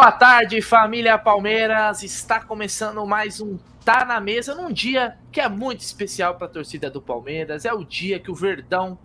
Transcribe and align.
Boa 0.00 0.12
tarde, 0.12 0.62
família 0.62 1.18
Palmeiras. 1.18 2.02
Está 2.02 2.40
começando 2.40 3.06
mais 3.06 3.38
um 3.38 3.58
Tá 3.84 4.02
na 4.02 4.18
Mesa 4.18 4.54
num 4.54 4.72
dia 4.72 5.18
que 5.30 5.42
é 5.42 5.46
muito 5.46 5.80
especial 5.80 6.36
para 6.36 6.46
a 6.46 6.50
torcida 6.50 6.90
do 6.90 7.02
Palmeiras. 7.02 7.66
É 7.66 7.74
o 7.74 7.84
dia 7.84 8.18
que 8.18 8.30
o 8.30 8.34
Verdão 8.34 8.98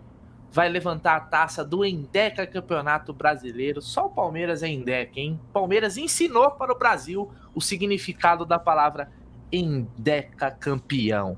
vai 0.50 0.70
levantar 0.70 1.16
a 1.16 1.20
taça 1.20 1.62
do 1.62 1.84
Endeca 1.84 2.46
Campeonato 2.46 3.12
Brasileiro. 3.12 3.82
Só 3.82 4.06
o 4.06 4.10
Palmeiras 4.10 4.62
é 4.62 4.68
Endeca, 4.68 5.20
hein? 5.20 5.38
Palmeiras 5.52 5.98
ensinou 5.98 6.52
para 6.52 6.72
o 6.72 6.78
Brasil 6.78 7.30
o 7.54 7.60
significado 7.60 8.46
da 8.46 8.58
palavra 8.58 9.12
Endeca 9.52 10.50
Campeão. 10.50 11.36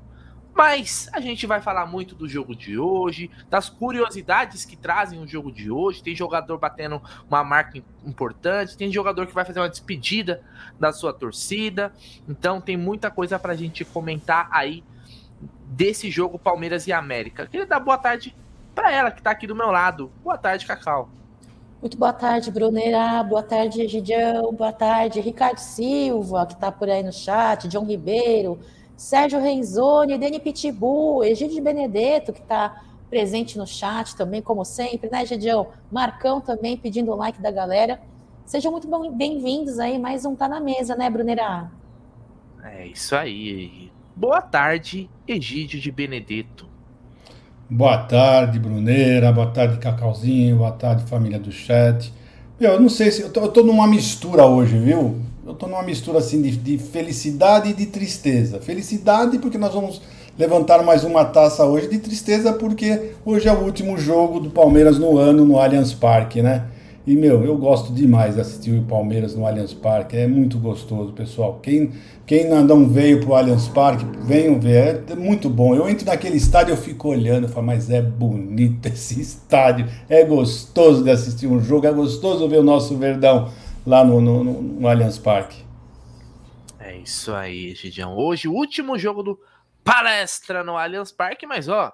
Mas 0.59 1.09
a 1.13 1.21
gente 1.21 1.47
vai 1.47 1.61
falar 1.61 1.85
muito 1.85 2.13
do 2.13 2.27
jogo 2.27 2.53
de 2.53 2.77
hoje, 2.77 3.31
das 3.49 3.69
curiosidades 3.69 4.65
que 4.65 4.75
trazem 4.75 5.17
o 5.23 5.25
jogo 5.25 5.53
de 5.53 5.71
hoje. 5.71 6.03
Tem 6.03 6.13
jogador 6.13 6.57
batendo 6.57 7.01
uma 7.29 7.45
marca 7.45 7.81
importante, 8.05 8.75
tem 8.75 8.91
jogador 8.91 9.25
que 9.25 9.33
vai 9.33 9.45
fazer 9.45 9.61
uma 9.61 9.69
despedida 9.69 10.41
da 10.77 10.91
sua 10.91 11.13
torcida. 11.13 11.93
Então 12.27 12.59
tem 12.59 12.75
muita 12.75 13.09
coisa 13.09 13.39
para 13.39 13.53
a 13.53 13.55
gente 13.55 13.85
comentar 13.85 14.49
aí 14.51 14.83
desse 15.63 16.11
jogo 16.11 16.37
Palmeiras 16.37 16.87
e 16.87 16.91
América. 16.91 17.47
Queria 17.47 17.65
dar 17.65 17.79
boa 17.79 17.97
tarde 17.97 18.35
para 18.75 18.91
ela 18.91 19.11
que 19.11 19.21
está 19.21 19.31
aqui 19.31 19.47
do 19.47 19.55
meu 19.55 19.71
lado. 19.71 20.11
Boa 20.21 20.37
tarde, 20.37 20.65
Cacau. 20.65 21.07
Muito 21.79 21.97
boa 21.97 22.11
tarde, 22.11 22.51
Brunera. 22.51 23.23
Boa 23.23 23.43
tarde, 23.43 23.81
Egidião. 23.81 24.51
Boa 24.51 24.73
tarde, 24.73 25.21
Ricardo 25.21 25.59
Silva, 25.59 26.45
que 26.45 26.51
está 26.51 26.69
por 26.69 26.89
aí 26.89 27.01
no 27.01 27.13
chat, 27.13 27.65
John 27.69 27.85
Ribeiro. 27.85 28.59
Sérgio 28.99 29.39
Renzoni, 29.39 30.17
Dani 30.17 30.41
Pitbull, 30.41 31.23
Egídio 31.23 31.63
Benedetto, 31.63 32.33
que 32.33 32.41
está 32.41 32.81
presente 33.09 33.57
no 33.57 33.65
chat 33.65 34.13
também, 34.13 34.41
como 34.41 34.65
sempre, 34.65 35.09
né, 35.09 35.25
Gidião? 35.25 35.67
Marcão 35.89 36.41
também 36.41 36.75
pedindo 36.75 37.09
o 37.09 37.15
like 37.15 37.41
da 37.41 37.49
galera. 37.49 38.01
Sejam 38.45 38.73
muito 38.73 38.89
bem-vindos 39.11 39.79
aí, 39.79 39.97
mais 39.97 40.25
um 40.25 40.35
Tá 40.35 40.49
na 40.49 40.59
Mesa, 40.59 40.97
né, 40.97 41.09
Brunerá? 41.09 41.71
É 42.61 42.87
isso 42.87 43.15
aí. 43.15 43.89
Boa 44.13 44.41
tarde, 44.41 45.09
Egídio 45.25 45.79
de 45.79 45.93
Benedetto. 45.93 46.67
Boa 47.69 47.99
tarde, 47.99 48.59
Bruneira. 48.59 49.31
Boa 49.31 49.47
tarde, 49.49 49.77
Cacauzinho. 49.77 50.57
Boa 50.57 50.73
tarde, 50.73 51.05
família 51.05 51.39
do 51.39 51.53
chat. 51.53 52.13
Meu, 52.59 52.73
eu 52.73 52.81
não 52.81 52.89
sei 52.89 53.11
se. 53.11 53.21
Eu 53.21 53.31
tô, 53.31 53.39
eu 53.39 53.47
tô 53.49 53.63
numa 53.63 53.87
mistura 53.87 54.45
hoje, 54.45 54.77
viu? 54.77 55.28
Eu 55.49 55.53
estou 55.53 55.67
numa 55.67 55.81
mistura 55.81 56.19
assim 56.19 56.43
de, 56.43 56.51
de, 56.51 56.77
felicidade 56.77 57.71
e 57.71 57.73
de 57.73 57.87
tristeza. 57.87 58.61
Felicidade 58.61 59.39
porque 59.39 59.57
nós 59.57 59.73
vamos 59.73 59.99
levantar 60.37 60.83
mais 60.83 61.03
uma 61.03 61.25
taça 61.25 61.65
hoje, 61.65 61.87
de 61.87 61.97
tristeza 61.97 62.53
porque 62.53 63.13
hoje 63.25 63.47
é 63.47 63.51
o 63.51 63.63
último 63.63 63.97
jogo 63.97 64.39
do 64.39 64.51
Palmeiras 64.51 64.99
no 64.99 65.17
ano 65.17 65.43
no 65.43 65.59
Allianz 65.59 65.91
Parque, 65.91 66.43
né? 66.43 66.67
E 67.07 67.15
meu, 67.15 67.43
eu 67.43 67.57
gosto 67.57 67.91
demais 67.91 68.35
de 68.35 68.41
assistir 68.41 68.77
o 68.77 68.83
Palmeiras 68.83 69.35
no 69.35 69.43
Allianz 69.43 69.73
Parque, 69.73 70.15
é 70.15 70.27
muito 70.27 70.59
gostoso, 70.59 71.13
pessoal. 71.13 71.57
Quem, 71.63 71.89
quem 72.27 72.47
não 72.47 72.87
veio 72.87 73.19
pro 73.19 73.33
Allianz 73.33 73.67
Parque, 73.67 74.05
venham 74.21 74.59
ver, 74.59 75.03
é 75.09 75.15
muito 75.15 75.49
bom. 75.49 75.73
Eu 75.73 75.89
entro 75.89 76.05
naquele 76.05 76.37
estádio, 76.37 76.73
eu 76.73 76.77
fico 76.77 77.07
olhando, 77.07 77.45
eu 77.45 77.49
falo, 77.49 77.65
mas 77.65 77.89
é 77.89 78.03
bonito 78.03 78.85
esse 78.85 79.17
estádio, 79.19 79.87
é 80.07 80.23
gostoso 80.23 81.03
de 81.03 81.09
assistir 81.09 81.47
um 81.47 81.59
jogo, 81.59 81.87
é 81.87 81.91
gostoso 81.91 82.47
ver 82.47 82.59
o 82.59 82.63
nosso 82.63 82.95
Verdão 82.95 83.49
lá 83.85 84.03
no, 84.03 84.21
no, 84.21 84.43
no 84.43 84.87
Allianz 84.87 85.17
Parque. 85.17 85.63
É 86.79 86.97
isso 86.97 87.33
aí, 87.33 87.75
Gidião. 87.75 88.15
Hoje, 88.15 88.47
o 88.47 88.53
último 88.53 88.97
jogo 88.97 89.21
do 89.21 89.39
Palestra 89.83 90.63
no 90.63 90.77
Allianz 90.77 91.11
Parque, 91.11 91.45
mas 91.45 91.67
ó, 91.67 91.93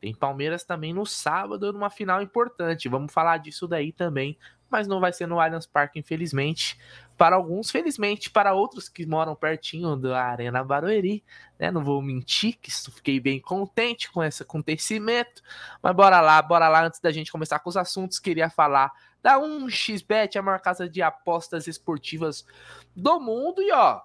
tem 0.00 0.14
Palmeiras 0.14 0.64
também 0.64 0.92
no 0.92 1.06
sábado, 1.06 1.72
numa 1.72 1.90
final 1.90 2.20
importante. 2.20 2.88
Vamos 2.88 3.12
falar 3.12 3.38
disso 3.38 3.66
daí 3.66 3.92
também, 3.92 4.36
mas 4.70 4.86
não 4.86 5.00
vai 5.00 5.12
ser 5.12 5.26
no 5.26 5.40
Allianz 5.40 5.66
Parque, 5.66 5.98
infelizmente. 5.98 6.78
Para 7.16 7.36
alguns, 7.36 7.70
felizmente, 7.70 8.30
para 8.30 8.52
outros 8.52 8.90
que 8.90 9.06
moram 9.06 9.34
pertinho 9.34 9.96
da 9.96 10.22
Arena 10.22 10.62
Barueri, 10.62 11.24
né? 11.58 11.70
Não 11.70 11.82
vou 11.82 12.02
mentir 12.02 12.58
que 12.60 12.70
fiquei 12.70 13.18
bem 13.18 13.40
contente 13.40 14.12
com 14.12 14.22
esse 14.22 14.42
acontecimento. 14.42 15.42
Mas 15.82 15.96
bora 15.96 16.20
lá, 16.20 16.42
bora 16.42 16.68
lá. 16.68 16.84
Antes 16.84 17.00
da 17.00 17.10
gente 17.10 17.32
começar 17.32 17.58
com 17.58 17.70
os 17.70 17.76
assuntos, 17.76 18.18
queria 18.18 18.50
falar 18.50 18.92
da 19.26 19.40
1xBet, 19.40 20.36
a 20.36 20.42
maior 20.42 20.60
casa 20.60 20.88
de 20.88 21.02
apostas 21.02 21.66
esportivas 21.66 22.46
do 22.94 23.18
mundo. 23.18 23.60
E 23.60 23.72
ó, 23.72 24.02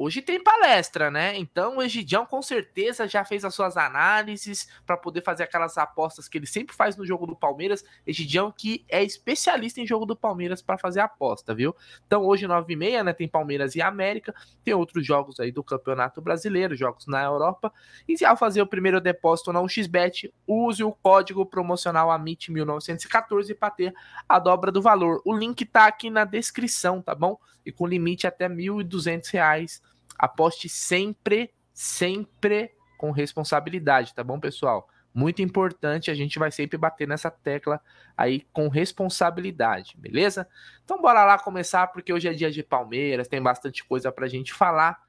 Hoje 0.00 0.22
tem 0.22 0.40
palestra, 0.40 1.10
né? 1.10 1.36
Então 1.36 1.78
o 1.78 1.82
Egidião 1.82 2.24
com 2.24 2.40
certeza 2.40 3.08
já 3.08 3.24
fez 3.24 3.44
as 3.44 3.52
suas 3.52 3.76
análises 3.76 4.68
para 4.86 4.96
poder 4.96 5.24
fazer 5.24 5.42
aquelas 5.42 5.76
apostas 5.76 6.28
que 6.28 6.38
ele 6.38 6.46
sempre 6.46 6.72
faz 6.72 6.96
no 6.96 7.04
jogo 7.04 7.26
do 7.26 7.34
Palmeiras. 7.34 7.84
Egidião 8.06 8.54
que 8.56 8.84
é 8.88 9.02
especialista 9.02 9.80
em 9.80 9.86
jogo 9.86 10.06
do 10.06 10.14
Palmeiras 10.14 10.62
para 10.62 10.78
fazer 10.78 11.00
aposta, 11.00 11.52
viu? 11.52 11.74
Então 12.06 12.24
hoje 12.24 12.46
9h30, 12.46 13.02
né, 13.02 13.12
tem 13.12 13.26
Palmeiras 13.26 13.74
e 13.74 13.82
América, 13.82 14.32
tem 14.62 14.72
outros 14.72 15.04
jogos 15.04 15.40
aí 15.40 15.50
do 15.50 15.64
Campeonato 15.64 16.22
Brasileiro, 16.22 16.76
jogos 16.76 17.08
na 17.08 17.24
Europa. 17.24 17.72
E 18.06 18.24
ao 18.24 18.36
fazer 18.36 18.62
o 18.62 18.68
primeiro 18.68 19.00
depósito 19.00 19.52
na 19.52 19.60
1xBet, 19.60 20.32
use 20.46 20.84
o 20.84 20.92
código 20.92 21.44
promocional 21.44 22.10
AMIT1914 22.10 23.52
para 23.58 23.70
ter 23.72 23.94
a 24.28 24.38
dobra 24.38 24.70
do 24.70 24.80
valor. 24.80 25.20
O 25.24 25.36
link 25.36 25.64
tá 25.64 25.88
aqui 25.88 26.08
na 26.08 26.24
descrição, 26.24 27.02
tá 27.02 27.16
bom? 27.16 27.36
E 27.66 27.72
com 27.72 27.84
limite 27.84 28.28
até 28.28 28.46
R$ 28.46 28.54
1.200 28.54 29.87
Aposte 30.18 30.68
sempre, 30.68 31.52
sempre 31.72 32.72
com 32.98 33.10
responsabilidade, 33.12 34.14
tá 34.14 34.24
bom, 34.24 34.40
pessoal? 34.40 34.88
Muito 35.14 35.40
importante, 35.40 36.10
a 36.10 36.14
gente 36.14 36.38
vai 36.38 36.50
sempre 36.50 36.76
bater 36.76 37.06
nessa 37.06 37.30
tecla 37.30 37.80
aí 38.16 38.40
com 38.52 38.68
responsabilidade, 38.68 39.96
beleza? 39.96 40.48
Então 40.84 41.00
bora 41.00 41.24
lá 41.24 41.38
começar, 41.38 41.86
porque 41.88 42.12
hoje 42.12 42.28
é 42.28 42.32
dia 42.32 42.50
de 42.50 42.62
Palmeiras, 42.62 43.28
tem 43.28 43.40
bastante 43.40 43.84
coisa 43.84 44.12
pra 44.12 44.28
gente 44.28 44.52
falar. 44.52 45.00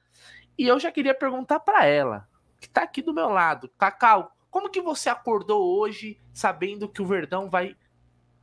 E 0.58 0.68
eu 0.68 0.80
já 0.80 0.92
queria 0.92 1.14
perguntar 1.14 1.60
para 1.60 1.86
ela, 1.86 2.28
que 2.60 2.70
tá 2.70 2.84
aqui 2.84 3.02
do 3.02 3.14
meu 3.14 3.30
lado, 3.30 3.70
Cacau, 3.78 4.32
como 4.50 4.70
que 4.70 4.82
você 4.82 5.10
acordou 5.10 5.80
hoje 5.80 6.20
sabendo 6.34 6.90
que 6.90 7.02
o 7.02 7.06
Verdão 7.06 7.50
vai 7.50 7.76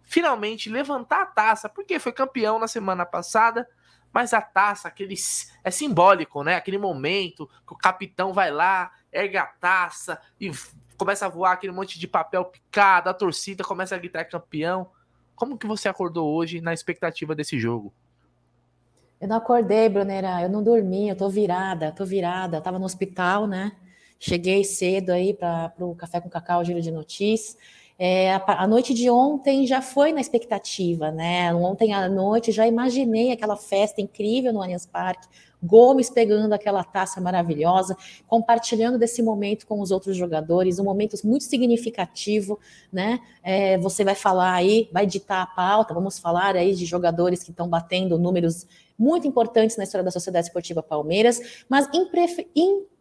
finalmente 0.03 0.71
levantar 0.71 1.22
a 1.22 1.26
taça, 1.26 1.69
porque 1.69 1.99
foi 1.99 2.12
campeão 2.12 2.59
na 2.59 2.69
semana 2.69 3.05
passada, 3.05 3.69
mas 4.16 4.32
a 4.32 4.41
taça, 4.41 4.88
aquele, 4.88 5.15
é 5.62 5.71
simbólico, 5.71 6.43
né? 6.43 6.54
Aquele 6.54 6.78
momento 6.78 7.47
que 7.66 7.75
o 7.75 7.77
capitão 7.77 8.32
vai 8.32 8.50
lá, 8.50 8.91
ergue 9.12 9.37
a 9.37 9.44
taça 9.44 10.19
e 10.41 10.50
começa 10.97 11.27
a 11.27 11.28
voar 11.28 11.53
aquele 11.53 11.75
monte 11.75 11.99
de 11.99 12.09
papel 12.09 12.43
picado, 12.47 13.10
a 13.10 13.12
torcida 13.12 13.62
começa 13.62 13.94
a 13.94 13.99
gritar 13.99 14.25
campeão. 14.25 14.88
Como 15.34 15.59
que 15.59 15.66
você 15.66 15.87
acordou 15.87 16.34
hoje 16.34 16.62
na 16.62 16.72
expectativa 16.72 17.34
desse 17.34 17.59
jogo? 17.59 17.93
Eu 19.21 19.28
não 19.28 19.37
acordei, 19.37 19.87
Brunera, 19.87 20.41
eu 20.41 20.49
não 20.49 20.62
dormi, 20.62 21.10
eu 21.10 21.15
tô 21.15 21.28
virada, 21.28 21.93
tô 21.93 22.06
virada, 22.06 22.56
eu 22.56 22.62
tava 22.62 22.78
no 22.78 22.87
hospital, 22.87 23.47
né? 23.47 23.72
Cheguei 24.19 24.65
cedo 24.65 25.10
aí 25.10 25.34
para 25.34 25.75
o 25.78 25.94
Café 25.94 26.22
com 26.22 26.31
Cacau, 26.31 26.65
Giro 26.65 26.81
de 26.81 26.91
Notícias. 26.91 27.59
É, 27.99 28.33
a, 28.33 28.62
a, 28.62 28.67
noite 28.67 28.93
de 28.93 29.09
ontem 29.09 29.67
já 29.67 29.81
foi 29.81 30.12
na 30.12 30.21
expectativa, 30.21 31.11
né? 31.11 31.55
Ontem 31.55 31.95
à 31.95 32.09
noite 32.09 32.53
já 32.53 32.67
imaginei 32.67 33.33
aquela 33.33 33.57
festa 33.57 34.03
incrível 34.03 34.53
no 34.53 34.62
Allianz 34.62 34.84
Parque, 34.84 35.27
Gomes 35.62 36.11
pegando 36.11 36.53
aquela 36.53 36.85
taça 36.85 37.21
maravilhosa, 37.21 37.97
compartilhando 38.27 38.99
desse 38.99 39.23
momento 39.23 39.67
com 39.67 39.81
os 39.81 39.91
outros 39.91 40.15
jogadores, 40.15 40.79
um 40.79 40.85
momento 40.85 41.17
muito 41.25 41.45
significativo, 41.45 42.61
né? 42.93 43.19
É, 43.43 43.79
você 43.79 44.05
vai 44.05 44.15
falar 44.15 44.53
aí, 44.53 44.88
vai 44.93 45.06
ditar 45.06 45.43
a 45.43 45.47
pauta, 45.47 45.94
vamos 45.94 46.19
falar 46.19 46.55
aí 46.55 46.75
de 46.75 46.85
jogadores 46.85 47.43
que 47.43 47.50
estão 47.50 47.67
batendo 47.67 48.19
números 48.19 48.67
muito 48.99 49.26
importantes 49.26 49.76
na 49.76 49.85
história 49.85 50.05
da 50.05 50.11
Sociedade 50.11 50.47
Esportiva 50.47 50.82
Palmeiras, 50.82 51.65
mas 51.69 51.88
impre, 51.93 52.26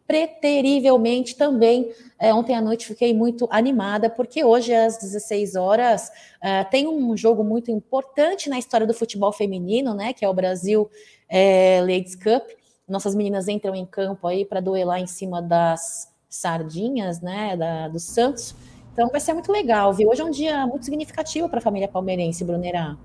preterivelmente 0.06 1.36
também. 1.36 1.90
É, 2.18 2.32
ontem 2.32 2.54
à 2.54 2.60
noite 2.60 2.86
fiquei 2.86 3.12
muito 3.12 3.46
animada, 3.50 4.08
porque 4.08 4.44
hoje, 4.44 4.72
às 4.72 4.98
16 4.98 5.56
horas, 5.56 6.10
é, 6.40 6.64
tem 6.64 6.86
um 6.86 7.16
jogo 7.16 7.42
muito 7.42 7.70
importante 7.70 8.48
na 8.48 8.58
história 8.58 8.86
do 8.86 8.94
futebol 8.94 9.32
feminino, 9.32 9.94
né? 9.94 10.12
Que 10.12 10.24
é 10.24 10.28
o 10.28 10.34
Brasil 10.34 10.88
é, 11.28 11.80
Ladies 11.80 12.14
Cup. 12.14 12.48
Nossas 12.88 13.14
meninas 13.14 13.48
entram 13.48 13.74
em 13.74 13.84
campo 13.84 14.26
aí 14.26 14.44
para 14.44 14.60
duelar 14.60 15.00
em 15.00 15.06
cima 15.06 15.42
das 15.42 16.08
sardinhas, 16.28 17.20
né? 17.20 17.56
Da, 17.56 17.88
do 17.88 17.98
Santos. 17.98 18.54
Então 18.92 19.08
vai 19.10 19.20
ser 19.20 19.34
muito 19.34 19.52
legal, 19.52 19.92
viu? 19.92 20.08
Hoje 20.08 20.22
é 20.22 20.24
um 20.24 20.30
dia 20.30 20.66
muito 20.66 20.84
significativo 20.84 21.48
para 21.48 21.58
a 21.58 21.62
família 21.62 21.88
palmeirense, 21.88 22.44
Brunerá. 22.44 22.96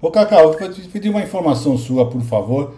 Ô, 0.00 0.10
Cacau, 0.10 0.52
eu 0.52 0.74
pedir 0.92 1.08
uma 1.08 1.22
informação 1.22 1.76
sua, 1.76 2.08
por 2.08 2.20
favor. 2.20 2.76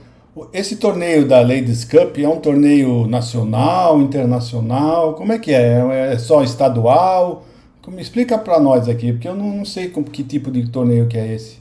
Esse 0.52 0.76
torneio 0.76 1.26
da 1.26 1.40
Ladies 1.40 1.84
Cup 1.84 2.18
é 2.18 2.28
um 2.28 2.40
torneio 2.40 3.06
nacional, 3.06 4.00
internacional? 4.00 5.14
Como 5.14 5.32
é 5.32 5.38
que 5.38 5.52
é? 5.52 6.12
É 6.12 6.18
só 6.18 6.42
estadual? 6.42 7.44
Me 7.86 8.02
explica 8.02 8.36
para 8.36 8.60
nós 8.60 8.86
aqui, 8.86 9.12
porque 9.12 9.26
eu 9.26 9.34
não, 9.34 9.64
sei 9.64 9.88
com, 9.88 10.04
que 10.04 10.22
tipo 10.22 10.50
de 10.50 10.68
torneio 10.68 11.08
que 11.08 11.16
é 11.16 11.34
esse. 11.34 11.58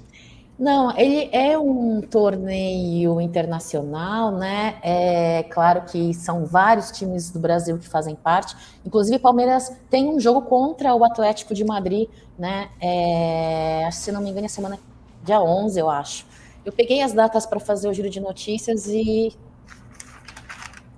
Não, 0.60 0.96
ele 0.98 1.30
é 1.32 1.58
um 1.58 2.02
torneio 2.02 3.22
internacional, 3.22 4.32
né? 4.32 4.76
É 4.82 5.44
claro 5.44 5.84
que 5.84 6.14
são 6.14 6.46
vários 6.46 6.92
times 6.92 7.30
do 7.30 7.40
Brasil 7.40 7.78
que 7.78 7.88
fazem 7.88 8.16
parte. 8.16 8.56
Inclusive, 8.86 9.20
Palmeiras 9.20 9.72
tem 9.90 10.10
um 10.10 10.20
jogo 10.20 10.42
contra 10.42 10.94
o 10.94 11.06
Atlético 11.06 11.54
de 11.54 11.64
Madrid, 11.64 12.10
né? 12.38 12.70
É, 12.82 13.88
se 13.92 14.12
não 14.12 14.20
me 14.20 14.30
engano, 14.30 14.48
é 14.48 14.50
semana 14.50 14.80
dia 15.24 15.40
11, 15.40 15.80
eu 15.80 15.90
acho. 15.90 16.26
Eu 16.68 16.74
peguei 16.74 17.02
as 17.02 17.14
datas 17.14 17.46
para 17.46 17.62
fazer 17.62 17.88
o 17.88 17.94
giro 17.94 18.10
de 18.10 18.20
notícias 18.20 18.88
e 18.88 19.34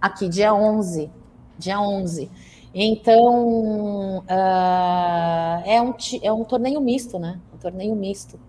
aqui, 0.02 0.28
dia 0.28 0.52
11. 0.52 1.12
Dia 1.60 1.80
11. 1.80 2.28
Então, 2.74 4.18
uh, 4.18 5.62
é, 5.64 5.80
um, 5.80 5.94
é 6.24 6.34
um 6.34 6.44
torneio 6.44 6.82
misto, 6.82 7.20
né? 7.20 7.40
Um 7.54 7.58
torneio 7.60 7.96
misto. 7.96 8.40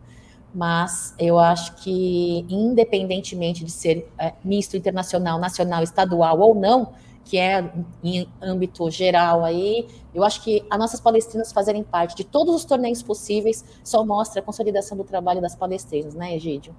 Mas 0.55 1.15
eu 1.19 1.39
acho 1.39 1.75
que, 1.83 2.47
independentemente 2.49 3.67
de 3.67 3.71
ser 3.71 4.11
é, 4.19 4.33
misto 4.43 4.75
internacional, 4.75 5.39
nacional, 5.39 5.83
estadual 5.83 6.41
ou 6.41 6.55
não, 6.55 6.95
que 7.23 7.37
é 7.37 7.71
em 8.03 8.27
âmbito 8.41 8.91
geral 8.91 9.45
aí, 9.45 9.87
eu 10.15 10.25
acho 10.25 10.43
que 10.43 10.65
as 10.71 10.79
nossas 10.79 11.01
palestrinas 11.03 11.53
fazerem 11.53 11.85
parte 11.85 12.17
de 12.17 12.25
todos 12.25 12.55
os 12.55 12.65
torneios 12.65 13.03
possíveis 13.03 13.63
só 13.85 14.07
mostra 14.07 14.41
a 14.41 14.43
consolidação 14.43 14.97
do 14.97 15.05
trabalho 15.05 15.43
das 15.43 15.55
palestrinas, 15.55 16.15
né, 16.15 16.35
Egídio? 16.35 16.75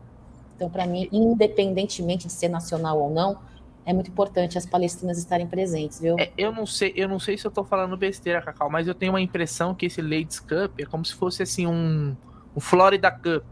Então, 0.62 0.70
para 0.70 0.86
mim, 0.86 1.10
independentemente 1.12 2.28
de 2.28 2.34
ser 2.34 2.48
nacional 2.48 3.00
ou 3.00 3.10
não, 3.10 3.40
é 3.84 3.92
muito 3.92 4.12
importante 4.12 4.60
as 4.60 4.66
palestrinas 4.66 5.18
estarem 5.18 5.48
presentes, 5.48 6.00
viu? 6.00 6.16
É, 6.20 6.30
eu 6.38 6.52
não 6.52 6.68
sei, 6.68 6.94
eu 6.96 7.10
não 7.10 7.20
sei 7.20 7.36
se 7.36 7.48
eu 7.48 7.50
tô 7.50 7.64
falando 7.64 7.98
besteira, 7.98 8.40
Cacau, 8.44 8.70
mas 8.70 8.88
eu 8.88 8.94
tenho 8.94 9.14
uma 9.14 9.22
impressão 9.22 9.74
que 9.74 9.88
esse 9.88 10.04
Ladies 10.04 10.40
Cup 10.40 10.80
é 10.80 10.86
como 10.86 11.04
se 11.04 11.16
fosse 11.16 11.42
assim 11.42 11.66
um, 11.66 12.16
um 12.56 12.60
Florida 12.60 13.10
Cup. 13.10 13.44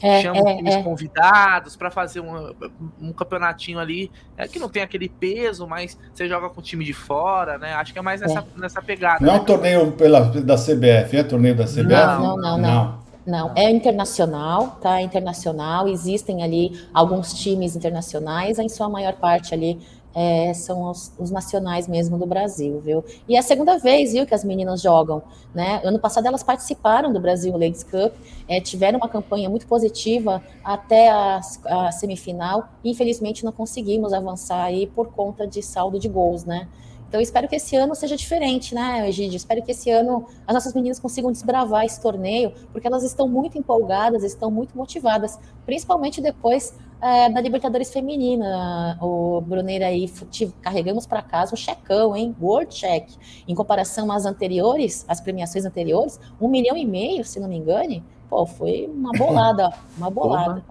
É, 0.00 0.22
Chama 0.22 0.48
é, 0.48 0.56
times 0.56 0.74
é. 0.74 0.82
convidados 0.82 1.74
para 1.74 1.90
fazer 1.90 2.20
um, 2.20 2.54
um 3.00 3.12
campeonatinho 3.12 3.80
ali 3.80 4.12
é, 4.36 4.46
que 4.46 4.60
não 4.60 4.68
tem 4.68 4.82
aquele 4.82 5.08
peso, 5.08 5.66
mas 5.66 5.98
você 6.12 6.28
joga 6.28 6.50
com 6.50 6.60
o 6.60 6.62
time 6.62 6.84
de 6.84 6.92
fora, 6.92 7.58
né? 7.58 7.74
Acho 7.74 7.92
que 7.92 7.98
é 7.98 8.02
mais 8.02 8.20
nessa, 8.20 8.40
é. 8.40 8.44
nessa 8.56 8.80
pegada. 8.80 9.24
Não 9.24 9.34
é 9.34 9.40
um 9.40 9.44
torneio 9.44 9.90
pela, 9.92 10.20
da 10.20 10.54
CBF, 10.54 11.16
é 11.16 11.24
torneio 11.24 11.56
da 11.56 11.64
CBF? 11.64 11.82
Não, 11.82 12.20
não, 12.20 12.36
não. 12.36 12.58
não. 12.58 12.58
não. 12.58 13.03
Não, 13.26 13.52
é 13.56 13.70
internacional, 13.70 14.78
tá? 14.82 15.00
Internacional. 15.00 15.88
Existem 15.88 16.42
ali 16.42 16.78
alguns 16.92 17.32
times 17.32 17.74
internacionais, 17.74 18.58
em 18.58 18.68
sua 18.68 18.88
maior 18.88 19.14
parte 19.14 19.54
ali 19.54 19.80
é, 20.14 20.54
são 20.54 20.90
os, 20.90 21.12
os, 21.18 21.30
nacionais 21.30 21.88
mesmo 21.88 22.16
do 22.16 22.24
Brasil, 22.24 22.80
viu? 22.80 23.04
E 23.28 23.34
é 23.34 23.38
a 23.40 23.42
segunda 23.42 23.78
vez, 23.78 24.12
viu, 24.12 24.24
que 24.24 24.34
as 24.34 24.44
meninas 24.44 24.80
jogam, 24.80 25.22
né? 25.52 25.80
Ano 25.84 25.98
passado 25.98 26.26
elas 26.26 26.42
participaram 26.42 27.12
do 27.12 27.18
Brasil 27.18 27.52
Ladies 27.52 27.82
Cup, 27.82 28.14
é, 28.46 28.60
tiveram 28.60 28.98
uma 28.98 29.08
campanha 29.08 29.50
muito 29.50 29.66
positiva 29.66 30.40
até 30.62 31.10
a, 31.10 31.40
a 31.66 31.92
semifinal. 31.92 32.68
E 32.84 32.90
infelizmente 32.90 33.44
não 33.44 33.52
conseguimos 33.52 34.12
avançar 34.12 34.62
aí 34.62 34.86
por 34.86 35.08
conta 35.08 35.46
de 35.46 35.60
saldo 35.62 35.98
de 35.98 36.08
gols, 36.08 36.44
né? 36.44 36.68
Então, 37.08 37.20
espero 37.20 37.46
que 37.48 37.56
esse 37.56 37.76
ano 37.76 37.94
seja 37.94 38.16
diferente, 38.16 38.74
né, 38.74 39.08
Egídio? 39.08 39.36
Espero 39.36 39.62
que 39.62 39.70
esse 39.70 39.90
ano 39.90 40.26
as 40.46 40.54
nossas 40.54 40.74
meninas 40.74 40.98
consigam 40.98 41.30
desbravar 41.30 41.84
esse 41.84 42.00
torneio, 42.00 42.52
porque 42.72 42.86
elas 42.86 43.04
estão 43.04 43.28
muito 43.28 43.56
empolgadas, 43.56 44.24
estão 44.24 44.50
muito 44.50 44.76
motivadas, 44.76 45.38
principalmente 45.64 46.20
depois 46.20 46.74
é, 47.00 47.28
da 47.28 47.40
Libertadores 47.40 47.92
Feminina. 47.92 48.98
O 49.00 49.40
Bruneira 49.42 49.86
aí, 49.86 50.10
carregamos 50.62 51.06
para 51.06 51.22
casa 51.22 51.54
um 51.54 51.56
checão, 51.56 52.16
hein? 52.16 52.34
World 52.40 52.74
Check. 52.74 53.10
Em 53.46 53.54
comparação 53.54 54.10
às 54.10 54.24
anteriores, 54.24 55.04
às 55.06 55.20
premiações 55.20 55.64
anteriores, 55.64 56.18
um 56.40 56.48
milhão 56.48 56.76
e 56.76 56.86
meio, 56.86 57.24
se 57.24 57.38
não 57.38 57.48
me 57.48 57.56
engane. 57.56 58.02
Pô, 58.28 58.46
foi 58.46 58.90
uma 58.92 59.12
bolada, 59.12 59.70
uma 59.96 60.10
bolada. 60.10 60.64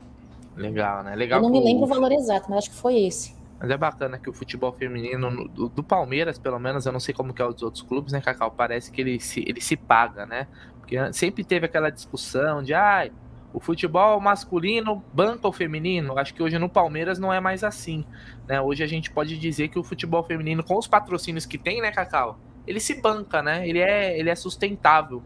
Legal, 0.57 1.03
né? 1.03 1.15
Legal. 1.15 1.39
Eu 1.39 1.43
não 1.43 1.49
me 1.49 1.63
lembro 1.63 1.83
o 1.83 1.87
valor 1.87 2.11
exato, 2.11 2.49
mas 2.49 2.59
acho 2.59 2.71
que 2.71 2.75
foi 2.75 2.99
esse. 3.03 3.32
Mas 3.59 3.69
é 3.69 3.77
bacana 3.77 4.19
que 4.19 4.29
o 4.29 4.33
futebol 4.33 4.73
feminino, 4.73 5.47
do, 5.47 5.69
do, 5.69 5.83
Palmeiras, 5.83 6.37
pelo 6.37 6.59
menos, 6.59 6.85
eu 6.85 6.91
não 6.91 6.99
sei 6.99 7.13
como 7.13 7.33
que 7.33 7.41
é 7.41 7.45
os 7.45 7.61
outros 7.61 7.81
clubes, 7.81 8.11
né, 8.11 8.19
Cacau? 8.19 8.51
Parece 8.51 8.91
que 8.91 8.99
ele 8.99 9.19
se, 9.19 9.41
ele 9.47 9.61
se 9.61 9.77
paga, 9.77 10.25
né? 10.25 10.47
Porque 10.79 11.13
sempre 11.13 11.43
teve 11.43 11.65
aquela 11.65 11.89
discussão 11.89 12.61
de, 12.61 12.73
ai, 12.73 13.09
ah, 13.09 13.23
o 13.53 13.59
futebol 13.59 14.19
masculino 14.19 15.03
banca 15.13 15.47
o 15.47 15.51
feminino. 15.51 16.17
Acho 16.17 16.33
que 16.33 16.41
hoje 16.41 16.57
no 16.57 16.67
Palmeiras 16.67 17.19
não 17.19 17.31
é 17.31 17.39
mais 17.39 17.63
assim, 17.63 18.03
né? 18.47 18.59
Hoje 18.59 18.83
a 18.83 18.87
gente 18.87 19.11
pode 19.11 19.37
dizer 19.37 19.67
que 19.67 19.77
o 19.77 19.83
futebol 19.83 20.23
feminino, 20.23 20.63
com 20.63 20.77
os 20.77 20.87
patrocínios 20.87 21.45
que 21.45 21.57
tem, 21.57 21.79
né, 21.79 21.91
Cacau? 21.91 22.39
Ele 22.65 22.79
se 22.79 22.99
banca, 22.99 23.43
né? 23.43 23.67
Ele 23.67 23.79
é, 23.79 24.17
ele 24.17 24.29
é 24.29 24.35
sustentável. 24.35 25.21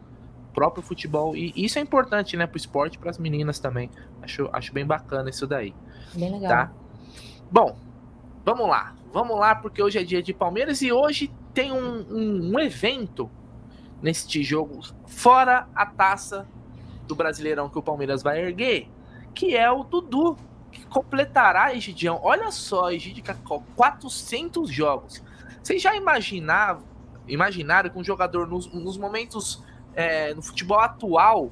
O 0.50 0.54
próprio 0.54 0.84
futebol. 0.84 1.36
E 1.36 1.54
isso 1.56 1.80
é 1.80 1.82
importante, 1.82 2.36
né, 2.36 2.46
pro 2.46 2.58
esporte 2.58 2.96
e 2.96 2.98
pras 2.98 3.18
meninas 3.18 3.60
também. 3.60 3.90
Acho, 4.22 4.50
acho 4.52 4.74
bem 4.74 4.86
bacana 4.86 5.30
isso 5.30 5.48
daí. 5.48 5.74
Bem 6.14 6.32
legal. 6.32 6.50
Tá? 6.50 6.72
Bom, 7.50 7.78
Vamos 8.48 8.70
lá, 8.70 8.96
vamos 9.12 9.38
lá, 9.38 9.56
porque 9.56 9.84
hoje 9.84 10.00
é 10.00 10.06
dia 10.06 10.24
de 10.24 10.34
Palmeiras 10.34 10.82
e 10.82 10.90
hoje 10.90 11.30
tem 11.54 11.70
um, 11.74 12.06
um, 12.10 12.52
um 12.54 12.60
evento 12.62 13.30
neste 14.02 14.42
jogo, 14.42 14.80
fora 15.06 15.68
a 15.76 15.86
taça 15.86 16.48
do 17.06 17.14
Brasileirão 17.14 17.68
que 17.68 17.78
o 17.78 17.82
Palmeiras 17.82 18.24
vai 18.24 18.40
erguer, 18.40 18.88
que 19.36 19.54
é 19.54 19.70
o 19.70 19.84
Dudu, 19.84 20.38
que 20.72 20.86
completará, 20.86 21.76
Egidião. 21.76 22.22
Olha 22.24 22.50
só, 22.50 22.90
Egidio 22.90 23.22
400 23.76 24.70
jogos. 24.70 25.22
Vocês 25.62 25.82
já 25.82 25.94
imaginaram, 25.94 26.84
imaginaram 27.28 27.90
que 27.90 28.00
um 28.00 28.04
jogador 28.04 28.48
nos, 28.48 28.74
nos 28.74 28.98
momentos 28.98 29.62
é, 29.94 30.34
no 30.34 30.42
futebol 30.42 30.80
atual, 30.80 31.52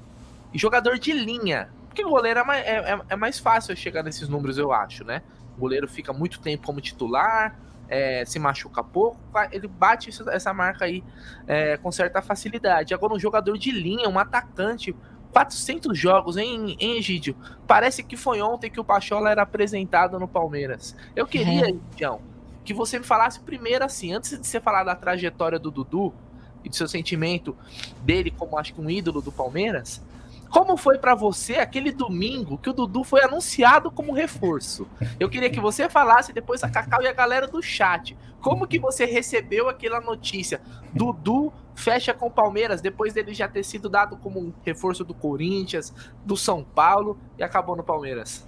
jogador 0.53 0.97
de 0.97 1.11
linha, 1.11 1.69
porque 1.87 2.05
o 2.05 2.09
goleiro 2.09 2.39
é 2.39 2.59
é, 2.61 2.93
é, 2.93 3.01
é 3.09 3.15
mais 3.17 3.37
fácil 3.37 3.75
chegar 3.75 4.01
nesses 4.01 4.29
números, 4.29 4.57
eu 4.57 4.71
acho, 4.71 5.03
né? 5.03 5.21
O 5.55 5.59
goleiro 5.59 5.87
fica 5.87 6.11
muito 6.11 6.39
tempo 6.39 6.65
como 6.65 6.81
titular, 6.81 7.57
é, 7.87 8.25
se 8.25 8.39
machuca 8.39 8.83
pouco, 8.83 9.17
ele 9.51 9.67
bate 9.67 10.09
essa 10.31 10.53
marca 10.53 10.85
aí 10.85 11.03
é, 11.47 11.77
com 11.77 11.91
certa 11.91 12.21
facilidade. 12.21 12.93
Agora, 12.93 13.13
um 13.13 13.19
jogador 13.19 13.57
de 13.57 13.71
linha, 13.71 14.09
um 14.09 14.17
atacante, 14.17 14.95
400 15.31 15.97
jogos 15.97 16.37
em, 16.37 16.75
em 16.79 16.97
Egídio. 16.97 17.35
Parece 17.67 18.03
que 18.03 18.15
foi 18.15 18.41
ontem 18.41 18.69
que 18.69 18.79
o 18.79 18.83
Pachola 18.83 19.29
era 19.29 19.41
apresentado 19.41 20.17
no 20.19 20.27
Palmeiras. 20.27 20.95
Eu 21.15 21.27
queria, 21.27 21.69
é. 21.69 22.17
que 22.63 22.73
você 22.73 22.97
me 22.97 23.05
falasse 23.05 23.39
primeiro 23.41 23.83
assim, 23.83 24.13
antes 24.13 24.39
de 24.39 24.47
você 24.47 24.59
falar 24.59 24.83
da 24.83 24.95
trajetória 24.95 25.59
do 25.59 25.69
Dudu 25.69 26.13
e 26.63 26.69
do 26.69 26.75
seu 26.75 26.87
sentimento 26.87 27.55
dele 28.01 28.31
como 28.31 28.57
acho 28.57 28.73
que 28.73 28.81
um 28.81 28.89
ídolo 28.89 29.21
do 29.21 29.31
Palmeiras, 29.31 30.01
como 30.55 30.77
foi 30.77 30.97
para 30.97 31.13
você 31.13 31.55
aquele 31.55 31.91
domingo 31.91 32.57
que 32.57 32.69
o 32.69 32.73
Dudu 32.73 33.03
foi 33.03 33.21
anunciado 33.21 33.91
como 33.91 34.13
reforço? 34.13 34.87
Eu 35.19 35.29
queria 35.29 35.49
que 35.49 35.59
você 35.59 35.89
falasse 35.89 36.31
depois 36.31 36.63
a 36.63 36.69
Cacau 36.69 37.01
e 37.01 37.07
a 37.07 37.11
galera 37.11 37.45
do 37.45 37.61
chat. 37.61 38.15
Como 38.39 38.65
que 38.65 38.79
você 38.79 39.03
recebeu 39.03 39.67
aquela 39.67 39.99
notícia? 39.99 40.61
Dudu 40.93 41.51
fecha 41.75 42.13
com 42.13 42.27
o 42.27 42.31
Palmeiras 42.31 42.79
depois 42.79 43.11
dele 43.11 43.33
já 43.33 43.49
ter 43.49 43.63
sido 43.63 43.89
dado 43.89 44.15
como 44.15 44.39
um 44.39 44.53
reforço 44.63 45.03
do 45.03 45.13
Corinthians, 45.13 45.93
do 46.25 46.37
São 46.37 46.63
Paulo 46.63 47.17
e 47.37 47.43
acabou 47.43 47.75
no 47.75 47.83
Palmeiras. 47.83 48.47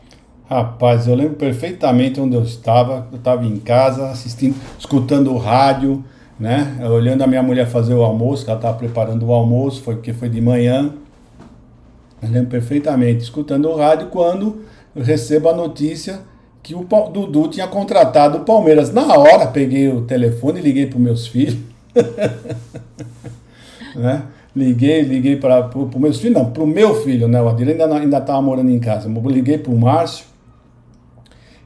Rapaz, 0.50 1.10
eu 1.10 1.16
lembro 1.16 1.36
perfeitamente 1.36 2.22
onde 2.22 2.38
eu 2.38 2.44
estava. 2.44 3.06
Eu 3.12 3.18
estava 3.18 3.46
em 3.46 3.60
casa, 3.60 4.12
assistindo, 4.12 4.56
escutando 4.80 5.34
o 5.34 5.38
rádio, 5.38 6.06
né? 6.40 6.78
Olhando 6.90 7.24
a 7.24 7.28
minha 7.28 7.44
mulher 7.44 7.68
fazer 7.68 7.96
o 7.96 8.02
almoço, 8.02 8.46
ela 8.46 8.56
estava 8.56 8.78
preparando 8.78 9.26
o 9.26 9.34
almoço, 9.34 9.84
foi 9.84 9.96
porque 9.96 10.14
foi 10.14 10.30
de 10.30 10.40
manhã. 10.40 10.96
Eu 12.22 12.30
lembro 12.30 12.50
perfeitamente, 12.50 13.24
escutando 13.24 13.70
o 13.70 13.76
rádio, 13.76 14.08
quando 14.08 14.62
eu 14.96 15.04
recebo 15.04 15.50
a 15.50 15.54
notícia 15.54 16.20
que 16.64 16.76
o 16.76 16.84
Dudu 16.84 17.48
tinha 17.48 17.68
contratado 17.68 18.40
o 18.40 18.42
Palmeiras. 18.42 18.92
Na 18.92 19.18
hora, 19.18 19.48
peguei 19.48 19.90
o 19.90 20.02
telefone 20.02 20.60
e 20.60 20.64
liguei 20.64 20.88
para 20.88 21.00
meus 21.00 21.28
filhos. 21.28 21.58
né? 23.96 24.24
Liguei, 24.56 25.02
liguei 25.02 25.36
para 25.36 25.70
os 25.74 25.96
meus 25.96 26.20
filhos, 26.20 26.38
não, 26.38 26.52
para 26.52 26.64
o 26.64 26.68
meu 26.68 27.04
filho, 27.04 27.28
né? 27.28 27.42
O 27.42 27.48
Adil 27.48 27.70
ainda 27.70 28.18
estava 28.18 28.42
morando 28.42 28.72
em 28.72 28.80
casa. 28.80 29.08
Liguei 29.08 29.58
para 29.58 29.72
o 29.72 29.78
Márcio 29.78 30.26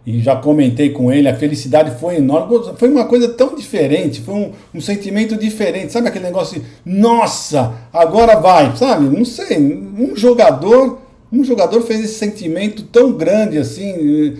e 0.05 0.20
já 0.20 0.36
comentei 0.36 0.89
com 0.89 1.12
ele, 1.12 1.27
a 1.27 1.36
felicidade 1.36 2.00
foi 2.00 2.15
enorme. 2.15 2.58
Foi 2.75 2.89
uma 2.89 3.05
coisa 3.05 3.29
tão 3.29 3.55
diferente, 3.55 4.22
foi 4.22 4.34
um, 4.34 4.51
um 4.74 4.81
sentimento 4.81 5.38
diferente. 5.38 5.93
Sabe 5.93 6.08
aquele 6.08 6.25
negócio 6.25 6.60
de, 6.60 6.65
nossa, 6.84 7.74
agora 7.93 8.36
vai, 8.39 8.75
sabe? 8.75 9.05
Não 9.15 9.24
sei, 9.24 9.58
um 9.60 10.15
jogador, 10.15 11.00
um 11.31 11.43
jogador 11.43 11.81
fez 11.81 12.03
esse 12.03 12.15
sentimento 12.15 12.84
tão 12.84 13.13
grande 13.13 13.60
assim, 13.60 14.38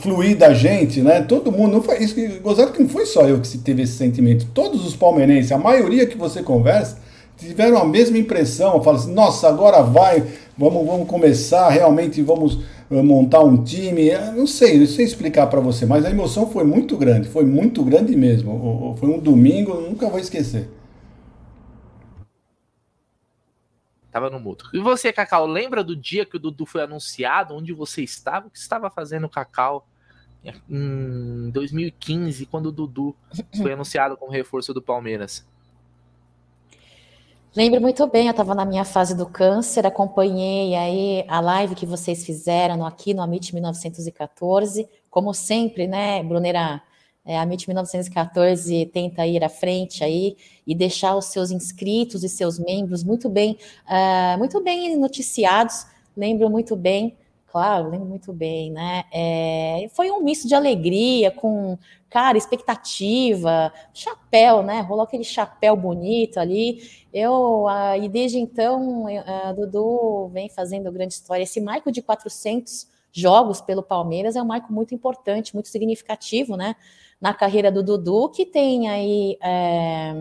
fluir 0.00 0.36
da 0.36 0.52
gente, 0.52 1.00
né? 1.00 1.20
Todo 1.20 1.52
mundo, 1.52 1.74
não 1.74 1.82
foi 1.82 2.02
isso, 2.02 2.16
gozado 2.42 2.72
que 2.72 2.82
não 2.82 2.88
foi 2.88 3.06
só 3.06 3.22
eu 3.28 3.40
que 3.40 3.58
teve 3.58 3.82
esse 3.82 3.96
sentimento. 3.96 4.46
Todos 4.52 4.84
os 4.84 4.96
palmeirenses, 4.96 5.52
a 5.52 5.58
maioria 5.58 6.06
que 6.06 6.18
você 6.18 6.42
conversa, 6.42 6.98
tiveram 7.36 7.78
a 7.78 7.84
mesma 7.84 8.18
impressão, 8.18 8.82
falam 8.82 9.00
assim, 9.00 9.12
nossa, 9.12 9.48
agora 9.48 9.82
vai, 9.82 10.22
vamos, 10.56 10.86
vamos 10.86 11.08
começar, 11.08 11.68
realmente 11.68 12.22
vamos 12.22 12.58
eh, 12.90 13.02
montar 13.02 13.40
um 13.40 13.62
time, 13.62 14.10
eh, 14.10 14.32
não 14.32 14.46
sei, 14.46 14.78
não 14.78 14.86
sei 14.86 15.04
explicar 15.04 15.46
para 15.48 15.60
você, 15.60 15.86
mas 15.86 16.04
a 16.04 16.10
emoção 16.10 16.50
foi 16.50 16.64
muito 16.64 16.96
grande, 16.96 17.28
foi 17.28 17.44
muito 17.44 17.84
grande 17.84 18.16
mesmo. 18.16 18.96
Foi 18.98 19.08
um 19.08 19.18
domingo, 19.18 19.80
nunca 19.80 20.08
vou 20.08 20.18
esquecer. 20.18 20.68
Tava 24.14 24.30
no 24.30 24.38
mudo. 24.38 24.66
E 24.72 24.78
você, 24.78 25.12
Cacau, 25.12 25.44
lembra 25.44 25.82
do 25.82 25.96
dia 25.96 26.24
que 26.24 26.36
o 26.36 26.38
Dudu 26.38 26.64
foi 26.64 26.82
anunciado? 26.82 27.52
Onde 27.52 27.72
você 27.72 28.00
estava? 28.02 28.46
O 28.46 28.50
que 28.50 28.58
estava 28.58 28.88
fazendo 28.88 29.24
o 29.24 29.28
Cacau 29.28 29.88
em 30.68 31.50
2015, 31.50 32.46
quando 32.46 32.66
o 32.66 32.72
Dudu 32.72 33.16
foi 33.60 33.72
anunciado 33.72 34.16
como 34.16 34.30
reforço 34.30 34.72
do 34.72 34.80
Palmeiras? 34.80 35.44
Lembro 37.56 37.80
muito 37.80 38.04
bem, 38.08 38.26
eu 38.26 38.32
estava 38.32 38.52
na 38.52 38.64
minha 38.64 38.84
fase 38.84 39.14
do 39.14 39.26
câncer, 39.26 39.86
acompanhei 39.86 40.74
aí 40.74 41.24
a 41.28 41.40
live 41.40 41.76
que 41.76 41.86
vocês 41.86 42.24
fizeram 42.26 42.84
aqui 42.84 43.14
no 43.14 43.22
Amit 43.22 43.54
1914. 43.54 44.88
Como 45.08 45.32
sempre, 45.32 45.86
né, 45.86 46.20
Brunera? 46.24 46.82
É, 47.24 47.38
a 47.38 47.42
Amit 47.42 47.68
1914 47.68 48.86
tenta 48.86 49.24
ir 49.24 49.44
à 49.44 49.48
frente 49.48 50.02
aí 50.02 50.36
e 50.66 50.74
deixar 50.74 51.14
os 51.14 51.26
seus 51.26 51.52
inscritos 51.52 52.24
e 52.24 52.28
seus 52.28 52.58
membros 52.58 53.04
muito 53.04 53.28
bem, 53.28 53.56
uh, 53.86 54.36
muito 54.36 54.60
bem 54.60 54.98
noticiados. 54.98 55.86
Lembro 56.16 56.50
muito 56.50 56.74
bem 56.74 57.16
claro, 57.54 57.88
lembro 57.88 58.08
muito 58.08 58.32
bem, 58.32 58.72
né? 58.72 59.04
É, 59.12 59.86
foi 59.94 60.10
um 60.10 60.20
misto 60.20 60.48
de 60.48 60.56
alegria 60.56 61.30
com, 61.30 61.78
cara, 62.10 62.36
expectativa, 62.36 63.72
chapéu, 63.92 64.60
né? 64.60 64.80
Rolou 64.80 65.04
aquele 65.04 65.22
chapéu 65.22 65.76
bonito 65.76 66.40
ali. 66.40 66.82
Eu, 67.12 67.68
ah, 67.68 67.96
e 67.96 68.08
desde 68.08 68.40
então, 68.40 69.06
a 69.24 69.52
Dudu 69.52 70.30
vem 70.32 70.48
fazendo 70.48 70.90
grande 70.90 71.14
história. 71.14 71.44
Esse 71.44 71.60
marco 71.60 71.92
de 71.92 72.02
400 72.02 72.88
jogos 73.12 73.60
pelo 73.60 73.84
Palmeiras 73.84 74.34
é 74.34 74.42
um 74.42 74.46
marco 74.46 74.72
muito 74.72 74.92
importante, 74.92 75.54
muito 75.54 75.68
significativo, 75.68 76.56
né? 76.56 76.74
Na 77.20 77.32
carreira 77.32 77.70
do 77.70 77.84
Dudu, 77.84 78.30
que 78.30 78.44
tem 78.44 78.88
aí 78.88 79.38
é, 79.40 80.12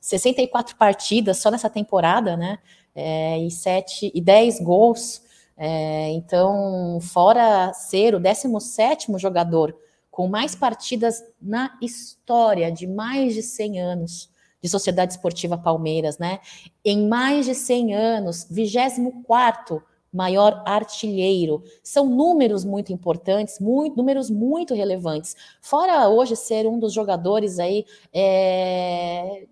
64 0.00 0.74
partidas 0.76 1.36
só 1.36 1.50
nessa 1.50 1.68
temporada, 1.68 2.34
né? 2.34 2.60
É, 2.94 3.38
e, 3.40 3.50
sete, 3.50 4.10
e 4.14 4.22
10 4.22 4.60
gols 4.60 5.22
é, 5.56 6.10
então, 6.10 6.98
fora 7.00 7.72
ser 7.72 8.14
o 8.14 8.20
17 8.20 9.16
jogador 9.18 9.76
com 10.10 10.28
mais 10.28 10.54
partidas 10.54 11.24
na 11.40 11.76
história 11.82 12.70
de 12.70 12.86
mais 12.86 13.34
de 13.34 13.42
100 13.42 13.80
anos 13.80 14.30
de 14.62 14.68
Sociedade 14.68 15.12
Esportiva 15.12 15.58
Palmeiras, 15.58 16.18
né? 16.18 16.40
Em 16.84 17.06
mais 17.06 17.46
de 17.46 17.54
100 17.54 17.94
anos, 17.94 18.46
24 18.50 19.82
maior 20.12 20.62
artilheiro. 20.64 21.62
São 21.82 22.08
números 22.08 22.64
muito 22.64 22.92
importantes, 22.92 23.58
muito, 23.58 23.96
números 23.96 24.30
muito 24.30 24.72
relevantes. 24.72 25.34
Fora 25.60 26.08
hoje 26.08 26.36
ser 26.36 26.66
um 26.66 26.78
dos 26.78 26.92
jogadores 26.92 27.58
aí, 27.58 27.84
é, 28.12 29.46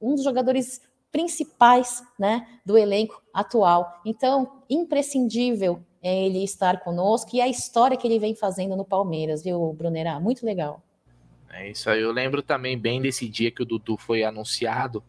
um 0.00 0.14
dos 0.14 0.24
jogadores 0.24 0.80
principais 1.16 2.02
né, 2.18 2.46
do 2.62 2.76
elenco 2.76 3.22
atual. 3.32 4.02
Então, 4.04 4.60
imprescindível 4.68 5.82
é 6.02 6.26
ele 6.26 6.44
estar 6.44 6.80
conosco 6.80 7.30
e 7.32 7.40
a 7.40 7.48
história 7.48 7.96
que 7.96 8.06
ele 8.06 8.18
vem 8.18 8.34
fazendo 8.34 8.76
no 8.76 8.84
Palmeiras, 8.84 9.42
viu, 9.42 9.72
Brunerá? 9.72 10.20
Muito 10.20 10.44
legal. 10.44 10.82
É 11.50 11.70
isso 11.70 11.88
aí. 11.88 12.02
Eu 12.02 12.12
lembro 12.12 12.42
também 12.42 12.78
bem 12.78 13.00
desse 13.00 13.26
dia 13.30 13.50
que 13.50 13.62
o 13.62 13.64
Dudu 13.64 13.96
foi 13.96 14.24
anunciado. 14.24 15.02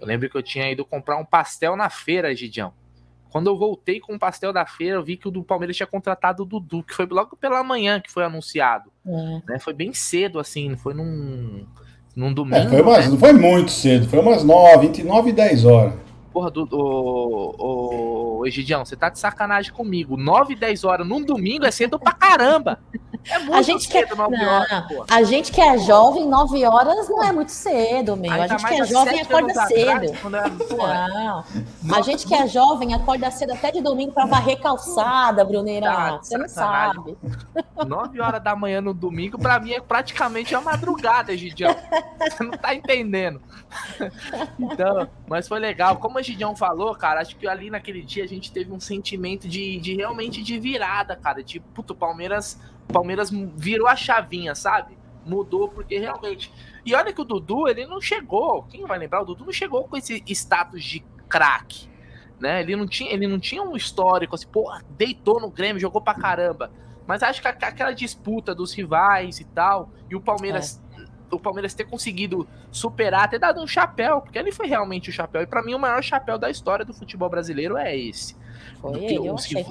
Eu 0.00 0.08
lembro 0.08 0.28
que 0.28 0.36
eu 0.36 0.42
tinha 0.42 0.68
ido 0.68 0.84
comprar 0.84 1.18
um 1.18 1.24
pastel 1.24 1.76
na 1.76 1.88
feira, 1.88 2.34
Gidião. 2.34 2.74
Quando 3.30 3.46
eu 3.46 3.56
voltei 3.56 4.00
com 4.00 4.16
o 4.16 4.18
pastel 4.18 4.52
da 4.52 4.66
feira, 4.66 4.96
eu 4.96 5.04
vi 5.04 5.16
que 5.16 5.28
o 5.28 5.30
do 5.30 5.44
Palmeiras 5.44 5.76
tinha 5.76 5.86
contratado 5.86 6.42
o 6.42 6.46
Dudu, 6.46 6.82
que 6.82 6.94
foi 6.94 7.06
logo 7.06 7.36
pela 7.36 7.62
manhã 7.62 8.00
que 8.00 8.10
foi 8.10 8.24
anunciado. 8.24 8.92
É. 9.06 9.52
Né? 9.52 9.58
Foi 9.60 9.72
bem 9.72 9.92
cedo, 9.92 10.40
assim, 10.40 10.76
foi 10.76 10.94
num 10.94 11.64
num 12.14 12.32
domingo. 12.32 12.56
É, 12.56 12.68
foi 12.68 12.82
umas, 12.82 13.04
né? 13.04 13.10
Não 13.10 13.18
foi 13.18 13.32
muito 13.32 13.70
cedo, 13.70 14.08
foi 14.08 14.18
umas 14.18 14.44
9, 14.44 14.86
entre 14.86 15.02
9 15.02 15.30
e 15.30 15.32
10 15.32 15.64
horas. 15.64 15.94
Porra, 16.32 16.50
do, 16.50 16.68
o, 16.72 18.38
o, 18.40 18.46
Egidião, 18.46 18.84
você 18.84 18.96
tá 18.96 19.08
de 19.08 19.18
sacanagem 19.18 19.72
comigo. 19.72 20.16
9 20.16 20.54
e 20.54 20.56
10 20.56 20.84
horas 20.84 21.06
num 21.06 21.22
domingo 21.22 21.64
é 21.64 21.70
cedo 21.70 21.98
pra 21.98 22.12
caramba. 22.12 22.78
É 23.26 23.38
muito 23.38 23.54
a 23.54 23.62
gente 23.62 23.90
cedo, 23.90 24.08
que, 24.08 24.14
9 24.14 24.36
não, 24.36 24.52
horas. 24.52 24.86
Porra. 24.86 25.06
A 25.10 25.22
gente 25.22 25.52
que 25.52 25.60
é 25.60 25.78
jovem, 25.78 26.28
9 26.28 26.64
horas 26.66 27.08
não 27.08 27.24
é 27.24 27.32
muito 27.32 27.50
cedo, 27.50 28.16
meu. 28.16 28.30
a 28.30 28.46
gente 28.46 28.66
que 28.66 28.74
é 28.74 28.84
jovem 28.84 29.20
acorda 29.20 29.66
cedo. 29.66 30.12
Atrás, 30.26 30.52
não. 31.82 31.96
A 31.96 32.00
gente 32.02 32.26
que 32.26 32.34
é 32.34 32.46
jovem 32.46 32.94
acorda 32.94 33.30
cedo 33.30 33.52
até 33.52 33.70
de 33.70 33.80
domingo 33.80 34.12
pra 34.12 34.26
varrer 34.26 34.60
calçada, 34.60 35.44
Bruneira. 35.44 35.86
Tá, 35.86 36.18
você 36.18 36.36
não 36.36 36.48
sabe. 36.48 37.16
9 37.86 38.20
horas 38.20 38.42
da 38.42 38.54
manhã 38.54 38.80
no 38.80 38.92
domingo, 38.92 39.38
pra 39.38 39.58
mim 39.58 39.72
é 39.72 39.80
praticamente 39.80 40.54
a 40.54 40.60
madrugada, 40.60 41.32
Egidião. 41.32 41.74
Você 42.18 42.42
não 42.42 42.52
tá 42.52 42.74
entendendo. 42.74 43.40
Então, 44.58 45.08
mas 45.26 45.48
foi 45.48 45.58
legal. 45.58 45.96
Como 45.96 46.18
a 46.18 46.22
Gideon 46.22 46.54
falou, 46.54 46.94
cara, 46.94 47.20
acho 47.20 47.36
que 47.36 47.46
ali 47.46 47.70
naquele 47.70 48.02
dia 48.02 48.24
a 48.24 48.26
gente 48.26 48.52
teve 48.52 48.72
um 48.72 48.80
sentimento 48.80 49.48
de, 49.48 49.78
de 49.80 49.94
realmente 49.94 50.42
de 50.42 50.58
virada, 50.58 51.16
cara. 51.16 51.42
De 51.42 51.60
puto, 51.60 51.94
o 52.88 52.92
Palmeiras, 52.92 53.30
virou 53.56 53.88
a 53.88 53.96
chavinha, 53.96 54.54
sabe? 54.54 54.96
Mudou 55.24 55.68
porque 55.68 55.98
realmente. 55.98 56.52
E 56.84 56.94
olha 56.94 57.12
que 57.12 57.20
o 57.20 57.24
Dudu, 57.24 57.68
ele 57.68 57.86
não 57.86 58.00
chegou. 58.00 58.64
Quem 58.64 58.84
vai 58.84 58.98
lembrar? 58.98 59.22
O 59.22 59.24
Dudu 59.24 59.46
não 59.46 59.52
chegou 59.52 59.84
com 59.88 59.96
esse 59.96 60.22
status 60.28 60.84
de 60.84 61.00
craque. 61.28 61.88
Né? 62.38 62.60
Ele 62.60 62.76
não 62.76 62.86
tinha, 62.86 63.12
ele 63.12 63.26
não 63.26 63.38
tinha 63.38 63.62
um 63.62 63.74
histórico 63.74 64.34
assim, 64.34 64.46
pô, 64.48 64.70
deitou 64.90 65.40
no 65.40 65.50
Grêmio, 65.50 65.80
jogou 65.80 66.00
pra 66.00 66.14
caramba. 66.14 66.70
Mas 67.06 67.22
acho 67.22 67.40
que 67.40 67.48
aquela 67.48 67.92
disputa 67.92 68.54
dos 68.54 68.72
rivais 68.72 69.40
e 69.40 69.44
tal, 69.44 69.90
e 70.10 70.16
o 70.16 70.20
Palmeiras 70.20 70.80
é 70.90 70.94
o 71.34 71.38
Palmeiras 71.38 71.74
ter 71.74 71.84
conseguido 71.84 72.48
superar, 72.70 73.28
ter 73.28 73.38
dado 73.38 73.60
um 73.60 73.66
chapéu, 73.66 74.20
porque 74.20 74.38
ele 74.38 74.52
foi 74.52 74.66
realmente 74.66 75.10
o 75.10 75.12
chapéu. 75.12 75.42
E 75.42 75.46
para 75.46 75.62
mim, 75.62 75.74
o 75.74 75.78
maior 75.78 76.02
chapéu 76.02 76.38
da 76.38 76.50
história 76.50 76.84
do 76.84 76.94
futebol 76.94 77.28
brasileiro 77.28 77.76
é 77.76 77.96
esse. 77.96 78.36
Foi, 78.80 79.12
eu 79.12 79.34
achei 79.34 79.64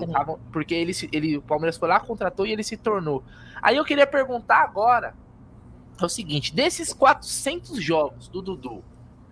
porque 0.51 0.73
ele, 0.73 0.91
ele, 1.11 1.37
o 1.37 1.41
Palmeiras 1.41 1.77
foi 1.77 1.87
lá, 1.87 1.99
contratou 1.99 2.45
e 2.45 2.51
ele 2.51 2.63
se 2.63 2.77
tornou. 2.77 3.23
Aí 3.61 3.77
eu 3.77 3.85
queria 3.85 4.07
perguntar 4.07 4.61
agora 4.61 5.13
é 6.01 6.05
o 6.05 6.09
seguinte: 6.09 6.53
desses 6.53 6.93
400 6.93 7.81
jogos 7.81 8.27
do 8.27 8.41
Dudu, 8.41 8.83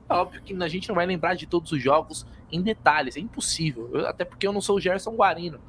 é 0.10 0.14
óbvio 0.14 0.42
que 0.42 0.54
a 0.54 0.68
gente 0.68 0.88
não 0.88 0.96
vai 0.96 1.06
lembrar 1.06 1.36
de 1.36 1.46
todos 1.46 1.72
os 1.72 1.82
jogos 1.82 2.26
em 2.52 2.62
detalhes, 2.62 3.16
é 3.16 3.20
impossível. 3.20 3.90
Eu, 3.94 4.08
até 4.08 4.26
porque 4.26 4.46
eu 4.46 4.54
não 4.54 4.62
sou 4.62 4.78
o 4.78 4.82
Gerson 4.82 5.16
Guarino. 5.16 5.60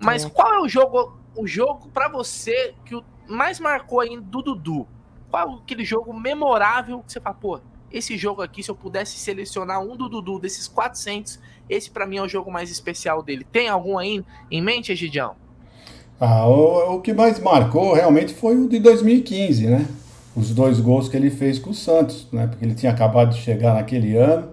Mas 0.00 0.24
é. 0.24 0.30
qual 0.30 0.54
é 0.54 0.60
o 0.60 0.68
jogo, 0.68 1.16
o 1.34 1.46
jogo 1.46 1.88
para 1.88 2.08
você 2.08 2.74
que 2.84 3.00
mais 3.28 3.58
marcou 3.58 4.00
aí 4.00 4.20
do 4.20 4.42
Dudu? 4.42 4.86
Qual 5.30 5.56
aquele 5.56 5.84
jogo 5.84 6.12
memorável 6.12 7.02
que 7.02 7.12
você 7.12 7.20
fala, 7.20 7.34
pô, 7.34 7.60
esse 7.92 8.16
jogo 8.16 8.42
aqui, 8.42 8.62
se 8.62 8.70
eu 8.70 8.74
pudesse 8.74 9.18
selecionar 9.18 9.80
um 9.80 9.96
do 9.96 10.08
Dudu 10.08 10.38
desses 10.38 10.66
400, 10.66 11.38
esse 11.68 11.90
para 11.90 12.06
mim 12.06 12.16
é 12.16 12.22
o 12.22 12.28
jogo 12.28 12.50
mais 12.50 12.70
especial 12.70 13.22
dele. 13.22 13.46
Tem 13.50 13.68
algum 13.68 13.98
aí 13.98 14.24
em 14.50 14.62
mente, 14.62 14.92
Egidião? 14.92 15.34
Ah, 16.20 16.46
o, 16.46 16.96
o, 16.96 17.00
que 17.00 17.12
mais 17.12 17.40
marcou 17.40 17.94
realmente 17.94 18.32
foi 18.32 18.56
o 18.56 18.68
de 18.68 18.78
2015, 18.78 19.66
né? 19.66 19.86
Os 20.36 20.54
dois 20.54 20.80
gols 20.80 21.08
que 21.08 21.16
ele 21.16 21.30
fez 21.30 21.58
com 21.58 21.70
o 21.70 21.74
Santos, 21.74 22.28
né? 22.32 22.46
Porque 22.46 22.64
ele 22.64 22.74
tinha 22.74 22.92
acabado 22.92 23.34
de 23.34 23.40
chegar 23.40 23.74
naquele 23.74 24.16
ano, 24.16 24.48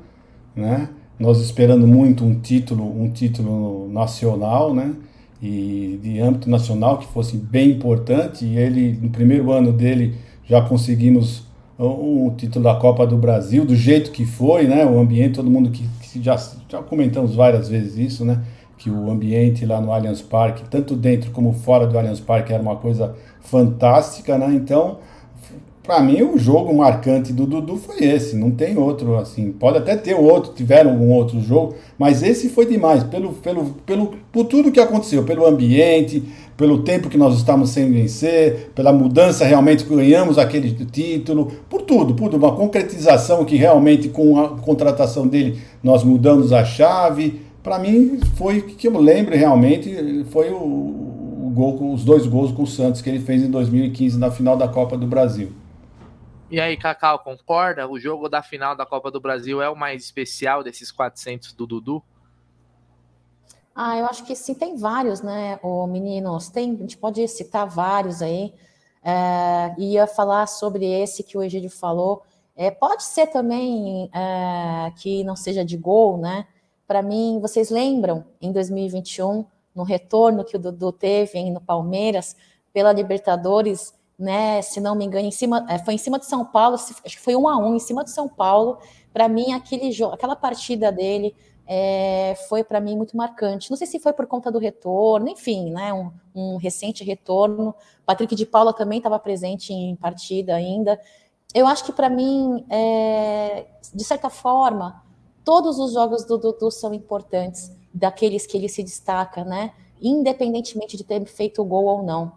né? 0.56 0.90
Nós 1.20 1.40
esperando 1.40 1.86
muito 1.86 2.24
um 2.24 2.40
título, 2.40 2.84
um 2.84 3.12
título 3.12 3.88
nacional, 3.92 4.74
né? 4.74 4.96
E 5.42 6.00
de 6.02 6.20
âmbito 6.20 6.50
nacional 6.50 6.98
que 6.98 7.08
fosse 7.08 7.38
bem 7.38 7.72
importante. 7.72 8.46
E 8.46 8.58
ele, 8.58 8.98
no 9.02 9.10
primeiro 9.10 9.52
ano 9.52 9.72
dele, 9.72 10.16
já 10.46 10.62
conseguimos 10.62 11.44
um 11.86 12.34
título 12.36 12.66
da 12.66 12.76
Copa 12.76 13.08
do 13.08 13.18
Brasil, 13.18 13.64
do 13.64 13.76
jeito 13.76 14.12
que 14.12 14.26
foi, 14.26 14.68
né? 14.68 14.86
O 14.86 15.00
ambiente, 15.00 15.36
todo 15.36 15.50
mundo 15.50 15.70
que, 15.70 15.88
que 16.02 16.22
já, 16.22 16.36
já 16.68 16.82
comentamos 16.82 17.36
várias 17.36 17.70
vezes 17.70 17.98
isso, 17.98 18.26
né? 18.26 18.42
Que 18.78 18.90
o 18.90 19.10
ambiente 19.10 19.66
lá 19.66 19.80
no 19.80 19.92
Allianz 19.92 20.22
Parque, 20.22 20.64
tanto 20.70 20.96
dentro 20.96 21.32
como 21.32 21.54
fora 21.54 21.88
do 21.88 21.98
Allianz 21.98 22.20
Parque, 22.20 22.52
era 22.52 22.62
uma 22.62 22.76
coisa 22.76 23.16
fantástica, 23.42 24.38
né? 24.38 24.54
Então, 24.54 24.98
para 25.82 26.02
mim, 26.02 26.22
o 26.22 26.38
jogo 26.38 26.72
marcante 26.72 27.34
do 27.34 27.48
Dudu 27.48 27.78
foi 27.78 28.04
esse, 28.04 28.36
não 28.36 28.52
tem 28.52 28.78
outro, 28.78 29.18
assim, 29.18 29.52
pode 29.52 29.78
até 29.78 29.96
ter 29.96 30.14
outro, 30.14 30.54
tiveram 30.54 30.92
um 30.92 31.12
outro 31.12 31.42
jogo, 31.42 31.76
mas 31.98 32.22
esse 32.22 32.50
foi 32.50 32.66
demais, 32.68 33.04
pelo, 33.06 33.34
pelo, 33.34 33.66
pelo, 33.86 34.14
por 34.32 34.46
tudo 34.46 34.72
que 34.72 34.80
aconteceu, 34.80 35.24
pelo 35.24 35.48
ambiente, 35.48 36.24
pelo 36.60 36.84
tempo 36.84 37.08
que 37.08 37.18
nós 37.18 37.38
estamos 37.38 37.70
sem 37.70 37.90
vencer, 37.90 38.72
pela 38.76 38.92
mudança 38.92 39.46
realmente 39.46 39.86
que 39.86 39.96
ganhamos 39.96 40.38
aquele 40.38 40.74
título, 40.88 41.46
por 41.70 41.84
tudo, 41.84 42.14
por 42.14 42.36
uma 42.36 42.54
concretização 42.54 43.46
que 43.46 43.56
realmente 43.56 44.10
com 44.10 44.38
a 44.38 44.58
contratação 44.60 45.26
dele 45.26 45.58
nós 45.82 46.04
mudamos 46.04 46.52
a 46.52 46.66
chave. 46.66 47.42
Para 47.64 47.80
mim 47.80 48.20
foi 48.36 48.62
que 48.62 48.90
eu 48.90 49.00
lembro 49.00 49.38
realmente 49.38 50.26
foi 50.32 50.50
o, 50.50 50.58
o 50.58 51.52
gol, 51.56 51.94
os 51.94 52.04
dois 52.04 52.28
gols 52.28 52.52
com 52.52 52.64
o 52.64 52.68
Santos 52.68 53.02
que 53.02 53.10
ele 53.10 53.22
fez 53.22 53.42
em 53.42 53.50
2015 53.50 54.20
na 54.20 54.30
final 54.30 54.58
da 54.58 54.68
Copa 54.68 54.98
do 54.98 55.08
Brasil. 55.08 55.54
E 56.52 56.60
aí, 56.60 56.76
Cacau, 56.76 57.20
concorda? 57.20 57.88
O 57.88 57.98
jogo 57.98 58.28
da 58.28 58.44
final 58.44 58.76
da 58.76 58.86
Copa 58.86 59.10
do 59.10 59.22
Brasil 59.22 59.62
é 59.62 59.70
o 59.70 59.78
mais 59.78 60.04
especial 60.04 60.62
desses 60.62 60.92
400 60.92 61.54
do 61.54 61.66
Dudu? 61.66 62.04
Ah, 63.76 63.98
eu 63.98 64.06
acho 64.06 64.26
que 64.26 64.36
sim, 64.36 64.54
tem 64.54 64.76
vários, 64.76 65.22
né, 65.22 65.60
o 65.64 65.88
meninos? 65.88 66.50
Tem, 66.50 66.74
a 66.74 66.76
gente 66.76 66.98
pode 66.98 67.26
citar 67.28 67.68
vários 67.68 68.22
aí. 68.22 68.54
É, 69.04 69.74
ia 69.78 70.06
falar 70.08 70.48
sobre 70.48 70.86
esse 70.86 71.24
que 71.24 71.38
o 71.38 71.44
Egídio 71.44 71.70
falou. 71.70 72.24
É, 72.56 72.70
pode 72.70 73.04
ser 73.04 73.28
também 73.28 74.10
é, 74.14 74.92
que 74.98 75.24
não 75.24 75.36
seja 75.36 75.64
de 75.64 75.78
gol, 75.78 76.18
né? 76.18 76.46
Para 76.86 77.02
mim, 77.02 77.40
vocês 77.42 77.70
lembram 77.70 78.26
em 78.42 78.52
2021, 78.52 79.46
no 79.74 79.84
retorno 79.84 80.44
que 80.44 80.58
o 80.58 80.60
Dudu 80.60 80.92
teve 80.92 81.50
no 81.52 81.62
Palmeiras, 81.62 82.36
pela 82.74 82.92
Libertadores, 82.92 83.94
né? 84.18 84.62
Se 84.62 84.82
não 84.82 84.96
me 84.96 85.06
engano, 85.06 85.26
em 85.28 85.32
cima, 85.32 85.66
é, 85.70 85.80
foi 85.80 85.94
em 85.94 85.98
cima 85.98 86.20
de 86.20 86.26
São 86.26 86.44
Paulo, 86.44 86.76
acho 86.76 87.02
que 87.02 87.20
foi 87.20 87.36
um 87.36 87.48
a 87.48 87.58
um 87.58 87.76
em 87.76 87.80
cima 87.80 88.04
de 88.04 88.12
São 88.12 88.28
Paulo. 88.28 88.78
Para 89.14 89.30
mim, 89.30 89.54
aquele 89.54 89.92
aquela 90.12 90.36
partida 90.36 90.92
dele 90.92 91.34
é, 91.72 92.34
foi 92.50 92.64
para 92.64 92.82
mim 92.82 92.98
muito 92.98 93.16
marcante. 93.16 93.70
Não 93.70 93.78
sei 93.78 93.86
se 93.86 94.00
foi 94.00 94.12
por 94.12 94.26
conta 94.26 94.52
do 94.52 94.58
retorno, 94.58 95.30
enfim, 95.30 95.70
né? 95.70 95.94
Um, 95.94 96.12
um 96.34 96.58
recente 96.58 97.04
retorno. 97.04 97.76
Patrick 98.08 98.36
de 98.36 98.44
Paula 98.44 98.74
também 98.74 98.98
estava 98.98 99.20
presente 99.20 99.72
em 99.72 99.96
partida 99.96 100.56
ainda. 100.56 101.00
Eu 101.54 101.68
acho 101.68 101.86
que 101.86 101.92
para 101.92 102.10
mim, 102.10 102.66
é, 102.72 103.68
de 103.94 104.04
certa 104.04 104.32
forma, 104.32 105.04
todos 105.46 105.78
os 105.78 105.94
jogos 105.94 106.26
do 106.26 106.40
Dudu 106.40 106.72
são 106.72 106.92
importantes, 106.92 107.72
daqueles 107.94 108.48
que 108.48 108.58
ele 108.58 108.68
se 108.68 108.82
destaca, 108.82 109.44
né? 109.44 109.72
Independentemente 110.02 110.98
de 110.98 111.04
ter 111.04 111.24
feito 111.26 111.62
o 111.62 111.66
gol 111.66 111.86
ou 111.86 112.04
não. 112.04 112.32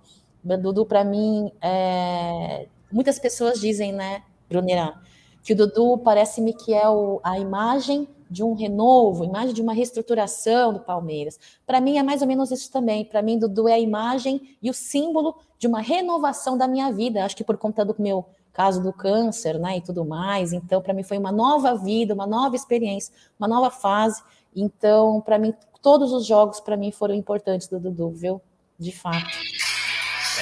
Dudu, 0.44 0.84
para 0.84 1.04
mim, 1.04 1.50
é... 1.62 2.66
muitas 2.90 3.18
pessoas 3.18 3.58
dizem, 3.58 3.92
né, 3.92 4.22
Brunera, 4.46 4.94
que 5.42 5.54
o 5.54 5.56
Dudu 5.56 5.96
parece-me 5.98 6.52
que 6.52 6.74
é 6.74 6.86
o, 6.88 7.18
a 7.22 7.38
imagem 7.38 8.06
de 8.32 8.42
um 8.42 8.54
renovo, 8.54 9.24
imagem 9.24 9.52
de 9.52 9.60
uma 9.60 9.74
reestruturação 9.74 10.72
do 10.72 10.80
Palmeiras. 10.80 11.38
Para 11.66 11.80
mim 11.80 11.98
é 11.98 12.02
mais 12.02 12.22
ou 12.22 12.26
menos 12.26 12.50
isso 12.50 12.72
também. 12.72 13.04
Para 13.04 13.20
mim, 13.20 13.38
Dudu 13.38 13.68
é 13.68 13.74
a 13.74 13.78
imagem 13.78 14.56
e 14.62 14.70
o 14.70 14.74
símbolo 14.74 15.36
de 15.58 15.66
uma 15.66 15.80
renovação 15.80 16.56
da 16.56 16.66
minha 16.66 16.90
vida. 16.90 17.24
Acho 17.24 17.36
que 17.36 17.44
por 17.44 17.58
conta 17.58 17.84
do 17.84 17.94
meu 17.98 18.24
caso 18.52 18.82
do 18.82 18.92
câncer, 18.92 19.58
né, 19.58 19.78
e 19.78 19.80
tudo 19.80 20.04
mais. 20.04 20.52
Então, 20.52 20.80
para 20.80 20.94
mim 20.94 21.02
foi 21.02 21.18
uma 21.18 21.30
nova 21.30 21.76
vida, 21.76 22.14
uma 22.14 22.26
nova 22.26 22.56
experiência, 22.56 23.14
uma 23.38 23.48
nova 23.48 23.70
fase. 23.70 24.22
Então, 24.54 25.20
para 25.20 25.38
mim, 25.38 25.54
todos 25.82 26.12
os 26.12 26.26
jogos 26.26 26.58
para 26.60 26.76
mim 26.76 26.90
foram 26.90 27.14
importantes 27.14 27.68
do 27.68 27.78
Dudu, 27.78 28.10
viu? 28.10 28.40
De 28.78 28.92
fato. 28.92 29.38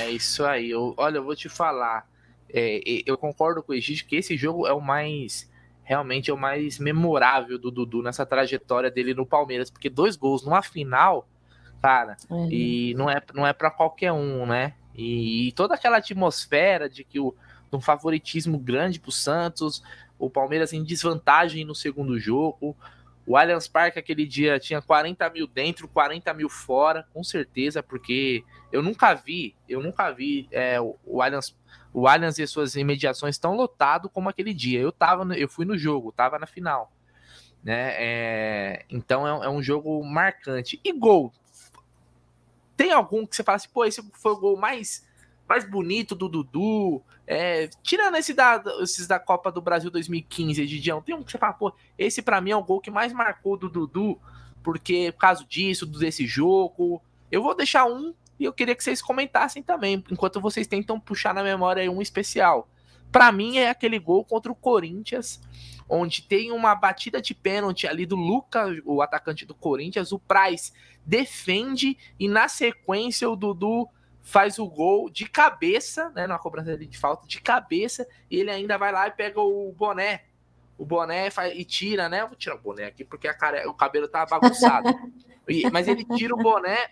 É 0.00 0.10
isso 0.10 0.44
aí. 0.44 0.70
Eu, 0.70 0.94
olha, 0.96 1.18
eu 1.18 1.24
vou 1.24 1.34
te 1.34 1.48
falar. 1.48 2.08
É, 2.52 2.80
eu 3.06 3.18
concordo 3.18 3.62
com 3.62 3.72
o 3.72 3.74
Egito 3.74 4.06
que 4.06 4.16
esse 4.16 4.36
jogo 4.36 4.66
é 4.66 4.72
o 4.72 4.80
mais. 4.80 5.50
Realmente 5.90 6.30
é 6.30 6.32
o 6.32 6.38
mais 6.38 6.78
memorável 6.78 7.58
do 7.58 7.68
Dudu 7.68 8.00
nessa 8.00 8.24
trajetória 8.24 8.88
dele 8.88 9.12
no 9.12 9.26
Palmeiras. 9.26 9.72
Porque 9.72 9.90
dois 9.90 10.14
gols 10.14 10.44
numa 10.44 10.62
final, 10.62 11.28
cara, 11.82 12.16
é. 12.30 12.46
e 12.48 12.94
não 12.94 13.10
é, 13.10 13.20
não 13.34 13.44
é 13.44 13.52
para 13.52 13.72
qualquer 13.72 14.12
um, 14.12 14.46
né? 14.46 14.74
E, 14.94 15.48
e, 15.48 15.52
toda 15.52 15.74
aquela 15.74 15.96
atmosfera 15.96 16.88
de 16.88 17.02
que 17.02 17.18
o 17.18 17.34
um 17.72 17.80
favoritismo 17.80 18.56
grande 18.56 19.00
para 19.00 19.08
o 19.08 19.12
Santos, 19.12 19.82
o 20.16 20.30
Palmeiras 20.30 20.72
em 20.72 20.84
desvantagem 20.84 21.64
no 21.64 21.74
segundo 21.74 22.20
jogo. 22.20 22.76
O 23.26 23.36
Allianz 23.36 23.68
Parque 23.68 23.98
aquele 23.98 24.26
dia 24.26 24.58
tinha 24.58 24.80
40 24.80 25.28
mil 25.30 25.46
dentro, 25.46 25.86
40 25.86 26.32
mil 26.34 26.48
fora, 26.48 27.06
com 27.12 27.22
certeza, 27.22 27.82
porque 27.82 28.44
eu 28.72 28.82
nunca 28.82 29.14
vi, 29.14 29.54
eu 29.68 29.82
nunca 29.82 30.10
vi 30.10 30.48
é, 30.50 30.80
o, 30.80 31.22
Allianz, 31.22 31.56
o 31.92 32.08
Allianz 32.08 32.38
e 32.38 32.46
suas 32.46 32.74
imediações 32.74 33.38
tão 33.38 33.54
lotado 33.54 34.08
como 34.08 34.28
aquele 34.28 34.54
dia. 34.54 34.80
Eu 34.80 34.90
tava, 34.90 35.24
eu 35.36 35.48
fui 35.48 35.64
no 35.64 35.76
jogo, 35.76 36.12
tava 36.12 36.38
na 36.38 36.46
final, 36.46 36.90
né? 37.62 37.94
É, 37.98 38.84
então 38.88 39.26
é, 39.26 39.46
é, 39.46 39.48
um 39.48 39.62
jogo 39.62 40.02
marcante. 40.04 40.80
E 40.82 40.92
gol? 40.92 41.32
Tem 42.76 42.92
algum 42.92 43.26
que 43.26 43.36
você 43.36 43.44
fala 43.44 43.56
assim, 43.56 43.68
pô, 43.72 43.84
esse 43.84 44.02
foi 44.14 44.32
o 44.32 44.40
gol 44.40 44.56
mais 44.56 45.06
mais 45.50 45.68
bonito 45.68 46.14
do 46.14 46.28
Dudu. 46.28 47.02
É, 47.26 47.68
tirando 47.82 48.14
esse 48.14 48.32
da, 48.32 48.62
esses 48.82 49.08
da 49.08 49.18
Copa 49.18 49.50
do 49.50 49.60
Brasil 49.60 49.90
2015, 49.90 50.62
Edidião, 50.62 51.02
tem 51.02 51.12
um 51.12 51.24
que 51.24 51.32
você 51.32 51.38
fala, 51.38 51.54
pô, 51.54 51.74
esse 51.98 52.22
para 52.22 52.40
mim 52.40 52.52
é 52.52 52.56
o 52.56 52.62
gol 52.62 52.80
que 52.80 52.88
mais 52.88 53.12
marcou 53.12 53.56
do 53.56 53.68
Dudu, 53.68 54.16
porque 54.62 55.10
por 55.10 55.18
causa 55.18 55.44
disso, 55.44 55.86
desse 55.86 56.24
jogo. 56.24 57.02
Eu 57.32 57.42
vou 57.42 57.56
deixar 57.56 57.84
um 57.84 58.14
e 58.38 58.44
eu 58.44 58.52
queria 58.52 58.76
que 58.76 58.84
vocês 58.84 59.02
comentassem 59.02 59.60
também, 59.60 60.04
enquanto 60.08 60.40
vocês 60.40 60.68
tentam 60.68 61.00
puxar 61.00 61.34
na 61.34 61.42
memória 61.42 61.90
um 61.90 62.00
especial. 62.00 62.68
Para 63.10 63.32
mim 63.32 63.58
é 63.58 63.70
aquele 63.70 63.98
gol 63.98 64.24
contra 64.24 64.52
o 64.52 64.54
Corinthians, 64.54 65.40
onde 65.88 66.22
tem 66.22 66.52
uma 66.52 66.76
batida 66.76 67.20
de 67.20 67.34
pênalti 67.34 67.88
ali 67.88 68.06
do 68.06 68.14
Lucas, 68.14 68.78
o 68.84 69.02
atacante 69.02 69.44
do 69.44 69.54
Corinthians, 69.54 70.12
o 70.12 70.18
Price 70.20 70.72
defende 71.04 71.98
e 72.20 72.28
na 72.28 72.46
sequência 72.46 73.28
o 73.28 73.34
Dudu 73.34 73.88
faz 74.30 74.60
o 74.60 74.66
gol 74.66 75.10
de 75.10 75.28
cabeça, 75.28 76.08
né, 76.10 76.24
numa 76.24 76.38
cobrança 76.38 76.78
de 76.78 76.96
falta, 76.96 77.26
de 77.26 77.40
cabeça, 77.40 78.06
e 78.30 78.36
ele 78.36 78.50
ainda 78.50 78.78
vai 78.78 78.92
lá 78.92 79.08
e 79.08 79.10
pega 79.10 79.40
o 79.40 79.72
boné. 79.72 80.22
O 80.78 80.86
boné 80.86 81.28
e 81.52 81.64
tira, 81.64 82.08
né? 82.08 82.22
Eu 82.22 82.28
vou 82.28 82.36
tirar 82.36 82.54
o 82.54 82.60
boné 82.60 82.84
aqui 82.84 83.04
porque 83.04 83.28
a 83.28 83.34
cara, 83.34 83.68
o 83.68 83.74
cabelo 83.74 84.08
tá 84.08 84.24
bagunçado. 84.24 84.88
e, 85.46 85.68
mas 85.70 85.88
ele 85.88 86.04
tira 86.16 86.32
o 86.32 86.38
boné. 86.38 86.90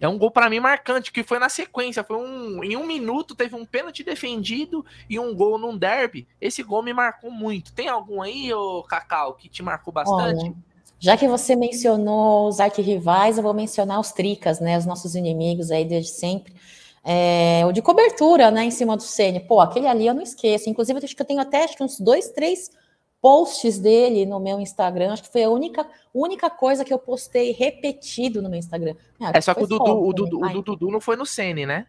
É 0.00 0.08
um 0.08 0.18
gol 0.18 0.32
para 0.32 0.50
mim 0.50 0.58
marcante, 0.58 1.12
que 1.12 1.22
foi 1.22 1.38
na 1.38 1.48
sequência. 1.48 2.02
Foi 2.02 2.16
um, 2.16 2.64
em 2.64 2.76
um 2.76 2.84
minuto 2.84 3.36
teve 3.36 3.54
um 3.54 3.64
pênalti 3.64 4.02
defendido 4.02 4.84
e 5.08 5.16
um 5.16 5.32
gol 5.32 5.58
num 5.58 5.76
derby. 5.78 6.26
Esse 6.40 6.62
gol 6.62 6.82
me 6.82 6.92
marcou 6.92 7.30
muito. 7.30 7.72
Tem 7.72 7.88
algum 7.88 8.20
aí, 8.20 8.52
ô 8.52 8.82
Cacau, 8.82 9.34
que 9.34 9.48
te 9.48 9.62
marcou 9.62 9.92
bastante? 9.92 10.46
Olha. 10.46 10.71
Já 11.02 11.16
que 11.16 11.26
você 11.26 11.56
mencionou 11.56 12.46
os 12.46 12.60
arquirrivais, 12.60 13.36
eu 13.36 13.42
vou 13.42 13.52
mencionar 13.52 13.98
os 13.98 14.12
tricas, 14.12 14.60
né? 14.60 14.78
Os 14.78 14.86
nossos 14.86 15.16
inimigos 15.16 15.72
aí 15.72 15.84
desde 15.84 16.12
sempre. 16.12 16.54
É, 17.04 17.64
o 17.66 17.72
de 17.72 17.82
cobertura, 17.82 18.52
né? 18.52 18.62
Em 18.62 18.70
cima 18.70 18.96
do 18.96 19.02
Ceni. 19.02 19.40
Pô, 19.40 19.58
aquele 19.58 19.88
ali 19.88 20.06
eu 20.06 20.14
não 20.14 20.22
esqueço. 20.22 20.70
Inclusive, 20.70 21.00
acho 21.02 21.16
que 21.16 21.20
eu 21.20 21.26
tenho 21.26 21.40
até 21.40 21.64
acho 21.64 21.76
que 21.76 21.82
uns 21.82 21.98
dois, 21.98 22.28
três 22.28 22.70
posts 23.20 23.80
dele 23.80 24.24
no 24.24 24.38
meu 24.38 24.60
Instagram. 24.60 25.12
Acho 25.12 25.24
que 25.24 25.32
foi 25.32 25.42
a 25.42 25.50
única, 25.50 25.84
única 26.14 26.48
coisa 26.48 26.84
que 26.84 26.94
eu 26.94 27.00
postei 27.00 27.50
repetido 27.50 28.40
no 28.40 28.48
meu 28.48 28.60
Instagram. 28.60 28.94
Ah, 29.20 29.32
é 29.34 29.40
só 29.40 29.54
que 29.54 29.64
o 29.64 29.66
Dudu, 29.66 30.06
o, 30.06 30.12
Dudu, 30.12 30.40
o 30.40 30.62
Dudu 30.62 30.88
não 30.92 31.00
foi 31.00 31.16
no 31.16 31.26
Ceni, 31.26 31.66
né? 31.66 31.88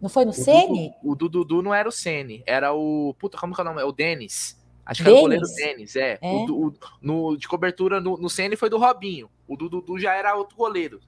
Não 0.00 0.10
foi 0.10 0.24
no 0.24 0.32
Ceni? 0.32 0.92
O 1.04 1.14
Dudu 1.14 1.62
não 1.62 1.72
era 1.72 1.88
o 1.88 1.92
Ceni, 1.92 2.42
era 2.44 2.74
o. 2.74 3.14
Puta, 3.16 3.38
como 3.38 3.54
que 3.54 3.60
é 3.60 3.62
o 3.62 3.64
nome? 3.64 3.80
É 3.80 3.84
o 3.84 3.92
Denis. 3.92 4.58
Acho 4.86 5.02
que 5.02 5.08
Dennis? 5.08 5.16
era 5.16 5.18
o 5.18 5.22
goleiro 5.22 5.46
Denis, 5.54 5.96
é. 5.96 6.18
é? 6.20 6.28
O, 6.32 6.66
o, 6.68 6.74
no, 7.00 7.36
de 7.36 7.48
cobertura 7.48 8.00
no, 8.00 8.16
no 8.18 8.28
CN 8.28 8.54
foi 8.56 8.68
do 8.68 8.78
Robinho. 8.78 9.30
O 9.48 9.56
do 9.56 9.68
Dudu 9.68 9.98
já 9.98 10.14
era 10.14 10.34
outro 10.34 10.56
goleiro. 10.56 11.00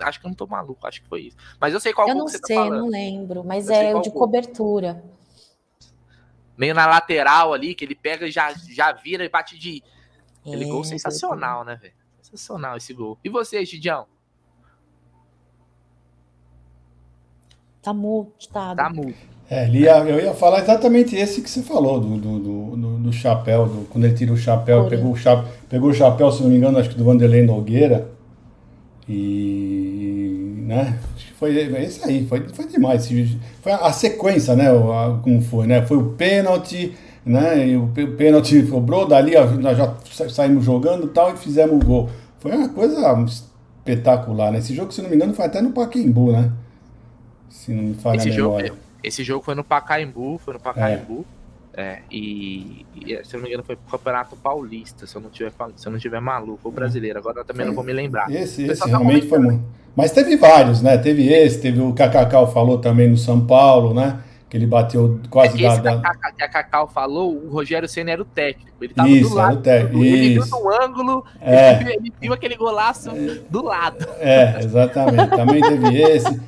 Acho 0.00 0.20
que 0.20 0.26
eu 0.26 0.28
não 0.28 0.34
tô 0.34 0.46
maluco, 0.46 0.86
acho 0.86 1.02
que 1.02 1.08
foi 1.08 1.22
isso. 1.22 1.36
Mas 1.60 1.72
eu 1.72 1.80
sei 1.80 1.92
qual 1.92 2.08
Eu 2.08 2.14
não 2.14 2.26
tá 2.26 2.38
sei, 2.44 2.56
tá 2.56 2.68
não 2.68 2.88
lembro, 2.88 3.42
mas 3.44 3.68
eu 3.68 3.74
é 3.74 3.94
o 3.94 4.00
de 4.00 4.10
gol. 4.10 4.20
cobertura. 4.20 5.02
Meio 6.56 6.74
na 6.74 6.86
lateral 6.86 7.52
ali, 7.52 7.74
que 7.74 7.84
ele 7.84 7.94
pega 7.94 8.26
e 8.26 8.30
já, 8.30 8.52
já 8.52 8.92
vira 8.92 9.24
e 9.24 9.28
bate 9.28 9.58
de. 9.58 9.82
Aquele 10.40 10.64
é, 10.64 10.68
gol 10.68 10.84
sensacional, 10.84 11.64
né, 11.64 11.76
velho? 11.76 11.94
Sensacional 12.22 12.76
esse 12.76 12.92
gol. 12.92 13.18
E 13.24 13.28
você, 13.28 13.64
Gidião? 13.64 14.06
Tá 17.82 17.92
multado. 17.94 18.76
Tá 18.76 18.90
multado. 18.90 19.35
É, 19.48 19.68
ia, 19.68 19.98
eu 19.98 20.18
ia 20.18 20.34
falar 20.34 20.60
exatamente 20.60 21.14
esse 21.14 21.40
que 21.40 21.48
você 21.48 21.62
falou, 21.62 22.00
do, 22.00 22.16
do, 22.16 22.38
do, 22.76 22.98
do 22.98 23.12
chapéu, 23.12 23.66
do, 23.66 23.86
quando 23.88 24.04
ele 24.04 24.14
tira 24.14 24.32
o 24.32 24.36
chapéu, 24.36 24.86
pegou 24.88 25.12
o, 25.12 25.16
chapéu, 25.16 25.48
pegou 25.68 25.90
o 25.90 25.94
chapéu, 25.94 26.32
se 26.32 26.42
não 26.42 26.50
me 26.50 26.56
engano, 26.56 26.78
acho 26.78 26.90
que 26.90 26.96
do 26.96 27.04
Vanderlei 27.04 27.44
Nogueira. 27.44 28.08
E. 29.08 30.64
né? 30.66 30.98
Acho 31.14 31.26
que 31.26 31.32
foi 31.34 31.54
esse 31.56 32.04
aí, 32.04 32.26
foi, 32.26 32.48
foi 32.48 32.66
demais. 32.66 33.08
Foi 33.62 33.70
a, 33.70 33.92
sequência, 33.92 34.56
né? 34.56 34.68
A, 34.68 35.16
como 35.22 35.40
foi, 35.40 35.68
né? 35.68 35.80
Foi 35.82 35.96
o 35.96 36.10
pênalti, 36.14 36.92
né? 37.24 37.68
E 37.68 37.76
o 37.76 37.88
pênalti 38.16 38.64
cobrou, 38.64 39.06
dali 39.06 39.34
nós 39.60 39.78
já 39.78 39.94
saímos 40.28 40.64
jogando 40.64 41.06
e 41.06 41.10
tal 41.10 41.32
e 41.32 41.36
fizemos 41.36 41.76
o 41.76 41.86
gol. 41.86 42.10
Foi 42.40 42.50
uma 42.50 42.68
coisa 42.68 43.00
espetacular, 43.24 44.50
né? 44.50 44.58
Esse 44.58 44.74
jogo, 44.74 44.90
se 44.90 45.00
não 45.00 45.08
me 45.08 45.14
engano, 45.14 45.34
foi 45.34 45.44
até 45.44 45.62
no 45.62 45.70
Paquembu, 45.70 46.32
né? 46.32 46.50
Se 47.48 47.72
não 47.72 47.84
me 47.84 47.94
falha 47.94 48.16
Esse 48.16 48.30
a 48.30 48.34
memória. 48.34 48.66
Jogo, 48.68 48.85
esse 49.06 49.22
jogo 49.22 49.44
foi 49.44 49.54
no 49.54 49.62
Pacaembu, 49.62 50.36
foi 50.38 50.54
no 50.54 50.60
Pacaembu. 50.60 51.24
É. 51.72 51.82
é 51.82 51.98
e, 52.10 52.84
e, 52.96 53.24
se 53.24 53.36
eu 53.36 53.38
não 53.38 53.42
me 53.42 53.48
engano, 53.50 53.62
foi 53.62 53.76
pro 53.76 53.96
Campeonato 53.96 54.34
Paulista, 54.36 55.06
se 55.06 55.14
eu 55.14 55.22
não 55.22 55.30
tiver, 55.30 55.52
se 55.76 55.86
eu 55.86 55.92
não 55.92 55.98
tiver 55.98 56.20
maluco, 56.20 56.60
ou 56.64 56.72
brasileiro. 56.72 57.16
Agora 57.16 57.40
eu 57.40 57.44
também 57.44 57.64
foi. 57.64 57.68
não 57.68 57.74
vou 57.74 57.84
me 57.84 57.92
lembrar. 57.92 58.28
Esse, 58.28 58.64
esse 58.64 58.80
tá 58.80 58.86
realmente 58.86 59.28
foi 59.28 59.38
muito. 59.38 59.64
Mas 59.94 60.10
teve 60.10 60.36
vários, 60.36 60.82
né? 60.82 60.98
Teve 60.98 61.32
esse, 61.32 61.60
teve 61.60 61.80
o 61.80 61.92
Cacacau 61.92 62.52
falou 62.52 62.78
também 62.78 63.08
no 63.08 63.16
São 63.16 63.46
Paulo, 63.46 63.94
né? 63.94 64.18
Que 64.50 64.56
ele 64.56 64.66
bateu 64.66 65.20
quase 65.30 65.64
é 65.64 65.78
da. 65.78 66.00
Que 66.36 66.42
a 66.42 66.48
Cacau 66.48 66.88
falou, 66.88 67.32
o 67.32 67.48
Rogério 67.48 67.88
Senna 67.88 68.10
era 68.10 68.22
o 68.22 68.24
técnico. 68.24 68.76
Ele 68.82 68.92
tava 68.92 69.08
Isso, 69.08 69.30
do 69.30 69.36
lado. 69.36 69.56
Técnico. 69.58 70.04
Ele 70.04 70.34
viu 70.34 70.46
no 70.46 70.82
ângulo, 70.82 71.24
é. 71.40 71.74
ele, 71.74 71.84
viu, 71.84 71.92
ele 71.92 72.12
viu 72.20 72.32
aquele 72.32 72.56
golaço 72.56 73.10
é. 73.10 73.38
do 73.48 73.62
lado. 73.62 74.04
É, 74.18 74.58
exatamente. 74.64 75.30
Também 75.30 75.62
teve 75.62 76.02
esse. 76.02 76.40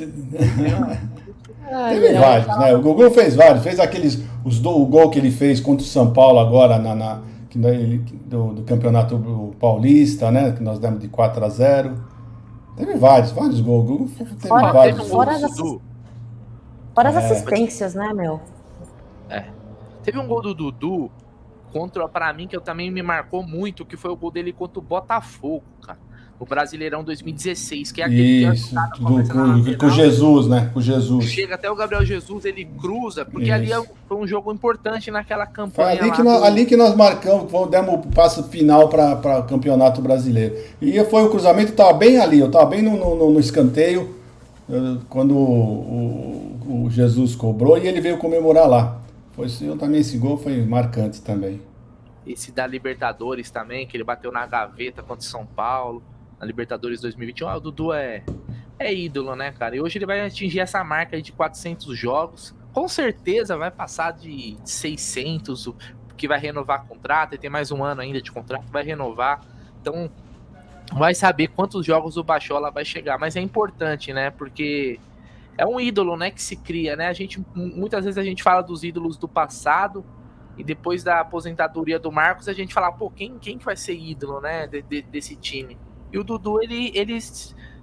Ai, 1.70 2.00
Teve 2.00 2.18
vários, 2.18 2.58
né? 2.58 2.74
O 2.74 2.82
Gugu 2.82 3.10
fez 3.10 3.36
vários, 3.36 3.62
fez 3.62 3.78
aqueles. 3.78 4.22
Os 4.44 4.58
do, 4.58 4.70
o 4.70 4.86
gol 4.86 5.10
que 5.10 5.18
ele 5.18 5.30
fez 5.30 5.60
contra 5.60 5.84
o 5.84 5.88
São 5.88 6.12
Paulo 6.12 6.38
agora 6.40 6.78
na, 6.78 6.94
na 6.94 7.22
que, 7.48 7.58
do, 7.58 8.54
do, 8.54 8.62
campeonato 8.62 9.54
paulista, 9.60 10.30
né? 10.30 10.52
Que 10.52 10.62
nós 10.62 10.78
demos 10.78 11.00
de 11.00 11.08
4 11.08 11.44
a 11.44 11.48
0 11.48 12.04
Teve 12.76 12.96
vários, 12.96 13.30
vários 13.30 13.60
gols. 13.60 13.86
Gugu 13.86 14.10
teve 14.10 14.48
fora, 14.48 14.72
vários 14.72 15.08
fora 15.08 15.38
gols. 15.38 15.44
As, 15.44 15.58
fora 16.94 17.08
as 17.10 17.14
é. 17.14 17.18
assistências, 17.18 17.94
né, 17.94 18.12
meu? 18.12 18.40
É. 19.28 19.44
Teve 20.02 20.18
um 20.18 20.26
gol 20.26 20.42
do 20.42 20.54
Dudu 20.54 21.10
contra, 21.72 22.08
para 22.08 22.32
mim, 22.32 22.48
que 22.48 22.56
eu 22.56 22.60
também 22.60 22.90
me 22.90 23.02
marcou 23.02 23.42
muito, 23.42 23.84
que 23.84 23.96
foi 23.96 24.10
o 24.10 24.16
gol 24.16 24.30
dele 24.30 24.52
contra 24.52 24.78
o 24.78 24.82
Botafogo, 24.82 25.62
cara 25.82 26.09
no 26.40 26.46
Brasileirão 26.46 27.04
2016, 27.04 27.92
que 27.92 28.00
é 28.00 28.06
aquele 28.06 28.46
Isso, 28.46 28.74
que 28.94 29.04
do, 29.04 29.28
com, 29.28 29.76
com 29.78 29.90
Jesus, 29.90 30.46
né? 30.48 30.70
Com 30.72 30.80
Jesus. 30.80 31.26
Chega 31.26 31.54
até 31.54 31.70
o 31.70 31.76
Gabriel 31.76 32.02
Jesus, 32.02 32.46
ele 32.46 32.64
cruza, 32.64 33.26
porque 33.26 33.48
Isso. 33.48 33.54
ali 33.54 33.70
é 33.70 33.82
foi 34.08 34.16
um 34.16 34.26
jogo 34.26 34.50
importante 34.50 35.10
naquela 35.10 35.46
campanha. 35.46 35.98
Foi 35.98 36.08
ali, 36.08 36.16
que 36.16 36.22
nós, 36.22 36.38
do... 36.38 36.44
ali 36.44 36.64
que 36.64 36.76
nós 36.78 36.96
marcamos, 36.96 37.70
demos 37.70 37.94
o 37.94 38.08
passo 38.08 38.44
final 38.44 38.88
para 38.88 39.40
o 39.40 39.42
Campeonato 39.42 40.00
Brasileiro. 40.00 40.56
E 40.80 41.04
foi 41.04 41.22
o 41.22 41.30
cruzamento, 41.30 41.72
estava 41.72 41.92
bem 41.92 42.18
ali, 42.18 42.40
eu 42.40 42.46
estava 42.46 42.64
bem 42.64 42.80
no, 42.80 42.96
no, 42.96 43.30
no 43.30 43.38
escanteio, 43.38 44.16
quando 45.10 45.36
o, 45.36 46.62
o, 46.70 46.84
o, 46.84 46.90
Jesus 46.90 47.34
cobrou 47.34 47.76
e 47.76 47.86
ele 47.86 48.00
veio 48.00 48.16
comemorar 48.16 48.66
lá. 48.66 48.98
Foi, 49.32 49.46
eu 49.60 49.76
também 49.76 50.00
esse 50.00 50.16
gol 50.16 50.38
foi 50.38 50.64
marcante 50.64 51.20
também. 51.20 51.60
Esse 52.26 52.50
da 52.50 52.66
Libertadores 52.66 53.50
também, 53.50 53.86
que 53.86 53.96
ele 53.96 54.04
bateu 54.04 54.32
na 54.32 54.46
gaveta 54.46 55.02
contra 55.02 55.20
o 55.20 55.28
São 55.28 55.44
Paulo 55.44 56.02
na 56.40 56.46
Libertadores 56.46 57.02
2021. 57.02 57.48
Ah, 57.48 57.56
o 57.56 57.60
Dudu 57.60 57.92
é, 57.92 58.24
é 58.78 58.92
ídolo, 58.92 59.36
né, 59.36 59.52
cara? 59.52 59.76
E 59.76 59.80
hoje 59.80 59.98
ele 59.98 60.06
vai 60.06 60.22
atingir 60.22 60.60
essa 60.60 60.82
marca 60.82 61.20
de 61.20 61.30
400 61.32 61.96
jogos. 61.96 62.54
Com 62.72 62.88
certeza 62.88 63.56
vai 63.56 63.70
passar 63.70 64.12
de 64.12 64.56
600, 64.64 65.74
que 66.16 66.26
vai 66.26 66.38
renovar 66.38 66.86
contrato, 66.86 67.34
e 67.34 67.38
tem 67.38 67.50
mais 67.50 67.70
um 67.70 67.84
ano 67.84 68.00
ainda 68.00 68.22
de 68.22 68.32
contrato, 68.32 68.64
vai 68.72 68.82
renovar. 68.82 69.40
Então, 69.80 70.10
vai 70.94 71.14
saber 71.14 71.48
quantos 71.48 71.84
jogos 71.84 72.16
o 72.16 72.24
Bachola 72.24 72.70
vai 72.70 72.84
chegar. 72.84 73.18
Mas 73.18 73.36
é 73.36 73.40
importante, 73.40 74.12
né? 74.12 74.30
Porque 74.30 74.98
é 75.58 75.66
um 75.66 75.78
ídolo, 75.78 76.16
né, 76.16 76.30
que 76.30 76.42
se 76.42 76.56
cria, 76.56 76.96
né? 76.96 77.08
A 77.08 77.12
gente 77.12 77.44
muitas 77.54 78.04
vezes 78.04 78.16
a 78.16 78.24
gente 78.24 78.42
fala 78.42 78.62
dos 78.62 78.82
ídolos 78.82 79.18
do 79.18 79.28
passado 79.28 80.04
e 80.56 80.64
depois 80.64 81.04
da 81.04 81.20
aposentadoria 81.20 81.98
do 81.98 82.10
Marcos 82.10 82.48
a 82.48 82.52
gente 82.52 82.72
fala, 82.72 82.90
pô, 82.90 83.10
quem 83.10 83.38
quem 83.38 83.58
que 83.58 83.64
vai 83.64 83.76
ser 83.76 83.94
ídolo, 83.94 84.40
né, 84.40 84.66
de, 84.66 84.80
de, 84.80 85.02
desse 85.02 85.36
time? 85.36 85.76
E 86.12 86.18
o 86.18 86.24
Dudu, 86.24 86.62
ele, 86.62 86.92
ele 86.94 87.18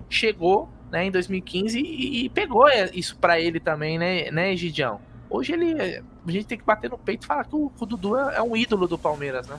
chegou 0.09 0.69
né, 0.91 1.05
em 1.05 1.11
2015 1.11 1.79
e, 1.79 2.25
e 2.25 2.29
pegou 2.29 2.67
isso 2.93 3.17
para 3.17 3.39
ele 3.39 3.59
também, 3.59 3.97
né, 3.97 4.31
né, 4.31 4.55
Gidião? 4.55 4.99
Hoje 5.29 5.53
ele, 5.53 6.01
a 6.25 6.31
gente 6.31 6.45
tem 6.45 6.57
que 6.57 6.63
bater 6.63 6.89
no 6.89 6.97
peito 6.97 7.23
e 7.23 7.27
falar 7.27 7.43
que 7.45 7.55
o, 7.55 7.71
o 7.77 7.85
Dudu 7.85 8.17
é, 8.17 8.37
é, 8.37 8.41
um 8.41 8.55
ídolo 8.55 8.87
do 8.87 8.97
Palmeiras, 8.97 9.47
né? 9.47 9.57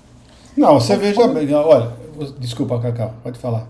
Não, 0.57 0.81
você 0.81 0.96
veja 0.96 1.28
bem, 1.28 1.52
olha, 1.54 1.92
desculpa, 2.38 2.81
Cacau, 2.81 3.14
pode 3.22 3.38
falar. 3.38 3.68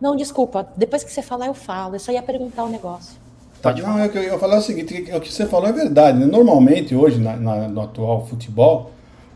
Não, 0.00 0.14
desculpa, 0.14 0.68
depois 0.76 1.02
que 1.02 1.10
você 1.10 1.22
falar 1.22 1.46
eu 1.46 1.54
falo, 1.54 1.96
eu 1.96 2.00
só 2.00 2.12
ia 2.12 2.22
perguntar 2.22 2.64
um 2.64 2.70
negócio. 2.70 3.18
Tá, 3.60 3.74
não, 3.74 3.98
eu, 3.98 4.22
eu 4.22 4.38
falar 4.38 4.58
o 4.58 4.62
seguinte, 4.62 5.10
o 5.12 5.20
que 5.20 5.32
você 5.32 5.44
falou 5.44 5.68
é 5.68 5.72
verdade, 5.72 6.16
né? 6.16 6.26
Normalmente 6.26 6.94
hoje, 6.94 7.18
na, 7.18 7.36
na, 7.36 7.68
no 7.68 7.80
atual 7.80 8.24
futebol, 8.24 8.92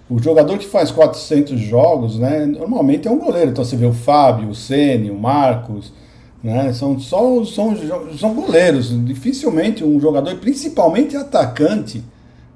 o 0.08 0.20
jogador 0.22 0.58
que 0.58 0.66
faz 0.66 0.90
400 0.90 1.58
jogos, 1.60 2.18
né, 2.18 2.44
normalmente 2.46 3.08
é 3.08 3.10
um 3.10 3.18
goleiro. 3.18 3.50
Então 3.50 3.64
você 3.64 3.76
vê 3.76 3.86
o 3.86 3.92
Fábio, 3.92 4.48
o 4.48 4.54
Ceni, 4.54 5.10
o 5.10 5.18
Marcos, 5.18 5.92
né, 6.42 6.72
são 6.72 6.98
só 6.98 7.44
são, 7.44 7.74
são 8.18 8.34
goleiros. 8.34 8.90
Dificilmente 9.04 9.84
um 9.84 9.98
jogador, 10.00 10.34
principalmente 10.36 11.16
atacante, 11.16 12.02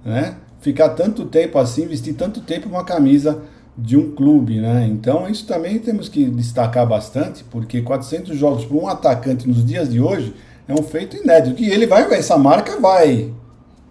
né, 0.04 0.36
ficar 0.60 0.90
tanto 0.90 1.24
tempo 1.24 1.58
assim, 1.58 1.86
vestir 1.86 2.14
tanto 2.14 2.40
tempo 2.40 2.68
uma 2.68 2.84
camisa 2.84 3.42
de 3.78 3.96
um 3.96 4.12
clube, 4.12 4.58
né? 4.58 4.88
Então 4.90 5.28
isso 5.28 5.46
também 5.46 5.78
temos 5.78 6.08
que 6.08 6.24
destacar 6.24 6.86
bastante, 6.86 7.44
porque 7.44 7.82
400 7.82 8.36
jogos 8.36 8.64
para 8.64 8.76
um 8.76 8.88
atacante 8.88 9.46
nos 9.46 9.64
dias 9.64 9.90
de 9.90 10.00
hoje 10.00 10.34
é 10.66 10.72
um 10.72 10.82
feito 10.82 11.16
inédito. 11.16 11.62
E 11.62 11.70
ele 11.70 11.86
vai, 11.86 12.02
essa 12.14 12.38
marca 12.38 12.80
vai 12.80 13.32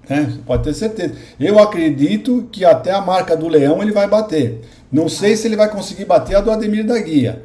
né? 0.09 0.37
Pode 0.45 0.63
ter 0.63 0.73
certeza. 0.73 1.15
Eu 1.39 1.59
acredito 1.59 2.47
que 2.51 2.63
até 2.63 2.91
a 2.91 3.01
marca 3.01 3.35
do 3.35 3.47
Leão 3.47 3.81
ele 3.81 3.91
vai 3.91 4.07
bater. 4.07 4.61
Não 4.91 5.09
sei 5.09 5.35
se 5.35 5.47
ele 5.47 5.55
vai 5.55 5.69
conseguir 5.69 6.05
bater 6.05 6.35
a 6.35 6.41
do 6.41 6.51
Ademir 6.51 6.85
da 6.85 6.99
Guia. 6.99 7.43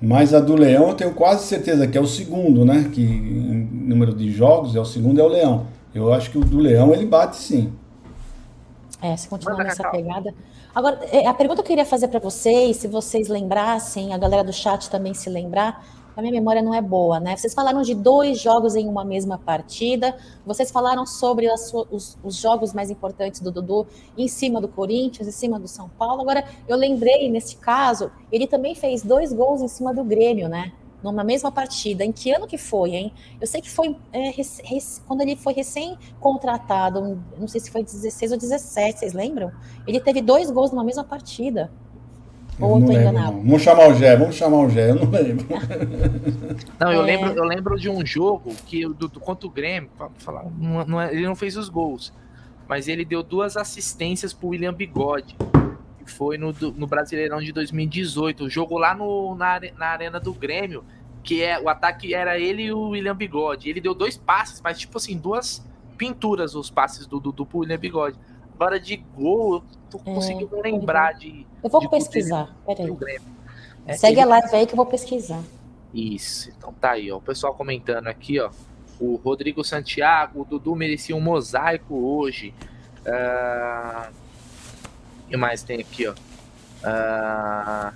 Mas 0.00 0.34
a 0.34 0.40
do 0.40 0.54
Leão 0.54 0.88
eu 0.88 0.94
tenho 0.94 1.14
quase 1.14 1.46
certeza 1.46 1.86
que 1.86 1.96
é 1.96 2.00
o 2.00 2.06
segundo, 2.06 2.64
né? 2.64 2.90
Que 2.92 3.02
em 3.02 3.68
número 3.72 4.12
de 4.14 4.30
jogos 4.32 4.74
é 4.74 4.80
o 4.80 4.84
segundo 4.84 5.20
é 5.20 5.24
o 5.24 5.28
Leão. 5.28 5.66
Eu 5.94 6.12
acho 6.12 6.30
que 6.30 6.38
o 6.38 6.44
do 6.44 6.58
Leão 6.58 6.92
ele 6.92 7.06
bate 7.06 7.36
sim. 7.36 7.72
É, 9.00 9.16
se 9.16 9.28
continuar 9.28 9.56
Manda 9.56 9.68
nessa 9.68 9.88
pegada. 9.90 10.34
Agora, 10.74 10.98
é, 11.10 11.26
a 11.26 11.34
pergunta 11.34 11.62
que 11.62 11.66
eu 11.66 11.70
queria 11.70 11.84
fazer 11.84 12.08
para 12.08 12.18
vocês, 12.18 12.78
se 12.78 12.88
vocês 12.88 13.28
lembrassem, 13.28 14.14
a 14.14 14.18
galera 14.18 14.42
do 14.42 14.52
chat 14.52 14.88
também 14.88 15.12
se 15.12 15.28
lembrar, 15.28 15.84
a 16.16 16.20
minha 16.20 16.32
memória 16.32 16.62
não 16.62 16.74
é 16.74 16.80
boa, 16.80 17.18
né? 17.18 17.36
Vocês 17.36 17.54
falaram 17.54 17.82
de 17.82 17.94
dois 17.94 18.40
jogos 18.40 18.74
em 18.74 18.86
uma 18.86 19.04
mesma 19.04 19.38
partida, 19.38 20.16
vocês 20.44 20.70
falaram 20.70 21.06
sobre 21.06 21.48
os, 21.50 22.16
os, 22.22 22.36
jogos 22.36 22.72
mais 22.72 22.90
importantes 22.90 23.40
do 23.40 23.50
Dudu 23.50 23.86
em 24.16 24.28
cima 24.28 24.60
do 24.60 24.68
Corinthians, 24.68 25.26
em 25.26 25.32
cima 25.32 25.58
do 25.58 25.66
São 25.66 25.88
Paulo. 25.88 26.20
Agora, 26.22 26.44
eu 26.68 26.76
lembrei, 26.76 27.30
nesse 27.30 27.56
caso, 27.56 28.10
ele 28.30 28.46
também 28.46 28.74
fez 28.74 29.02
dois 29.02 29.32
gols 29.32 29.62
em 29.62 29.68
cima 29.68 29.94
do 29.94 30.04
Grêmio, 30.04 30.48
né? 30.48 30.72
Numa 31.02 31.24
mesma 31.24 31.50
partida. 31.50 32.04
Em 32.04 32.12
que 32.12 32.30
ano 32.30 32.46
que 32.46 32.58
foi, 32.58 32.90
hein? 32.90 33.12
Eu 33.40 33.46
sei 33.46 33.60
que 33.60 33.70
foi 33.70 33.96
é, 34.12 34.32
quando 35.06 35.22
ele 35.22 35.34
foi 35.34 35.52
recém-contratado, 35.52 37.20
não 37.38 37.48
sei 37.48 37.60
se 37.60 37.70
foi 37.70 37.82
16 37.82 38.32
ou 38.32 38.38
17, 38.38 38.98
vocês 38.98 39.12
lembram? 39.12 39.50
Ele 39.86 39.98
teve 39.98 40.20
dois 40.20 40.50
gols 40.50 40.70
numa 40.70 40.84
mesma 40.84 41.02
partida. 41.02 41.72
Ou 42.58 42.78
eu 42.78 42.86
tô 42.86 42.92
enganado? 42.92 43.32
Não. 43.32 43.42
Vamos 43.42 43.62
chamar 43.62 43.88
o 43.88 43.94
Gé, 43.94 44.16
vamos 44.16 44.36
chamar 44.36 44.58
o 44.58 44.70
Gé, 44.70 44.90
eu 44.90 44.94
não 44.96 45.10
lembro. 45.10 45.46
Não, 46.78 46.92
eu, 46.92 47.02
é... 47.02 47.04
lembro, 47.04 47.32
eu 47.32 47.44
lembro 47.44 47.78
de 47.78 47.88
um 47.88 48.04
jogo 48.04 48.54
que 48.66 48.86
do, 48.86 49.08
do 49.08 49.20
contra 49.20 49.46
o 49.46 49.50
Grêmio, 49.50 49.88
falar, 50.18 50.44
não, 50.58 50.84
não, 50.84 51.00
é, 51.00 51.12
ele 51.12 51.24
não 51.24 51.36
fez 51.36 51.56
os 51.56 51.68
gols, 51.68 52.12
mas 52.68 52.88
ele 52.88 53.04
deu 53.04 53.22
duas 53.22 53.56
assistências 53.56 54.32
pro 54.32 54.48
William 54.48 54.74
Bigode. 54.74 55.36
Que 56.04 56.10
foi 56.10 56.36
no, 56.36 56.52
no 56.52 56.86
Brasileirão 56.86 57.40
de 57.40 57.52
2018. 57.52 58.44
O 58.44 58.50
jogo 58.50 58.76
lá 58.76 58.94
no, 58.94 59.36
na, 59.36 59.60
na 59.78 59.86
Arena 59.86 60.18
do 60.18 60.32
Grêmio, 60.32 60.84
que 61.22 61.42
é 61.42 61.60
o 61.60 61.68
ataque 61.68 62.12
era 62.12 62.38
ele 62.38 62.64
e 62.64 62.72
o 62.72 62.88
William 62.88 63.14
Bigode. 63.14 63.70
Ele 63.70 63.80
deu 63.80 63.94
dois 63.94 64.16
passes, 64.16 64.60
mas 64.60 64.78
tipo 64.78 64.98
assim, 64.98 65.16
duas 65.16 65.64
pinturas 65.96 66.56
os 66.56 66.68
passes 66.68 67.06
do 67.06 67.20
Dudu 67.20 67.46
pro 67.46 67.58
William 67.58 67.78
Bigode. 67.78 68.18
Agora 68.62 68.78
de 68.78 68.96
gol, 68.96 69.54
eu 69.54 69.62
tô 69.90 69.98
é, 69.98 70.14
conseguindo 70.14 70.60
lembrar 70.60 71.14
de. 71.14 71.44
Eu 71.64 71.68
vou 71.68 71.80
de 71.80 71.90
pesquisar, 71.90 72.54
peraí. 72.64 72.96
É, 73.84 73.94
Segue 73.94 74.20
a 74.20 74.24
live 74.24 74.54
aí 74.54 74.66
que 74.66 74.72
eu 74.72 74.76
vou 74.76 74.86
pesquisar. 74.86 75.42
Isso, 75.92 76.48
então 76.56 76.72
tá 76.72 76.92
aí, 76.92 77.10
ó. 77.10 77.16
O 77.16 77.20
pessoal 77.20 77.56
comentando 77.56 78.06
aqui, 78.06 78.38
ó. 78.38 78.50
O 79.00 79.16
Rodrigo 79.16 79.64
Santiago, 79.64 80.42
o 80.42 80.44
Dudu 80.44 80.76
merecia 80.76 81.16
um 81.16 81.20
mosaico 81.20 81.96
hoje. 81.96 82.54
Uh... 83.04 84.12
O 85.26 85.30
que 85.30 85.36
mais 85.36 85.64
tem 85.64 85.80
aqui, 85.80 86.06
ó? 86.06 86.12
Uh... 86.12 87.92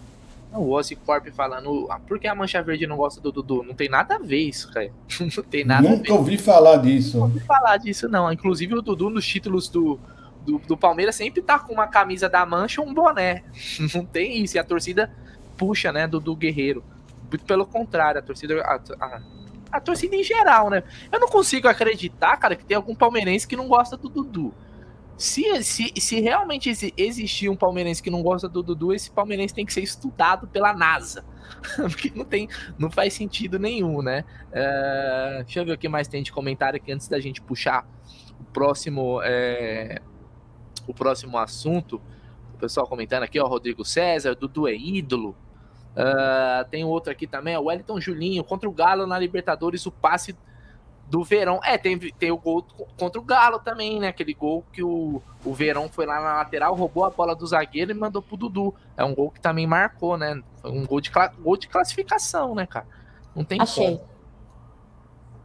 O 0.52 0.72
Ozzy 0.72 0.96
Corp 0.96 1.28
falando, 1.28 1.86
ah, 1.90 2.00
por 2.00 2.18
que 2.18 2.26
a 2.26 2.34
Mancha 2.34 2.60
Verde 2.60 2.88
não 2.88 2.96
gosta 2.96 3.20
do 3.20 3.30
Dudu? 3.30 3.62
Não 3.62 3.74
tem 3.74 3.88
nada 3.88 4.16
a 4.16 4.18
ver 4.18 4.40
isso, 4.40 4.72
cara. 4.72 4.90
Não 5.20 5.44
tem 5.44 5.64
nada 5.64 5.88
Nunca 5.88 6.12
ouvi 6.12 6.36
falar 6.36 6.78
disso. 6.78 7.18
Não 7.18 7.24
ouvi 7.24 7.40
falar 7.40 7.76
disso, 7.76 8.08
não. 8.08 8.32
Inclusive 8.32 8.74
o 8.74 8.80
Dudu 8.80 9.10
nos 9.10 9.26
títulos 9.26 9.68
do, 9.68 10.00
do, 10.46 10.58
do 10.60 10.76
Palmeiras 10.76 11.16
sempre 11.16 11.42
tá 11.42 11.58
com 11.58 11.72
uma 11.72 11.88
camisa 11.88 12.28
da 12.28 12.46
Mancha 12.46 12.80
ou 12.80 12.88
um 12.88 12.94
boné. 12.94 13.44
Não 13.94 14.04
tem 14.04 14.42
isso. 14.42 14.56
E 14.56 14.58
a 14.58 14.64
torcida 14.64 15.12
puxa, 15.56 15.92
né, 15.92 16.06
do, 16.06 16.20
do 16.20 16.36
Guerreiro. 16.36 16.84
Muito 17.28 17.44
pelo 17.44 17.66
contrário, 17.66 18.20
a 18.20 18.22
torcida. 18.22 18.62
A, 18.62 18.80
a, 19.00 19.20
a, 19.72 19.80
torcida 19.80 20.14
em 20.14 20.22
geral, 20.22 20.70
né? 20.70 20.84
Eu 21.10 21.18
não 21.18 21.28
consigo 21.28 21.66
acreditar, 21.66 22.36
cara, 22.36 22.54
que 22.54 22.64
tem 22.64 22.76
algum 22.76 22.94
palmeirense 22.94 23.48
que 23.48 23.56
não 23.56 23.66
gosta 23.66 23.96
do 23.96 24.08
Dudu. 24.08 24.54
Se, 25.18 25.64
se, 25.64 25.92
se 25.96 26.20
realmente 26.20 26.70
existir 26.96 27.48
um 27.48 27.56
palmeirense 27.56 28.02
que 28.02 28.10
não 28.10 28.22
gosta 28.22 28.48
do 28.48 28.62
Dudu, 28.62 28.92
esse 28.92 29.10
palmeirense 29.10 29.54
tem 29.54 29.64
que 29.64 29.72
ser 29.72 29.80
estudado 29.80 30.46
pela 30.46 30.74
NASA. 30.74 31.24
Porque 31.76 32.12
não 32.14 32.24
tem, 32.24 32.48
não 32.78 32.90
faz 32.90 33.14
sentido 33.14 33.58
nenhum, 33.58 34.02
né? 34.02 34.24
Uh, 34.50 35.42
deixa 35.44 35.60
eu 35.60 35.64
ver 35.64 35.72
o 35.72 35.78
que 35.78 35.88
mais 35.88 36.06
tem 36.06 36.22
de 36.22 36.30
comentário 36.30 36.76
aqui 36.76 36.92
antes 36.92 37.08
da 37.08 37.18
gente 37.18 37.40
puxar 37.40 37.88
o 38.38 38.44
próximo. 38.44 39.20
É, 39.24 40.00
o 40.86 40.94
próximo 40.94 41.38
assunto. 41.38 42.00
O 42.54 42.58
pessoal 42.58 42.86
comentando 42.86 43.22
aqui, 43.22 43.38
ó, 43.38 43.46
Rodrigo 43.46 43.84
César, 43.84 44.34
Dudu 44.34 44.66
é 44.66 44.74
ídolo. 44.74 45.36
Uh, 45.96 46.68
tem 46.70 46.84
outro 46.84 47.10
aqui 47.10 47.26
também, 47.26 47.56
o 47.56 47.64
Wellington 47.64 48.00
Julinho, 48.00 48.44
contra 48.44 48.68
o 48.68 48.72
Galo 48.72 49.06
na 49.06 49.18
Libertadores, 49.18 49.86
o 49.86 49.92
passe 49.92 50.36
do 51.08 51.24
Verão. 51.24 51.60
É, 51.64 51.78
tem, 51.78 51.98
tem 51.98 52.30
o 52.30 52.36
gol 52.36 52.66
contra 52.98 53.20
o 53.20 53.24
Galo 53.24 53.58
também, 53.58 53.98
né? 54.00 54.08
Aquele 54.08 54.34
gol 54.34 54.64
que 54.72 54.82
o, 54.82 55.22
o 55.44 55.54
Verão 55.54 55.88
foi 55.88 56.04
lá 56.04 56.20
na 56.20 56.34
lateral, 56.36 56.74
roubou 56.74 57.04
a 57.04 57.10
bola 57.10 57.34
do 57.34 57.46
zagueiro 57.46 57.90
e 57.90 57.94
mandou 57.94 58.20
pro 58.20 58.36
Dudu. 58.36 58.74
É 58.96 59.04
um 59.04 59.14
gol 59.14 59.30
que 59.30 59.40
também 59.40 59.66
marcou, 59.66 60.16
né? 60.16 60.42
Foi 60.60 60.70
um 60.70 60.84
gol 60.84 61.00
de, 61.00 61.10
gol 61.38 61.56
de 61.56 61.68
classificação, 61.68 62.54
né, 62.54 62.66
cara? 62.66 62.86
Não 63.34 63.44
tem 63.44 63.60
Achei. 63.60 63.96
Como. 63.96 64.08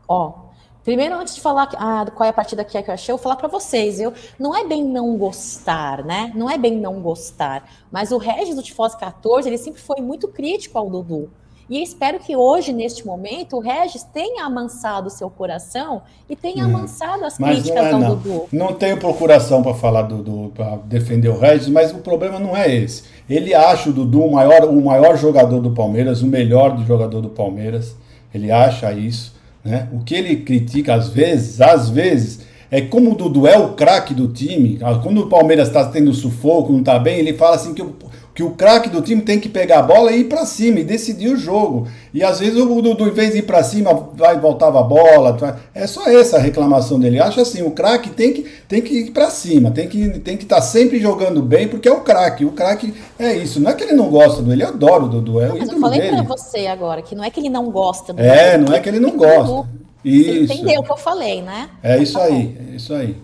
Ó, 0.08 0.51
Primeiro, 0.84 1.16
antes 1.16 1.36
de 1.36 1.42
falar 1.42 1.70
ah, 1.76 2.06
qual 2.16 2.26
é 2.26 2.30
a 2.30 2.34
partida 2.34 2.64
que 2.64 2.78
é 2.78 2.82
que 2.82 2.90
eu 2.90 2.94
achei, 2.94 3.14
eu 3.14 3.18
vou 3.18 3.24
falar 3.24 3.36
para 3.36 3.48
vocês. 3.48 4.00
Eu, 4.00 4.14
não 4.40 4.56
é 4.56 4.66
bem 4.66 4.84
não 4.84 5.16
gostar, 5.16 6.04
né? 6.04 6.32
Não 6.34 6.50
é 6.50 6.58
bem 6.58 6.78
não 6.78 7.02
gostar. 7.02 7.70
Mas 7.92 8.12
o 8.12 8.18
Regis 8.18 8.56
do 8.56 8.64
Tifós 8.64 8.96
14, 8.96 9.48
ele 9.48 9.58
sempre 9.58 9.82
foi 9.82 10.02
muito 10.02 10.28
crítico 10.28 10.78
ao 10.78 10.90
Dudu. 10.90 11.30
E 11.72 11.82
espero 11.82 12.20
que 12.20 12.36
hoje, 12.36 12.74
neste 12.74 13.08
momento, 13.08 13.56
o 13.56 13.60
Regis 13.62 14.04
tenha 14.04 14.44
amansado 14.44 15.08
o 15.08 15.10
seu 15.10 15.30
coração 15.30 16.02
e 16.30 16.36
tenha 16.36 16.66
hum, 16.66 16.76
amansado 16.76 17.24
as 17.24 17.38
críticas 17.38 17.86
é, 17.86 17.92
ao 17.92 18.00
não. 18.00 18.16
Dudu. 18.16 18.48
Não 18.52 18.74
tenho 18.74 18.98
procuração 18.98 19.64
para 19.64 19.74
falar 19.74 20.02
do, 20.02 20.22
do 20.22 20.52
para 20.54 20.76
defender 20.84 21.30
o 21.30 21.40
Regis, 21.40 21.70
mas 21.70 21.94
o 21.94 22.00
problema 22.00 22.40
não 22.40 22.58
é 22.58 22.76
esse. 22.76 23.04
Ele 23.30 23.54
acha 23.54 23.90
o 23.90 23.94
Dudu 23.94 24.22
o 24.22 24.34
maior, 24.34 24.66
o 24.66 24.82
maior 24.82 25.16
jogador 25.16 25.62
do 25.62 25.72
Palmeiras, 25.72 26.22
o 26.22 26.28
melhor 26.28 26.76
do 26.76 26.84
jogador 26.84 27.22
do 27.22 27.30
Palmeiras. 27.30 27.96
Ele 28.34 28.52
acha 28.52 28.92
isso. 28.92 29.40
Né? 29.64 29.88
O 29.92 30.00
que 30.00 30.16
ele 30.16 30.38
critica 30.38 30.96
às 30.96 31.10
vezes, 31.10 31.62
às 31.62 31.90
vezes, 31.90 32.42
é 32.70 32.82
como 32.82 33.12
o 33.12 33.16
Dudu 33.16 33.48
é 33.48 33.58
o 33.58 33.74
craque 33.74 34.14
do 34.14 34.30
time. 34.30 34.80
Quando 35.04 35.22
o 35.22 35.28
Palmeiras 35.28 35.68
está 35.68 35.86
tendo 35.86 36.14
sufoco, 36.14 36.72
não 36.72 36.80
está 36.80 36.98
bem, 36.98 37.20
ele 37.20 37.34
fala 37.34 37.56
assim 37.56 37.74
que 37.74 37.82
o, 37.82 37.96
que 38.42 38.44
o 38.44 38.52
craque 38.52 38.90
do 38.90 39.02
time 39.04 39.22
tem 39.22 39.40
que 39.40 39.48
pegar 39.48 39.80
a 39.80 39.82
bola 39.84 40.12
e 40.12 40.22
ir 40.22 40.24
para 40.24 40.46
cima 40.46 40.80
e 40.80 40.84
decidir 40.84 41.30
o 41.30 41.38
jogo. 41.38 41.88
E 42.12 42.24
às 42.24 42.40
vezes 42.40 42.58
o 42.58 42.82
Dudu, 42.82 43.08
em 43.08 43.12
vez 43.12 43.34
de 43.34 43.40
ir 43.40 43.42
para 43.44 43.64
cima, 43.64 44.10
vai 44.16 44.38
voltava 44.40 44.80
a 44.80 44.84
bola. 44.84 45.38
É 45.76 45.86
só 45.86 46.08
essa 46.10 46.38
a 46.38 46.40
reclamação 46.40 47.00
dele. 47.00 47.20
Acha 47.20 47.42
assim, 47.42 47.62
o 47.62 47.70
craque 47.70 48.10
tem 48.10 48.34
que, 48.34 48.44
tem 48.68 48.82
que 48.82 48.94
ir 48.96 49.12
para 49.12 49.30
cima, 49.30 49.70
tem 49.70 49.88
que 49.88 50.00
estar 50.00 50.20
tem 50.20 50.38
que 50.38 50.46
tá 50.46 50.60
sempre 50.60 51.00
jogando 51.00 51.42
bem, 51.44 51.68
porque 51.68 51.88
é 51.88 51.92
o 51.92 52.02
craque. 52.02 52.44
O 52.44 52.52
craque 52.52 52.94
é 53.20 53.36
isso. 53.36 53.60
Não 53.60 53.70
é 53.70 53.76
que 53.76 53.84
ele 53.84 53.94
não 53.94 54.10
gosta 54.10 54.42
do 54.42 54.52
ele 54.52 54.64
adora 54.64 55.04
o 55.04 55.08
Dudu. 55.08 55.40
É 55.40 55.48
não, 55.48 55.56
o 55.56 55.60
mas 55.60 55.70
eu 55.70 55.80
falei 55.80 56.10
para 56.10 56.24
você 56.24 56.66
agora 56.66 57.04
que 57.04 57.14
não 57.14 57.24
é 57.24 57.30
que 57.30 57.40
ele 57.40 57.50
não 57.50 57.70
gosta 57.70 58.12
do 58.12 58.20
É, 58.20 58.58
não 58.58 58.74
é 58.74 58.80
que 58.80 58.90
ele 58.90 59.00
não 59.00 59.16
gosta. 59.16 59.70
Isso. 60.04 60.48
Você 60.48 60.54
entendeu 60.56 60.82
o 60.82 60.84
que 60.84 60.92
eu 60.92 60.98
falei, 60.98 61.44
né? 61.44 61.70
É 61.84 62.02
isso 62.02 62.18
tá 62.18 62.26
aí, 62.26 62.58
é 62.72 62.76
isso 62.76 62.92
aí. 62.92 63.16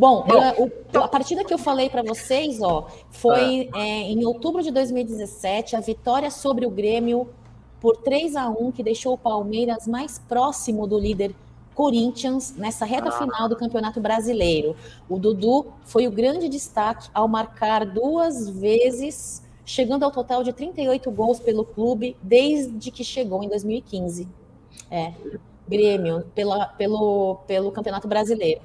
Bom, 0.00 0.24
eu, 0.94 1.02
a 1.02 1.08
partida 1.08 1.44
que 1.44 1.52
eu 1.52 1.58
falei 1.58 1.90
para 1.90 2.02
vocês, 2.02 2.62
ó, 2.62 2.86
foi 3.10 3.68
ah. 3.74 3.78
é, 3.80 4.10
em 4.10 4.24
outubro 4.24 4.62
de 4.62 4.70
2017, 4.70 5.76
a 5.76 5.80
vitória 5.80 6.30
sobre 6.30 6.64
o 6.64 6.70
Grêmio 6.70 7.28
por 7.78 7.98
3 7.98 8.34
a 8.34 8.48
1 8.48 8.72
que 8.72 8.82
deixou 8.82 9.12
o 9.12 9.18
Palmeiras 9.18 9.86
mais 9.86 10.18
próximo 10.18 10.86
do 10.86 10.98
líder 10.98 11.34
Corinthians 11.74 12.56
nessa 12.56 12.86
reta 12.86 13.10
ah. 13.10 13.12
final 13.12 13.46
do 13.46 13.54
Campeonato 13.54 14.00
Brasileiro. 14.00 14.74
O 15.06 15.18
Dudu 15.18 15.66
foi 15.84 16.06
o 16.06 16.10
grande 16.10 16.48
destaque 16.48 17.10
ao 17.12 17.28
marcar 17.28 17.84
duas 17.84 18.48
vezes, 18.48 19.42
chegando 19.66 20.02
ao 20.04 20.10
total 20.10 20.42
de 20.42 20.54
38 20.54 21.10
gols 21.10 21.38
pelo 21.38 21.62
clube 21.62 22.16
desde 22.22 22.90
que 22.90 23.04
chegou 23.04 23.44
em 23.44 23.50
2015. 23.50 24.26
É, 24.90 25.12
Grêmio, 25.68 26.24
pela, 26.34 26.68
pelo, 26.68 27.34
pelo 27.46 27.70
Campeonato 27.70 28.08
Brasileiro. 28.08 28.62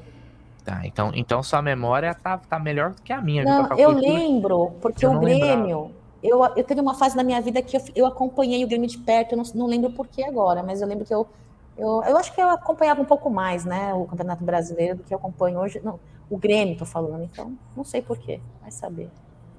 Tá, 0.66 0.82
então, 0.84 1.12
então 1.14 1.44
sua 1.44 1.62
memória 1.62 2.12
tá, 2.16 2.40
tá 2.40 2.58
melhor 2.58 2.90
do 2.90 3.02
que 3.04 3.14
a 3.14 3.22
minha. 3.22 3.44
Não, 3.44 3.78
eu 3.78 3.92
lembro, 3.92 4.72
porque 4.82 5.06
o 5.06 5.20
Grêmio. 5.20 5.92
Eu, 6.24 6.44
eu 6.56 6.64
teve 6.64 6.82
uma 6.82 6.96
fase 6.96 7.16
na 7.16 7.24
minha 7.24 7.40
vida 7.40 7.62
que 7.62 7.78
eu, 7.78 7.82
eu 7.96 8.06
acompanhei 8.08 8.66
o 8.66 8.68
Grêmio 8.68 8.90
de 8.90 8.98
perto, 8.98 9.34
eu 9.34 9.38
não, 9.38 9.44
não 9.54 9.68
lembro 9.68 9.92
por 9.92 10.08
que 10.08 10.24
agora, 10.24 10.64
mas 10.64 10.82
eu 10.82 10.88
lembro 10.88 11.06
que 11.06 11.14
eu, 11.14 11.28
eu. 11.78 12.02
Eu 12.04 12.18
acho 12.18 12.34
que 12.34 12.42
eu 12.42 12.50
acompanhava 12.50 13.00
um 13.00 13.06
pouco 13.06 13.30
mais, 13.30 13.64
né? 13.64 13.94
O 13.94 14.06
Campeonato 14.06 14.44
Brasileiro 14.44 14.98
do 14.98 15.04
que 15.04 15.14
eu 15.14 15.20
acompanho 15.20 15.60
hoje. 15.60 15.80
Não, 15.84 16.00
o 16.28 16.36
Grêmio, 16.36 16.76
tô 16.76 16.86
falando, 16.86 17.24
então 17.24 17.56
não 17.78 17.84
sei 17.84 18.02
por 18.02 18.18
quê, 18.18 18.40
vai 18.60 18.72
saber. 18.72 19.08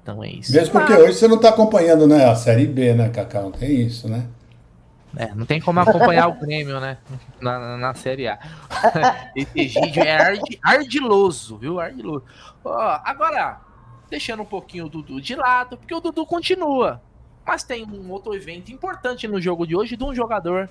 Então 0.03 0.21
é 0.21 0.27
isso. 0.27 0.51
Mesmo 0.51 0.73
porque 0.73 0.93
hoje 0.93 1.13
você 1.13 1.27
não 1.29 1.39
tá 1.39 1.49
acompanhando 1.49 2.05
né, 2.05 2.25
a 2.25 2.35
Série 2.35 2.65
B, 2.65 2.93
né, 2.93 3.07
Cacau? 3.07 3.49
Tem 3.51 3.81
isso, 3.81 4.09
né? 4.09 4.27
É, 5.15 5.33
não 5.33 5.45
tem 5.45 5.61
como 5.61 5.79
acompanhar 5.79 6.27
o 6.27 6.33
Grêmio, 6.33 6.79
né? 6.79 6.97
Na, 7.39 7.77
na, 7.77 7.93
Série 7.93 8.27
A. 8.27 8.37
Esse 9.35 9.59
Egídio 9.59 10.03
é 10.03 10.11
ard, 10.11 10.43
ardiloso, 10.61 11.57
viu? 11.57 11.79
Ardiloso. 11.79 12.25
Ó, 12.63 12.99
agora, 13.03 13.61
deixando 14.09 14.41
um 14.41 14.45
pouquinho 14.45 14.85
o 14.85 14.89
Dudu 14.89 15.21
de 15.21 15.35
lado, 15.35 15.77
porque 15.77 15.93
o 15.93 16.01
Dudu 16.01 16.25
continua. 16.25 17.01
Mas 17.45 17.63
tem 17.63 17.85
um 17.85 18.11
outro 18.11 18.35
evento 18.35 18.71
importante 18.71 19.27
no 19.27 19.39
jogo 19.39 19.65
de 19.65 19.75
hoje 19.75 19.95
de 19.95 20.03
um 20.03 20.13
jogador 20.13 20.69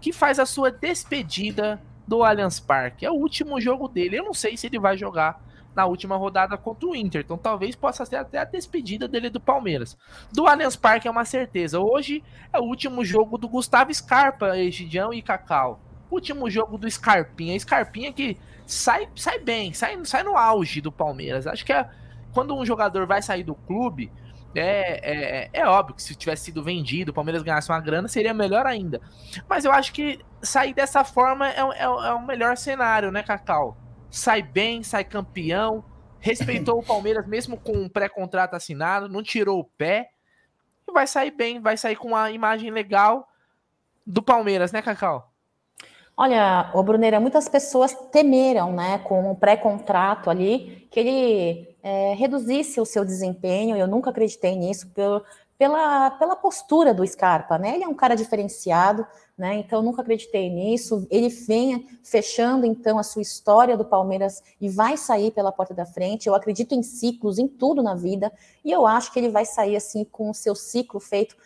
que 0.00 0.12
faz 0.12 0.38
a 0.38 0.46
sua 0.46 0.70
despedida 0.70 1.80
do 2.06 2.22
Allianz 2.22 2.60
Parque. 2.60 3.06
É 3.06 3.10
o 3.10 3.14
último 3.14 3.60
jogo 3.60 3.88
dele. 3.88 4.18
Eu 4.18 4.24
não 4.24 4.34
sei 4.34 4.56
se 4.56 4.66
ele 4.66 4.78
vai 4.78 4.98
jogar 4.98 5.42
na 5.74 5.86
última 5.86 6.16
rodada 6.16 6.56
contra 6.56 6.88
o 6.88 6.94
Inter. 6.94 7.22
Então 7.22 7.38
talvez 7.38 7.76
possa 7.76 8.04
ser 8.04 8.16
até 8.16 8.38
a 8.38 8.44
despedida 8.44 9.06
dele 9.06 9.30
do 9.30 9.40
Palmeiras. 9.40 9.96
Do 10.32 10.46
Allianz 10.46 10.76
Parque 10.76 11.08
é 11.08 11.10
uma 11.10 11.24
certeza. 11.24 11.80
Hoje 11.80 12.22
é 12.52 12.58
o 12.58 12.64
último 12.64 13.04
jogo 13.04 13.38
do 13.38 13.48
Gustavo 13.48 13.92
Scarpa, 13.92 14.58
Egidião 14.58 15.12
e 15.12 15.22
Cacau. 15.22 15.80
Último 16.10 16.50
jogo 16.50 16.76
do 16.76 16.90
Scarpinha. 16.90 17.58
Scarpinha 17.58 18.12
que 18.12 18.36
sai, 18.66 19.08
sai 19.14 19.38
bem, 19.38 19.72
sai, 19.72 19.98
sai 20.04 20.22
no 20.22 20.36
auge 20.36 20.80
do 20.80 20.90
Palmeiras. 20.90 21.46
Acho 21.46 21.64
que 21.64 21.72
é 21.72 21.88
quando 22.32 22.56
um 22.56 22.64
jogador 22.64 23.06
vai 23.06 23.22
sair 23.22 23.44
do 23.44 23.54
clube. 23.54 24.10
É, 24.52 25.44
é, 25.44 25.50
é 25.52 25.66
óbvio 25.66 25.94
que 25.94 26.02
se 26.02 26.12
tivesse 26.14 26.46
sido 26.46 26.62
vendido, 26.62 27.12
o 27.12 27.14
Palmeiras 27.14 27.42
ganhasse 27.42 27.70
uma 27.70 27.80
grana, 27.80 28.08
seria 28.08 28.34
melhor 28.34 28.66
ainda. 28.66 29.00
Mas 29.48 29.64
eu 29.64 29.70
acho 29.70 29.92
que 29.92 30.18
sair 30.42 30.74
dessa 30.74 31.04
forma 31.04 31.48
é, 31.48 31.60
é, 31.60 31.84
é 31.84 31.88
o 31.88 32.26
melhor 32.26 32.56
cenário, 32.56 33.12
né, 33.12 33.22
Cacau? 33.22 33.76
Sai 34.10 34.42
bem, 34.42 34.82
sai 34.82 35.04
campeão, 35.04 35.84
respeitou 36.18 36.78
o 36.78 36.82
Palmeiras 36.82 37.26
mesmo 37.26 37.56
com 37.56 37.72
um 37.72 37.88
pré-contrato 37.88 38.54
assinado, 38.54 39.08
não 39.08 39.22
tirou 39.22 39.60
o 39.60 39.64
pé 39.64 40.10
e 40.88 40.92
vai 40.92 41.06
sair 41.06 41.30
bem, 41.30 41.60
vai 41.60 41.76
sair 41.76 41.96
com 41.96 42.08
uma 42.08 42.30
imagem 42.30 42.70
legal 42.70 43.28
do 44.06 44.22
Palmeiras, 44.22 44.72
né, 44.72 44.82
Cacau? 44.82 45.30
Olha, 46.16 46.70
o 46.74 46.82
Bruneira, 46.82 47.18
muitas 47.18 47.48
pessoas 47.48 47.94
temeram, 48.12 48.72
né, 48.72 48.98
com 48.98 49.30
o 49.30 49.36
pré-contrato 49.36 50.28
ali, 50.28 50.86
que 50.90 51.00
ele 51.00 51.76
é, 51.82 52.12
reduzisse 52.14 52.78
o 52.80 52.84
seu 52.84 53.06
desempenho. 53.06 53.76
Eu 53.76 53.86
nunca 53.86 54.10
acreditei 54.10 54.54
nisso 54.54 54.90
pela, 55.60 56.10
pela 56.12 56.34
postura 56.34 56.94
do 56.94 57.06
Scarpa, 57.06 57.58
né? 57.58 57.74
Ele 57.74 57.84
é 57.84 57.86
um 57.86 57.92
cara 57.92 58.16
diferenciado, 58.16 59.06
né? 59.36 59.56
Então 59.56 59.82
nunca 59.82 60.00
acreditei 60.00 60.48
nisso. 60.48 61.06
Ele 61.10 61.28
vem 61.28 61.86
fechando 62.02 62.64
então 62.64 62.98
a 62.98 63.02
sua 63.02 63.20
história 63.20 63.76
do 63.76 63.84
Palmeiras 63.84 64.42
e 64.58 64.70
vai 64.70 64.96
sair 64.96 65.30
pela 65.30 65.52
porta 65.52 65.74
da 65.74 65.84
frente. 65.84 66.26
Eu 66.26 66.34
acredito 66.34 66.74
em 66.74 66.82
ciclos, 66.82 67.38
em 67.38 67.46
tudo 67.46 67.82
na 67.82 67.94
vida, 67.94 68.32
e 68.64 68.72
eu 68.72 68.86
acho 68.86 69.12
que 69.12 69.18
ele 69.18 69.28
vai 69.28 69.44
sair 69.44 69.76
assim 69.76 70.02
com 70.02 70.30
o 70.30 70.34
seu 70.34 70.54
ciclo 70.54 70.98
feito 70.98 71.36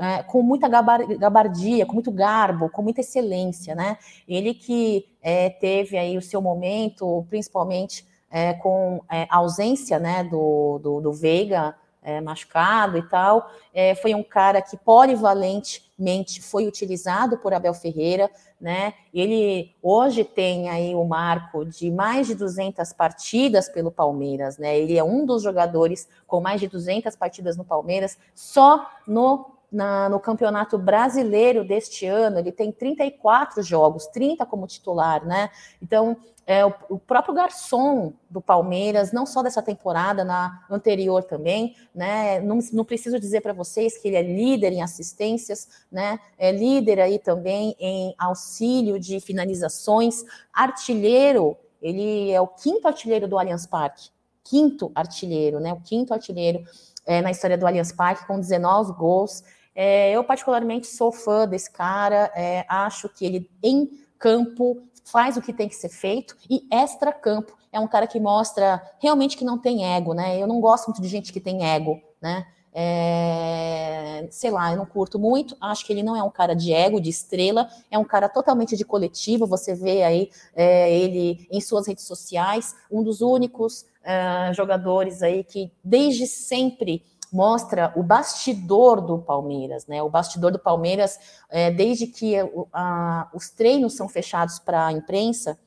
é, 0.00 0.24
com 0.24 0.42
muita 0.42 0.66
gabardia, 0.66 1.86
com 1.86 1.94
muito 1.94 2.10
garbo, 2.10 2.70
com 2.70 2.82
muita 2.82 3.02
excelência, 3.02 3.76
né? 3.76 3.98
Ele 4.26 4.52
que 4.52 5.06
é, 5.22 5.48
teve 5.48 5.96
aí 5.96 6.18
o 6.18 6.22
seu 6.22 6.42
momento, 6.42 7.24
principalmente 7.30 8.04
é, 8.32 8.52
com 8.52 9.00
é, 9.08 9.28
a 9.30 9.36
ausência, 9.36 10.00
né, 10.00 10.24
do, 10.24 10.80
do, 10.80 11.00
do 11.00 11.12
Veiga 11.12 11.76
é, 12.02 12.20
machucado 12.20 12.98
e 12.98 13.02
tal. 13.02 13.50
É, 13.72 13.94
foi 13.94 14.14
um 14.14 14.22
cara 14.22 14.62
que 14.62 14.76
polivalentemente 14.76 16.42
foi 16.42 16.66
utilizado 16.66 17.38
por 17.38 17.52
Abel 17.52 17.74
Ferreira, 17.74 18.30
né? 18.60 18.94
Ele 19.12 19.74
hoje 19.82 20.24
tem 20.24 20.68
aí 20.68 20.94
o 20.94 21.04
marco 21.04 21.64
de 21.64 21.90
mais 21.90 22.26
de 22.26 22.34
200 22.34 22.92
partidas 22.92 23.68
pelo 23.68 23.90
Palmeiras, 23.90 24.58
né? 24.58 24.78
Ele 24.78 24.96
é 24.96 25.04
um 25.04 25.24
dos 25.24 25.42
jogadores 25.42 26.08
com 26.26 26.40
mais 26.40 26.60
de 26.60 26.68
200 26.68 27.14
partidas 27.16 27.56
no 27.56 27.64
Palmeiras, 27.64 28.18
só 28.34 28.90
no 29.06 29.59
na, 29.70 30.08
no 30.08 30.18
Campeonato 30.18 30.76
Brasileiro 30.76 31.64
deste 31.64 32.06
ano, 32.06 32.38
ele 32.38 32.50
tem 32.50 32.72
34 32.72 33.62
jogos, 33.62 34.06
30 34.06 34.44
como 34.46 34.66
titular, 34.66 35.24
né? 35.24 35.50
Então, 35.80 36.16
é, 36.46 36.66
o, 36.66 36.74
o, 36.88 36.98
próprio 36.98 37.32
garçom 37.32 38.12
do 38.28 38.40
Palmeiras, 38.40 39.12
não 39.12 39.24
só 39.24 39.42
dessa 39.42 39.62
temporada, 39.62 40.24
na 40.24 40.64
anterior 40.68 41.22
também, 41.22 41.76
né? 41.94 42.40
Não, 42.40 42.58
não 42.72 42.84
preciso 42.84 43.20
dizer 43.20 43.40
para 43.40 43.52
vocês 43.52 43.96
que 43.96 44.08
ele 44.08 44.16
é 44.16 44.22
líder 44.22 44.72
em 44.72 44.82
assistências, 44.82 45.68
né? 45.92 46.18
É 46.36 46.50
líder 46.50 47.00
aí 47.00 47.18
também 47.18 47.76
em 47.78 48.14
auxílio 48.18 48.98
de 48.98 49.20
finalizações, 49.20 50.24
artilheiro, 50.52 51.56
ele 51.80 52.30
é 52.32 52.40
o 52.40 52.48
quinto 52.48 52.88
artilheiro 52.88 53.28
do 53.28 53.38
Allianz 53.38 53.66
Parque, 53.66 54.10
quinto 54.42 54.90
artilheiro, 54.94 55.60
né? 55.60 55.72
O 55.72 55.80
quinto 55.80 56.12
artilheiro 56.12 56.64
é, 57.06 57.22
na 57.22 57.30
história 57.30 57.56
do 57.56 57.66
Allianz 57.66 57.92
Parque, 57.92 58.26
com 58.26 58.38
19 58.38 58.92
gols. 58.94 59.42
É, 59.74 60.10
eu, 60.12 60.24
particularmente, 60.24 60.86
sou 60.86 61.12
fã 61.12 61.46
desse 61.46 61.70
cara, 61.70 62.30
é, 62.34 62.64
acho 62.68 63.08
que 63.08 63.24
ele, 63.24 63.50
em 63.62 63.88
campo, 64.18 64.82
faz 65.04 65.36
o 65.36 65.42
que 65.42 65.52
tem 65.52 65.68
que 65.68 65.74
ser 65.74 65.88
feito 65.88 66.36
e 66.48 66.66
extra-campo 66.70 67.58
é 67.72 67.78
um 67.78 67.88
cara 67.88 68.06
que 68.06 68.18
mostra 68.18 68.82
realmente 68.98 69.36
que 69.36 69.44
não 69.44 69.58
tem 69.58 69.84
ego, 69.94 70.12
né? 70.12 70.38
Eu 70.38 70.46
não 70.46 70.60
gosto 70.60 70.86
muito 70.88 71.00
de 71.00 71.08
gente 71.08 71.32
que 71.32 71.40
tem 71.40 71.64
ego, 71.64 72.00
né? 72.20 72.46
É, 72.72 74.28
sei 74.30 74.50
lá, 74.50 74.70
eu 74.70 74.76
não 74.76 74.86
curto 74.86 75.18
muito. 75.18 75.56
Acho 75.60 75.84
que 75.84 75.92
ele 75.92 76.02
não 76.02 76.16
é 76.16 76.22
um 76.22 76.30
cara 76.30 76.54
de 76.54 76.72
ego, 76.72 77.00
de 77.00 77.10
estrela, 77.10 77.68
é 77.90 77.98
um 77.98 78.04
cara 78.04 78.28
totalmente 78.28 78.76
de 78.76 78.84
coletivo. 78.84 79.46
Você 79.46 79.74
vê 79.74 80.02
aí 80.02 80.30
é, 80.54 80.92
ele 80.92 81.46
em 81.50 81.60
suas 81.60 81.86
redes 81.86 82.04
sociais, 82.04 82.74
um 82.90 83.02
dos 83.02 83.20
únicos 83.20 83.86
é, 84.02 84.52
jogadores 84.54 85.22
aí 85.22 85.44
que 85.44 85.72
desde 85.82 86.26
sempre 86.26 87.02
mostra 87.32 87.92
o 87.96 88.02
bastidor 88.02 89.00
do 89.00 89.18
Palmeiras, 89.18 89.86
né? 89.86 90.02
O 90.02 90.10
bastidor 90.10 90.50
do 90.50 90.58
Palmeiras, 90.58 91.18
é, 91.48 91.70
desde 91.70 92.06
que 92.06 92.34
a, 92.72 93.28
os 93.34 93.50
treinos 93.50 93.94
são 93.96 94.08
fechados 94.08 94.58
para 94.58 94.86
a 94.86 94.92
imprensa, 94.92 95.58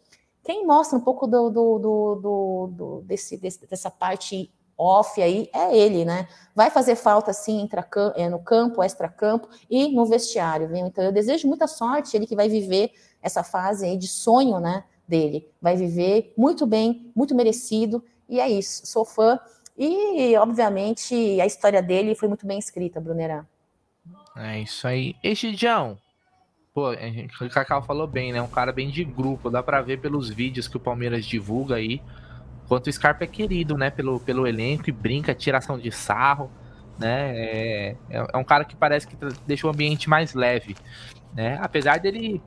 quem 0.43 0.65
mostra 0.65 0.97
um 0.97 1.01
pouco 1.01 1.25
do, 1.25 1.49
do, 1.49 1.79
do, 1.79 2.67
do 2.67 3.01
desse, 3.05 3.37
desse, 3.37 3.65
dessa 3.65 3.89
parte 3.89 4.51
off 4.77 5.21
aí 5.21 5.49
é 5.53 5.75
ele, 5.75 6.03
né? 6.03 6.27
Vai 6.55 6.69
fazer 6.69 6.95
falta 6.95 7.31
sim 7.31 7.69
é, 8.15 8.29
no 8.29 8.39
campo, 8.39 8.83
extra-campo 8.83 9.47
e 9.69 9.87
no 9.89 10.05
vestiário, 10.05 10.67
viu? 10.67 10.85
Então 10.85 11.03
eu 11.03 11.11
desejo 11.11 11.47
muita 11.47 11.67
sorte, 11.67 12.17
ele 12.17 12.27
que 12.27 12.35
vai 12.35 12.49
viver 12.49 12.91
essa 13.21 13.43
fase 13.43 13.85
aí 13.85 13.97
de 13.97 14.07
sonho, 14.07 14.59
né, 14.59 14.83
dele. 15.07 15.49
Vai 15.61 15.75
viver 15.75 16.33
muito 16.37 16.65
bem, 16.65 17.11
muito 17.15 17.33
merecido, 17.33 18.03
e 18.27 18.39
é 18.39 18.49
isso. 18.49 18.85
Sou 18.85 19.05
fã. 19.05 19.39
E, 19.77 20.35
obviamente, 20.37 21.39
a 21.41 21.45
história 21.45 21.81
dele 21.81 22.15
foi 22.15 22.27
muito 22.27 22.45
bem 22.45 22.59
escrita, 22.59 23.01
Brunerá. 23.01 23.45
É 24.35 24.59
isso 24.59 24.87
aí. 24.87 25.15
Egidião, 25.23 25.97
pô, 26.73 26.91
o 26.91 27.49
Cacau 27.49 27.81
falou 27.83 28.07
bem, 28.07 28.31
né? 28.31 28.41
Um 28.41 28.47
cara 28.47 28.71
bem 28.71 28.89
de 28.89 29.03
grupo, 29.03 29.49
dá 29.49 29.63
para 29.63 29.81
ver 29.81 29.99
pelos 29.99 30.29
vídeos 30.29 30.67
que 30.67 30.77
o 30.77 30.79
Palmeiras 30.79 31.25
divulga 31.25 31.75
aí 31.75 32.01
quanto 32.67 32.87
o 32.87 32.93
Scarpa 32.93 33.23
é 33.23 33.27
querido, 33.27 33.77
né, 33.77 33.89
pelo, 33.89 34.19
pelo 34.19 34.47
elenco 34.47 34.89
e 34.89 34.91
brinca, 34.91 35.33
tiração 35.35 35.77
de 35.77 35.91
sarro, 35.91 36.49
né? 36.97 37.31
É, 37.35 37.95
é, 38.09 38.27
é 38.33 38.37
um 38.37 38.43
cara 38.43 38.65
que 38.65 38.75
parece 38.75 39.07
que 39.07 39.15
deixa 39.45 39.67
o 39.67 39.69
ambiente 39.69 40.09
mais 40.09 40.33
leve, 40.33 40.75
né? 41.33 41.59
Apesar 41.61 41.99
dele 41.99 42.41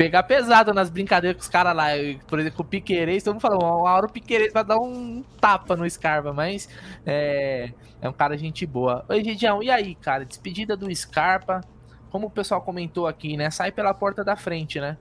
pegar 0.00 0.22
pesado 0.22 0.72
nas 0.72 0.88
brincadeiras 0.88 1.36
com 1.36 1.42
os 1.42 1.48
caras 1.50 1.76
lá, 1.76 1.88
por 2.26 2.40
exemplo, 2.40 2.62
o 2.62 2.64
Piqueires, 2.64 3.22
todo 3.22 3.34
mundo 3.34 3.42
falou, 3.42 3.82
uma 3.82 3.92
hora 3.92 4.06
o 4.06 4.10
Piqueires 4.10 4.50
vai 4.50 4.64
dar 4.64 4.78
um 4.78 5.22
tapa 5.38 5.76
no 5.76 5.88
Scarpa, 5.90 6.32
mas 6.32 6.70
é, 7.04 7.68
é 8.00 8.08
um 8.08 8.12
cara 8.14 8.34
gente 8.38 8.64
boa. 8.64 9.04
Oi, 9.10 9.22
Gidião, 9.22 9.62
e 9.62 9.70
aí, 9.70 9.94
cara, 9.94 10.24
despedida 10.24 10.74
do 10.74 10.88
Scarpa, 10.96 11.60
como 12.08 12.28
o 12.28 12.30
pessoal 12.30 12.62
comentou 12.62 13.06
aqui, 13.06 13.36
né, 13.36 13.50
sai 13.50 13.72
pela 13.72 13.92
porta 13.92 14.24
da 14.24 14.36
frente, 14.36 14.80
né? 14.80 14.96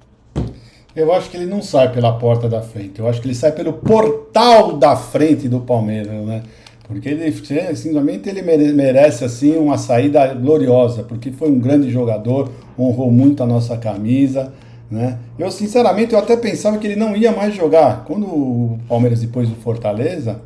Eu 0.93 1.13
acho 1.13 1.29
que 1.29 1.38
ele 1.38 1.45
não 1.45 1.62
sai 1.62 1.89
pela 1.93 2.17
porta 2.17 2.49
da 2.49 2.62
frente. 2.62 2.99
Eu 2.99 3.07
acho 3.07 3.21
que 3.21 3.27
ele 3.27 3.35
sai 3.35 3.53
pelo 3.53 3.71
portal 3.71 4.75
da 4.75 4.97
frente 4.97 5.47
do 5.47 5.62
Palmeiras, 5.62 6.25
né? 6.25 6.43
Porque 6.85 7.07
ele, 7.07 7.31
simplesmente 7.73 8.27
ele 8.27 8.41
merece 8.41 9.23
assim 9.23 9.55
uma 9.55 9.77
saída 9.77 10.33
gloriosa, 10.33 11.03
porque 11.03 11.31
foi 11.31 11.49
um 11.49 11.59
grande 11.59 11.89
jogador, 11.89 12.51
honrou 12.77 13.09
muito 13.09 13.41
a 13.41 13.45
nossa 13.45 13.77
camisa, 13.77 14.51
né? 14.89 15.17
Eu 15.38 15.52
sinceramente 15.52 16.13
eu 16.13 16.19
até 16.19 16.36
pensava 16.36 16.78
que 16.78 16.88
ele 16.88 16.95
não 16.95 17.15
ia 17.15 17.32
mais 17.32 17.54
jogar. 17.54 18.04
Quando 18.06 18.25
o 18.25 18.80
Palmeiras 18.88 19.21
depois 19.21 19.47
do 19.47 19.56
Fortaleza, 19.56 20.41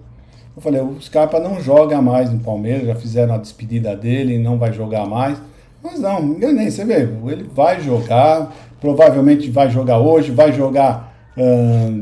eu 0.56 0.62
falei, 0.62 0.82
o 0.82 1.02
Scarpa 1.02 1.40
não 1.40 1.62
joga 1.62 2.02
mais 2.02 2.32
no 2.32 2.40
Palmeiras, 2.40 2.86
já 2.86 2.96
fizeram 2.96 3.36
a 3.36 3.38
despedida 3.38 3.96
dele, 3.96 4.38
não 4.38 4.58
vai 4.58 4.74
jogar 4.74 5.06
mais. 5.06 5.38
Mas 5.84 6.00
não, 6.00 6.24
enganei, 6.24 6.70
você 6.70 6.86
vê, 6.86 7.10
ele 7.28 7.50
vai 7.54 7.82
jogar, 7.82 8.54
provavelmente 8.80 9.50
vai 9.50 9.70
jogar 9.70 10.00
hoje, 10.00 10.32
vai 10.32 10.54
jogar 10.54 11.14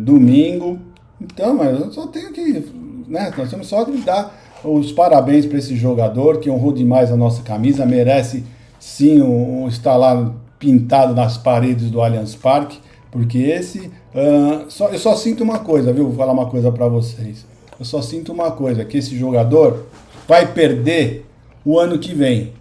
domingo. 0.03 0.77
Então, 1.19 1.55
mas 1.55 1.79
eu 1.79 1.91
só 1.91 2.07
tenho 2.07 2.31
que. 2.31 2.65
Né, 3.07 3.31
nós 3.37 3.49
temos 3.49 3.67
só 3.67 3.83
que 3.85 3.97
dar 3.99 4.33
os 4.63 4.91
parabéns 4.91 5.45
para 5.45 5.57
esse 5.57 5.75
jogador 5.75 6.39
que 6.39 6.49
honrou 6.49 6.71
demais 6.71 7.11
a 7.11 7.15
nossa 7.15 7.41
camisa, 7.41 7.85
merece 7.85 8.43
sim 8.79 9.21
um, 9.21 9.67
estar 9.67 9.95
lá 9.95 10.33
pintado 10.61 11.15
nas 11.15 11.37
paredes 11.37 11.89
do 11.89 12.01
Allianz 12.01 12.35
Parque, 12.35 12.79
porque 13.11 13.39
esse. 13.39 13.91
Uh, 14.13 14.69
só, 14.69 14.89
eu 14.89 14.99
só 14.99 15.15
sinto 15.15 15.43
uma 15.43 15.59
coisa, 15.59 15.91
viu? 15.91 16.05
Vou 16.05 16.15
falar 16.15 16.31
uma 16.31 16.45
coisa 16.45 16.71
para 16.71 16.87
vocês. 16.87 17.45
Eu 17.79 17.83
só 17.83 18.01
sinto 18.01 18.31
uma 18.31 18.51
coisa, 18.51 18.85
que 18.85 18.99
esse 18.99 19.17
jogador 19.17 19.87
vai 20.27 20.53
perder 20.53 21.25
o 21.65 21.79
ano 21.79 21.97
que 21.97 22.13
vem. 22.13 22.53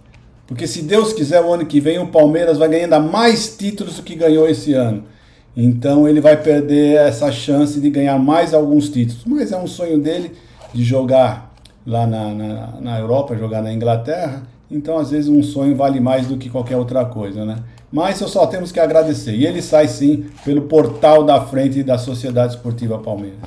Porque 0.47 0.65
se 0.67 0.81
Deus 0.81 1.13
quiser, 1.13 1.41
o 1.41 1.53
ano 1.53 1.65
que 1.65 1.79
vem 1.79 1.99
o 1.99 2.07
Palmeiras 2.07 2.57
vai 2.57 2.67
ganhar 2.67 2.85
ainda 2.85 2.99
mais 2.99 3.55
títulos 3.55 3.97
do 3.97 4.03
que 4.03 4.15
ganhou 4.15 4.49
esse 4.49 4.73
ano. 4.73 5.03
Então 5.55 6.07
ele 6.07 6.19
vai 6.19 6.35
perder 6.41 6.97
essa 6.97 7.31
chance 7.31 7.79
de 7.79 7.89
ganhar 7.89 8.17
mais 8.17 8.53
alguns 8.53 8.89
títulos. 8.89 9.23
Mas 9.25 9.51
é 9.51 9.57
um 9.57 9.67
sonho 9.67 9.99
dele 9.99 10.31
de 10.73 10.83
jogar 10.83 11.53
lá 11.85 12.07
na, 12.07 12.33
na, 12.33 12.67
na 12.81 12.99
Europa, 12.99 13.37
jogar 13.37 13.61
na 13.61 13.71
Inglaterra. 13.71 14.43
Então, 14.69 14.97
às 14.97 15.11
vezes, 15.11 15.29
um 15.29 15.43
sonho 15.43 15.75
vale 15.75 15.99
mais 15.99 16.27
do 16.27 16.37
que 16.37 16.49
qualquer 16.49 16.77
outra 16.77 17.03
coisa, 17.03 17.43
né? 17.43 17.57
Mas 17.91 18.17
só 18.17 18.47
temos 18.47 18.71
que 18.71 18.79
agradecer. 18.79 19.33
E 19.33 19.45
ele 19.45 19.61
sai 19.61 19.87
sim 19.87 20.29
pelo 20.45 20.67
portal 20.67 21.23
da 21.23 21.45
frente 21.45 21.83
da 21.83 21.97
Sociedade 21.97 22.55
Esportiva 22.55 22.97
Palmeiras. 22.97 23.39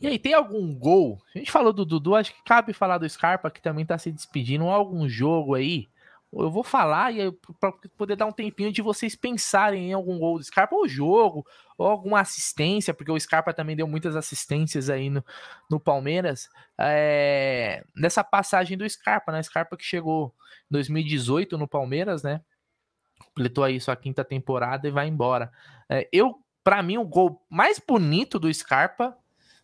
E 0.00 0.06
aí, 0.08 0.18
tem 0.18 0.34
algum 0.34 0.74
gol? 0.74 1.20
A 1.32 1.38
gente 1.38 1.52
falou 1.52 1.72
do 1.72 1.84
Dudu, 1.84 2.16
acho 2.16 2.34
que 2.34 2.42
cabe 2.44 2.72
falar 2.72 2.98
do 2.98 3.08
Scarpa, 3.08 3.48
que 3.50 3.62
também 3.62 3.86
tá 3.86 3.96
se 3.96 4.10
despedindo. 4.10 4.64
Algum 4.64 5.08
jogo 5.08 5.54
aí? 5.54 5.88
Eu 6.32 6.50
vou 6.50 6.64
falar 6.64 7.14
e 7.14 7.30
para 7.60 7.72
poder 7.96 8.16
dar 8.16 8.26
um 8.26 8.32
tempinho 8.32 8.72
de 8.72 8.80
vocês 8.80 9.14
pensarem 9.14 9.90
em 9.90 9.92
algum 9.92 10.18
gol 10.18 10.38
do 10.38 10.44
Scarpa, 10.44 10.74
ou 10.74 10.88
jogo, 10.88 11.46
ou 11.76 11.86
alguma 11.86 12.20
assistência, 12.20 12.94
porque 12.94 13.12
o 13.12 13.20
Scarpa 13.20 13.52
também 13.52 13.76
deu 13.76 13.86
muitas 13.86 14.16
assistências 14.16 14.88
aí 14.88 15.10
no, 15.10 15.22
no 15.70 15.78
Palmeiras. 15.78 16.48
É, 16.80 17.84
nessa 17.94 18.24
passagem 18.24 18.78
do 18.78 18.88
Scarpa, 18.88 19.30
né? 19.30 19.42
Scarpa 19.42 19.76
que 19.76 19.84
chegou 19.84 20.34
em 20.70 20.72
2018 20.72 21.58
no 21.58 21.68
Palmeiras, 21.68 22.22
né? 22.22 22.40
Completou 23.22 23.64
aí 23.64 23.80
sua 23.80 23.96
quinta 23.96 24.24
temporada 24.24 24.86
e 24.86 24.90
vai 24.90 25.08
embora. 25.08 25.50
É, 25.88 26.08
eu, 26.12 26.40
para 26.62 26.82
mim, 26.82 26.98
o 26.98 27.04
gol 27.04 27.42
mais 27.48 27.78
bonito 27.78 28.38
do 28.38 28.52
Scarpa 28.52 29.16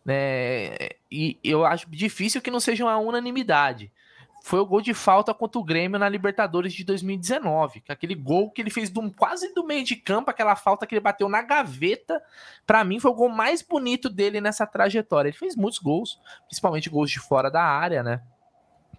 né? 0.09 0.75
E 1.11 1.39
eu 1.43 1.65
acho 1.65 1.89
difícil 1.89 2.41
que 2.41 2.51
não 2.51 2.59
seja 2.59 2.83
uma 2.83 2.97
unanimidade. 2.97 3.91
Foi 4.41 4.59
o 4.59 4.65
gol 4.65 4.81
de 4.81 4.93
falta 4.93 5.33
contra 5.33 5.59
o 5.59 5.63
Grêmio 5.63 5.99
na 5.99 6.07
Libertadores 6.07 6.73
de 6.73 6.83
2019. 6.83 7.83
Aquele 7.89 8.15
gol 8.15 8.49
que 8.49 8.61
ele 8.61 8.69
fez 8.69 8.89
do, 8.89 9.11
quase 9.11 9.53
do 9.53 9.65
meio 9.65 9.83
de 9.83 9.97
campo, 9.97 10.31
aquela 10.31 10.55
falta 10.55 10.87
que 10.87 10.95
ele 10.95 11.01
bateu 11.01 11.27
na 11.27 11.41
gaveta. 11.41 12.21
Para 12.65 12.83
mim, 12.83 12.99
foi 12.99 13.11
o 13.11 13.13
gol 13.13 13.29
mais 13.29 13.61
bonito 13.61 14.09
dele 14.09 14.39
nessa 14.39 14.65
trajetória. 14.65 15.29
Ele 15.29 15.37
fez 15.37 15.55
muitos 15.55 15.77
gols, 15.77 16.19
principalmente 16.47 16.89
gols 16.89 17.11
de 17.11 17.19
fora 17.19 17.51
da 17.51 17.61
área, 17.61 18.01
né? 18.01 18.23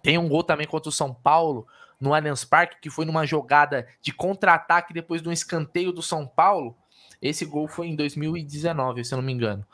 Tem 0.03 0.17
um 0.17 0.29
gol 0.29 0.43
também 0.43 0.67
contra 0.67 0.89
o 0.89 0.93
São 0.93 1.13
Paulo, 1.13 1.67
no 2.01 2.13
Allianz 2.13 2.43
Parque, 2.43 2.81
que 2.81 2.89
foi 2.89 3.05
numa 3.05 3.25
jogada 3.25 3.87
de 4.01 4.11
contra-ataque 4.11 4.93
depois 4.93 5.21
de 5.21 5.29
um 5.29 5.31
escanteio 5.31 5.93
do 5.93 6.01
São 6.01 6.27
Paulo. 6.27 6.75
Esse 7.21 7.45
gol 7.45 7.67
foi 7.67 7.87
em 7.87 7.95
2019, 7.95 9.05
se 9.05 9.13
eu 9.13 9.17
não 9.17 9.23
me 9.23 9.31
engano 9.31 9.65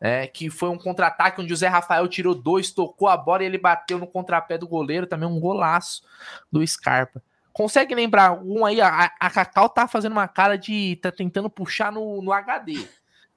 é, 0.00 0.26
que 0.26 0.50
foi 0.50 0.68
um 0.68 0.78
contra-ataque 0.78 1.40
onde 1.40 1.52
o 1.52 1.56
Zé 1.56 1.68
Rafael 1.68 2.06
tirou 2.08 2.34
dois, 2.34 2.70
tocou 2.70 3.08
a 3.08 3.16
bola 3.16 3.42
e 3.42 3.46
ele 3.46 3.58
bateu 3.58 3.98
no 3.98 4.06
contrapé 4.06 4.58
do 4.58 4.68
goleiro, 4.68 5.06
também 5.06 5.28
um 5.28 5.40
golaço 5.40 6.02
do 6.50 6.66
Scarpa. 6.66 7.22
Consegue 7.52 7.94
lembrar 7.94 8.28
algum 8.28 8.66
aí? 8.66 8.80
A, 8.80 9.10
a 9.18 9.30
Cacau 9.30 9.68
tá 9.68 9.88
fazendo 9.88 10.12
uma 10.12 10.28
cara 10.28 10.58
de. 10.58 10.96
tá 10.96 11.10
tentando 11.10 11.48
puxar 11.48 11.90
no, 11.90 12.20
no 12.20 12.30
HD. 12.30 12.86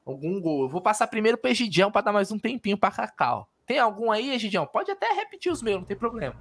Algum 0.05 0.41
gol. 0.41 0.63
Eu 0.63 0.69
vou 0.69 0.81
passar 0.81 1.07
primeiro 1.07 1.37
pro 1.37 1.49
Egidião 1.49 1.89
para 1.89 2.01
dar 2.01 2.11
mais 2.11 2.29
um 2.29 2.37
tempinho 2.37 2.77
pra 2.77 2.91
Cacau. 2.91 3.47
Tem 3.65 3.79
algum 3.79 4.11
aí, 4.11 4.31
Egidião? 4.31 4.65
Pode 4.65 4.91
até 4.91 5.13
repetir 5.13 5.49
os 5.49 5.61
meus, 5.61 5.77
não 5.77 5.85
tem 5.85 5.95
problema. 5.95 6.35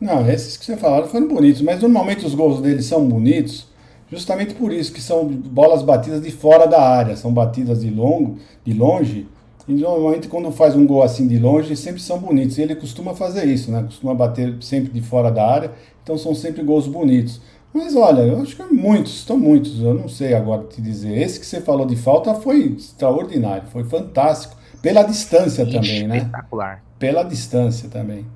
Não, 0.00 0.28
esses 0.28 0.56
que 0.56 0.64
você 0.64 0.76
falaram 0.76 1.06
foram 1.06 1.28
bonitos, 1.28 1.62
mas 1.62 1.80
normalmente 1.80 2.26
os 2.26 2.34
gols 2.34 2.60
deles 2.60 2.86
são 2.86 3.06
bonitos 3.06 3.70
justamente 4.12 4.54
por 4.54 4.70
isso, 4.70 4.92
que 4.92 5.00
são 5.00 5.26
bolas 5.26 5.82
batidas 5.82 6.20
de 6.20 6.30
fora 6.30 6.66
da 6.66 6.80
área, 6.80 7.16
são 7.16 7.32
batidas 7.32 7.80
de 7.80 7.88
longo, 7.88 8.36
de 8.62 8.74
longe, 8.74 9.26
e 9.66 9.72
normalmente 9.72 10.28
quando 10.28 10.52
faz 10.52 10.76
um 10.76 10.86
gol 10.86 11.02
assim 11.02 11.26
de 11.26 11.38
longe, 11.38 11.74
sempre 11.76 12.02
são 12.02 12.18
bonitos. 12.18 12.58
E 12.58 12.62
ele 12.62 12.74
costuma 12.74 13.14
fazer 13.14 13.46
isso, 13.46 13.70
né? 13.70 13.82
Costuma 13.82 14.14
bater 14.14 14.56
sempre 14.60 14.92
de 14.92 15.00
fora 15.00 15.30
da 15.30 15.48
área, 15.48 15.72
então 16.02 16.18
são 16.18 16.34
sempre 16.34 16.62
gols 16.62 16.86
bonitos. 16.86 17.40
Mas 17.72 17.96
olha, 17.96 18.20
eu 18.20 18.38
acho 18.42 18.54
que 18.54 18.62
muitos, 18.64 19.20
estão 19.20 19.38
muitos, 19.38 19.80
eu 19.80 19.94
não 19.94 20.08
sei 20.08 20.34
agora 20.34 20.64
te 20.64 20.82
dizer. 20.82 21.16
Esse 21.16 21.40
que 21.40 21.46
você 21.46 21.60
falou 21.62 21.86
de 21.86 21.96
falta 21.96 22.34
foi 22.34 22.74
extraordinário, 22.76 23.68
foi 23.72 23.84
fantástico. 23.84 24.56
Pela 24.82 25.04
distância 25.04 25.64
também, 25.64 26.06
né? 26.06 26.18
Espetacular. 26.18 26.84
Pela 26.98 27.22
distância 27.22 27.88
também. 27.88 28.26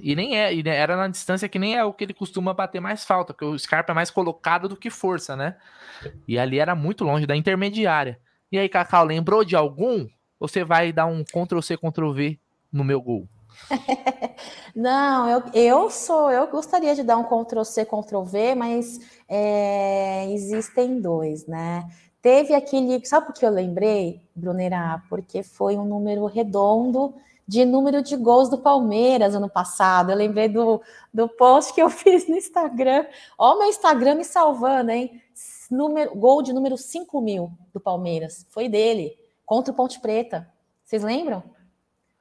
E 0.00 0.14
nem 0.14 0.38
é, 0.38 0.54
e 0.54 0.62
era 0.66 0.96
na 0.96 1.08
distância 1.08 1.48
que 1.48 1.58
nem 1.58 1.76
é 1.76 1.84
o 1.84 1.92
que 1.92 2.04
ele 2.04 2.14
costuma 2.14 2.54
bater 2.54 2.80
mais 2.80 3.04
falta, 3.04 3.32
porque 3.32 3.44
o 3.44 3.58
Scarpa 3.58 3.92
é 3.92 3.94
mais 3.94 4.10
colocado 4.10 4.68
do 4.68 4.76
que 4.76 4.90
força, 4.90 5.36
né? 5.36 5.56
E 6.26 6.38
ali 6.38 6.58
era 6.58 6.74
muito 6.74 7.04
longe 7.04 7.26
da 7.26 7.36
intermediária. 7.36 8.18
E 8.50 8.58
aí, 8.58 8.68
Cacau, 8.68 9.04
lembrou 9.04 9.44
de 9.44 9.56
algum? 9.56 10.06
Ou 10.38 10.48
você 10.48 10.64
vai 10.64 10.92
dar 10.92 11.06
um 11.06 11.24
Ctrl-C, 11.24 11.76
Ctrl-V 11.76 12.38
no 12.72 12.84
meu 12.84 13.00
gol? 13.00 13.28
Não, 14.74 15.28
eu, 15.28 15.42
eu 15.54 15.90
sou, 15.90 16.30
eu 16.30 16.46
gostaria 16.48 16.94
de 16.94 17.02
dar 17.02 17.16
um 17.16 17.24
Ctrl-C, 17.24 17.84
Ctrl-V, 17.84 18.54
mas 18.54 19.00
é, 19.28 20.30
existem 20.32 21.00
dois, 21.00 21.46
né? 21.46 21.88
Teve 22.20 22.54
aquele, 22.54 23.04
sabe 23.04 23.26
por 23.26 23.34
que 23.34 23.44
eu 23.44 23.50
lembrei, 23.50 24.20
Brunera? 24.34 25.02
Porque 25.08 25.42
foi 25.42 25.76
um 25.76 25.84
número 25.84 26.26
redondo 26.26 27.14
de 27.46 27.64
número 27.64 28.02
de 28.02 28.16
gols 28.16 28.48
do 28.48 28.58
Palmeiras 28.58 29.34
ano 29.34 29.48
passado. 29.48 30.10
Eu 30.10 30.16
lembrei 30.16 30.48
do, 30.48 30.80
do 31.12 31.28
post 31.28 31.72
que 31.74 31.82
eu 31.82 31.88
fiz 31.90 32.28
no 32.28 32.36
Instagram. 32.36 33.06
Ó, 33.38 33.58
meu 33.58 33.68
Instagram 33.68 34.16
me 34.16 34.24
salvando, 34.24 34.90
hein? 34.90 35.20
número, 35.72 36.14
gol 36.14 36.42
de 36.42 36.52
número 36.52 36.76
5 36.76 37.20
mil 37.20 37.50
do 37.72 37.80
Palmeiras. 37.80 38.46
Foi 38.50 38.68
dele, 38.68 39.16
contra 39.44 39.72
o 39.72 39.76
Ponte 39.76 39.98
Preta. 40.00 40.48
Vocês 40.84 41.02
lembram? 41.02 41.42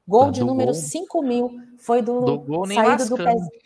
Gol 0.07 0.25
tá, 0.25 0.31
de 0.31 0.43
número 0.43 0.71
gol. 0.71 0.81
5 0.81 1.21
mil. 1.21 1.59
Foi 1.77 2.01
do, 2.01 2.21
do 2.21 2.39
gol 2.39 2.65
nem 2.65 2.77
saído 2.77 3.09
do 3.09 3.17
pezinho. 3.17 3.61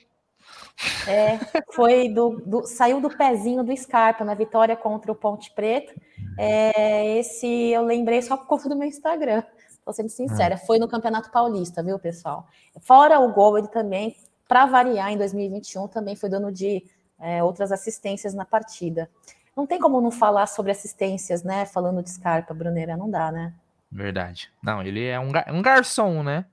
É, 1.07 1.39
foi 1.71 2.09
do, 2.09 2.41
do, 2.45 2.65
saiu 2.65 2.99
do 2.99 3.09
pezinho 3.09 3.63
do 3.63 3.75
Scarpa 3.77 4.25
na 4.25 4.33
vitória 4.33 4.75
contra 4.75 5.11
o 5.11 5.15
Ponte 5.15 5.53
Preta. 5.53 5.93
É, 6.37 7.17
esse 7.17 7.47
eu 7.47 7.83
lembrei 7.83 8.21
só 8.21 8.35
por 8.35 8.47
conta 8.47 8.67
do 8.67 8.75
meu 8.75 8.87
Instagram. 8.87 9.43
Tô 9.85 9.93
sendo 9.93 10.09
sincera, 10.09 10.57
foi 10.57 10.79
no 10.79 10.87
Campeonato 10.87 11.29
Paulista, 11.29 11.83
viu, 11.83 11.99
pessoal? 11.99 12.47
Fora 12.81 13.19
o 13.19 13.31
gol, 13.31 13.55
ele 13.55 13.67
também, 13.67 14.15
para 14.47 14.65
variar, 14.65 15.11
em 15.11 15.17
2021, 15.17 15.87
também 15.87 16.15
foi 16.15 16.27
dono 16.27 16.51
de 16.51 16.83
é, 17.19 17.43
outras 17.43 17.71
assistências 17.71 18.33
na 18.33 18.43
partida. 18.43 19.07
Não 19.55 19.67
tem 19.67 19.79
como 19.79 20.01
não 20.01 20.09
falar 20.09 20.47
sobre 20.47 20.71
assistências, 20.71 21.43
né? 21.43 21.67
Falando 21.67 22.01
de 22.01 22.09
Scarpa, 22.09 22.51
Bruneira, 22.51 22.97
não 22.97 23.09
dá, 23.09 23.31
né? 23.31 23.53
Verdade. 23.91 24.51
Não, 24.61 24.81
ele 24.81 25.05
é 25.05 25.19
um, 25.19 25.31
um 25.53 25.61
garçom, 25.61 26.23
né? 26.23 26.45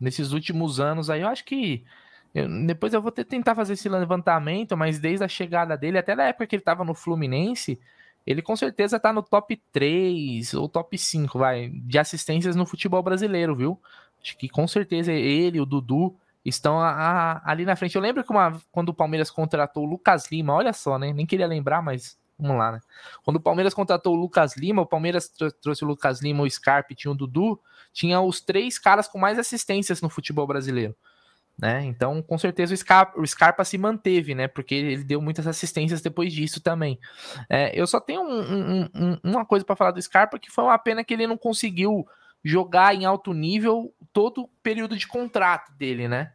Nesses 0.00 0.32
últimos 0.32 0.80
anos 0.80 1.08
aí, 1.08 1.20
eu 1.20 1.28
acho 1.28 1.44
que. 1.44 1.84
Eu, 2.34 2.48
depois 2.66 2.92
eu 2.92 3.00
vou 3.00 3.12
tentar 3.12 3.54
fazer 3.54 3.74
esse 3.74 3.88
levantamento, 3.88 4.76
mas 4.76 4.98
desde 4.98 5.24
a 5.24 5.28
chegada 5.28 5.76
dele, 5.76 5.98
até 5.98 6.16
na 6.16 6.24
época 6.24 6.48
que 6.48 6.56
ele 6.56 6.60
estava 6.60 6.84
no 6.84 6.92
Fluminense, 6.92 7.80
ele 8.26 8.42
com 8.42 8.56
certeza 8.56 8.98
tá 8.98 9.12
no 9.12 9.22
top 9.22 9.60
3 9.72 10.54
ou 10.54 10.68
top 10.68 10.96
5, 10.96 11.38
vai, 11.38 11.68
de 11.68 11.98
assistências 11.98 12.56
no 12.56 12.66
futebol 12.66 13.02
brasileiro, 13.02 13.54
viu? 13.54 13.80
Acho 14.22 14.36
que 14.38 14.48
com 14.48 14.66
certeza 14.66 15.12
ele, 15.12 15.60
o 15.60 15.66
Dudu, 15.66 16.16
estão 16.44 16.80
a, 16.80 16.90
a, 16.90 17.50
ali 17.50 17.64
na 17.64 17.76
frente. 17.76 17.96
Eu 17.96 18.02
lembro 18.02 18.22
que 18.22 18.30
uma, 18.30 18.60
quando 18.70 18.90
o 18.90 18.94
Palmeiras 18.94 19.30
contratou 19.30 19.84
o 19.84 19.86
Lucas 19.86 20.30
Lima, 20.30 20.52
olha 20.52 20.72
só, 20.72 20.98
né? 20.98 21.12
Nem 21.12 21.26
queria 21.26 21.46
lembrar, 21.46 21.82
mas 21.82 22.18
vamos 22.38 22.56
lá, 22.56 22.72
né? 22.72 22.80
Quando 23.22 23.36
o 23.36 23.40
Palmeiras 23.40 23.72
contratou 23.72 24.14
o 24.14 24.16
Lucas 24.16 24.56
Lima, 24.56 24.82
o 24.82 24.86
Palmeiras 24.86 25.30
trouxe 25.60 25.84
o 25.84 25.86
Lucas 25.86 26.20
Lima, 26.20 26.42
o 26.42 26.50
Scarpe, 26.50 26.94
tinha 26.94 27.12
o 27.12 27.14
Dudu, 27.14 27.60
tinha 27.92 28.20
os 28.20 28.40
três 28.40 28.78
caras 28.78 29.08
com 29.08 29.18
mais 29.18 29.38
assistências 29.38 30.00
no 30.00 30.10
futebol 30.10 30.46
brasileiro. 30.46 30.94
Né? 31.56 31.84
Então, 31.84 32.20
com 32.20 32.36
certeza 32.36 32.74
o 32.74 32.76
Scarpa, 32.76 33.20
o 33.20 33.26
Scarpa 33.26 33.64
se 33.64 33.78
manteve, 33.78 34.34
né? 34.34 34.48
Porque 34.48 34.74
ele 34.74 35.04
deu 35.04 35.20
muitas 35.20 35.46
assistências 35.46 36.00
depois 36.00 36.32
disso 36.32 36.60
também. 36.60 36.98
É, 37.48 37.70
eu 37.78 37.86
só 37.86 38.00
tenho 38.00 38.22
um, 38.22 38.40
um, 38.40 38.90
um, 38.94 39.18
uma 39.22 39.44
coisa 39.44 39.64
para 39.64 39.76
falar 39.76 39.92
do 39.92 40.02
Scarpa 40.02 40.38
que 40.38 40.50
foi 40.50 40.64
uma 40.64 40.78
pena 40.78 41.04
que 41.04 41.14
ele 41.14 41.28
não 41.28 41.38
conseguiu 41.38 42.04
jogar 42.44 42.94
em 42.94 43.04
alto 43.04 43.32
nível 43.32 43.94
todo 44.12 44.42
o 44.42 44.48
período 44.62 44.96
de 44.96 45.06
contrato 45.06 45.72
dele, 45.74 46.08
né? 46.08 46.32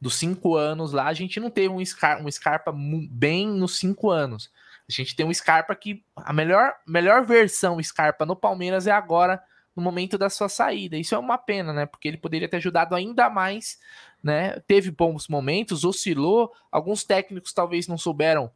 Dos 0.00 0.16
cinco 0.16 0.56
anos 0.56 0.92
lá, 0.92 1.06
a 1.06 1.12
gente 1.12 1.38
não 1.38 1.50
teve 1.50 1.68
um 1.68 1.78
um 1.78 2.30
Scarpa 2.30 2.74
bem 3.10 3.46
nos 3.48 3.78
cinco 3.78 4.10
anos. 4.10 4.50
A 4.88 4.92
gente 4.92 5.14
tem 5.14 5.24
um 5.24 5.32
Scarpa 5.32 5.74
que 5.76 6.02
a 6.16 6.32
melhor, 6.32 6.74
melhor 6.86 7.24
versão 7.24 7.80
Scarpa 7.82 8.26
no 8.26 8.34
Palmeiras 8.34 8.86
é 8.86 8.90
agora, 8.90 9.40
no 9.74 9.82
momento 9.82 10.18
da 10.18 10.28
sua 10.28 10.48
saída. 10.48 10.96
Isso 10.96 11.14
é 11.14 11.18
uma 11.18 11.38
pena, 11.38 11.72
né? 11.72 11.86
Porque 11.86 12.08
ele 12.08 12.16
poderia 12.16 12.48
ter 12.48 12.58
ajudado 12.58 12.94
ainda 12.94 13.30
mais, 13.30 13.78
né? 14.22 14.60
Teve 14.66 14.90
bons 14.90 15.28
momentos, 15.28 15.84
oscilou. 15.84 16.52
Alguns 16.70 17.04
técnicos 17.04 17.52
talvez 17.52 17.88
não 17.88 17.96
souberam 17.96 18.50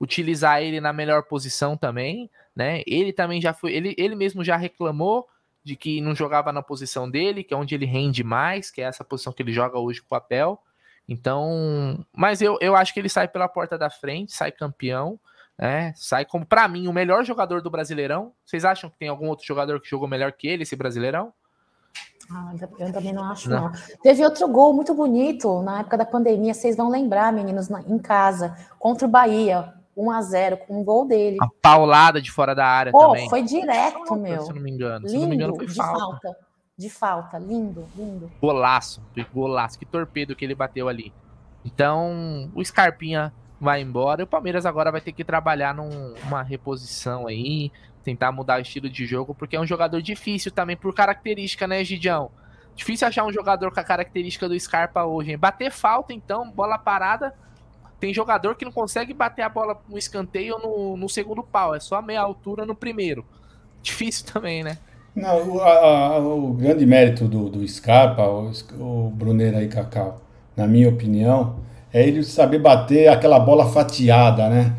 utilizar 0.00 0.62
ele 0.62 0.80
na 0.80 0.92
melhor 0.92 1.24
posição 1.24 1.76
também, 1.76 2.30
né? 2.56 2.82
Ele 2.86 3.12
também 3.12 3.40
já 3.40 3.52
foi, 3.52 3.72
ele, 3.72 3.94
ele 3.98 4.14
mesmo 4.14 4.42
já 4.42 4.56
reclamou 4.56 5.28
de 5.62 5.76
que 5.76 6.00
não 6.00 6.14
jogava 6.14 6.52
na 6.52 6.62
posição 6.62 7.08
dele, 7.08 7.44
que 7.44 7.54
é 7.54 7.56
onde 7.56 7.74
ele 7.74 7.86
rende 7.86 8.24
mais, 8.24 8.70
que 8.70 8.80
é 8.80 8.84
essa 8.84 9.04
posição 9.04 9.32
que 9.32 9.42
ele 9.42 9.52
joga 9.52 9.78
hoje 9.78 10.00
com 10.00 10.06
o 10.06 10.10
papel. 10.10 10.60
Então, 11.08 12.04
mas 12.12 12.40
eu, 12.40 12.58
eu 12.60 12.74
acho 12.74 12.92
que 12.92 13.00
ele 13.00 13.08
sai 13.08 13.28
pela 13.28 13.48
porta 13.48 13.76
da 13.78 13.90
frente, 13.90 14.32
sai 14.32 14.50
campeão, 14.50 15.18
é, 15.58 15.92
sai 15.94 16.24
como 16.24 16.44
para 16.46 16.66
mim 16.66 16.88
o 16.88 16.92
melhor 16.92 17.24
jogador 17.24 17.62
do 17.62 17.70
Brasileirão. 17.70 18.32
Vocês 18.44 18.64
acham 18.64 18.90
que 18.90 18.98
tem 18.98 19.08
algum 19.08 19.28
outro 19.28 19.46
jogador 19.46 19.80
que 19.80 19.88
jogou 19.88 20.08
melhor 20.08 20.32
que 20.32 20.48
ele 20.48 20.62
esse 20.62 20.76
Brasileirão? 20.76 21.32
Ah, 22.30 22.52
eu 22.78 22.92
também 22.92 23.12
não 23.12 23.24
acho, 23.24 23.50
não. 23.50 23.64
não. 23.64 23.72
Teve 24.02 24.24
outro 24.24 24.48
gol 24.48 24.72
muito 24.72 24.94
bonito 24.94 25.62
na 25.62 25.80
época 25.80 25.98
da 25.98 26.04
pandemia, 26.04 26.54
vocês 26.54 26.76
vão 26.76 26.88
lembrar, 26.88 27.32
meninos, 27.32 27.68
em 27.86 27.98
casa, 27.98 28.56
contra 28.78 29.06
o 29.06 29.10
Bahia. 29.10 29.74
1 29.94 30.10
a 30.10 30.22
0 30.22 30.56
com 30.56 30.80
um 30.80 30.84
gol 30.84 31.06
dele. 31.06 31.36
A 31.38 31.46
paulada 31.60 32.20
de 32.20 32.30
fora 32.30 32.54
da 32.54 32.66
área 32.66 32.90
Pô, 32.90 33.08
também. 33.08 33.28
Foi 33.28 33.42
direto, 33.42 33.92
falta, 33.92 34.16
meu. 34.16 34.40
Se 34.40 34.52
não 34.54 34.62
me 34.62 34.70
engano. 34.70 35.06
Lindo, 35.06 35.10
se 35.10 35.18
não 35.18 35.28
me 35.28 35.34
engano, 35.34 35.54
foi 35.54 35.66
de 35.66 35.74
falta. 35.74 35.98
falta. 35.98 36.36
De 36.78 36.88
falta, 36.88 37.38
lindo, 37.38 37.86
lindo. 37.94 38.32
Golaço, 38.40 39.02
golaço. 39.34 39.78
Que 39.78 39.84
torpedo 39.84 40.34
que 40.34 40.46
ele 40.46 40.54
bateu 40.54 40.88
ali. 40.88 41.12
Então, 41.62 42.50
o 42.54 42.64
Scarpinha 42.64 43.32
vai 43.62 43.80
embora. 43.80 44.22
E 44.22 44.24
o 44.24 44.26
Palmeiras 44.26 44.66
agora 44.66 44.90
vai 44.90 45.00
ter 45.00 45.12
que 45.12 45.22
trabalhar 45.22 45.72
numa 45.72 46.42
reposição 46.42 47.28
aí, 47.28 47.70
tentar 48.02 48.32
mudar 48.32 48.58
o 48.58 48.62
estilo 48.62 48.90
de 48.90 49.06
jogo, 49.06 49.36
porque 49.36 49.54
é 49.54 49.60
um 49.60 49.66
jogador 49.66 50.02
difícil 50.02 50.50
também 50.50 50.76
por 50.76 50.92
característica, 50.92 51.64
né, 51.68 51.84
Gidião? 51.84 52.28
Difícil 52.74 53.06
achar 53.06 53.24
um 53.24 53.32
jogador 53.32 53.72
com 53.72 53.78
a 53.78 53.84
característica 53.84 54.48
do 54.48 54.58
Scarpa 54.58 55.04
hoje. 55.04 55.30
Hein? 55.30 55.38
Bater 55.38 55.70
falta, 55.70 56.12
então, 56.12 56.50
bola 56.50 56.76
parada 56.76 57.32
tem 58.00 58.12
jogador 58.12 58.56
que 58.56 58.64
não 58.64 58.72
consegue 58.72 59.14
bater 59.14 59.42
a 59.42 59.48
bola 59.48 59.80
no 59.88 59.96
escanteio 59.96 60.58
no, 60.58 60.96
no 60.96 61.08
segundo 61.08 61.40
pau, 61.40 61.72
é 61.72 61.78
só 61.78 62.02
meia 62.02 62.20
altura 62.20 62.66
no 62.66 62.74
primeiro. 62.74 63.24
Difícil 63.80 64.26
também, 64.26 64.64
né? 64.64 64.76
Não, 65.14 65.48
o, 65.48 65.60
a, 65.60 66.18
o 66.18 66.52
grande 66.52 66.84
mérito 66.84 67.28
do, 67.28 67.48
do 67.48 67.68
Scarpa, 67.68 68.22
o, 68.22 68.50
o 68.80 69.10
Brunera 69.10 69.62
e 69.62 69.68
Cacau, 69.68 70.20
na 70.56 70.66
minha 70.66 70.88
opinião, 70.88 71.60
é 71.92 72.06
ele 72.06 72.22
saber 72.22 72.58
bater 72.58 73.08
aquela 73.08 73.38
bola 73.38 73.66
fatiada, 73.66 74.48
né? 74.48 74.72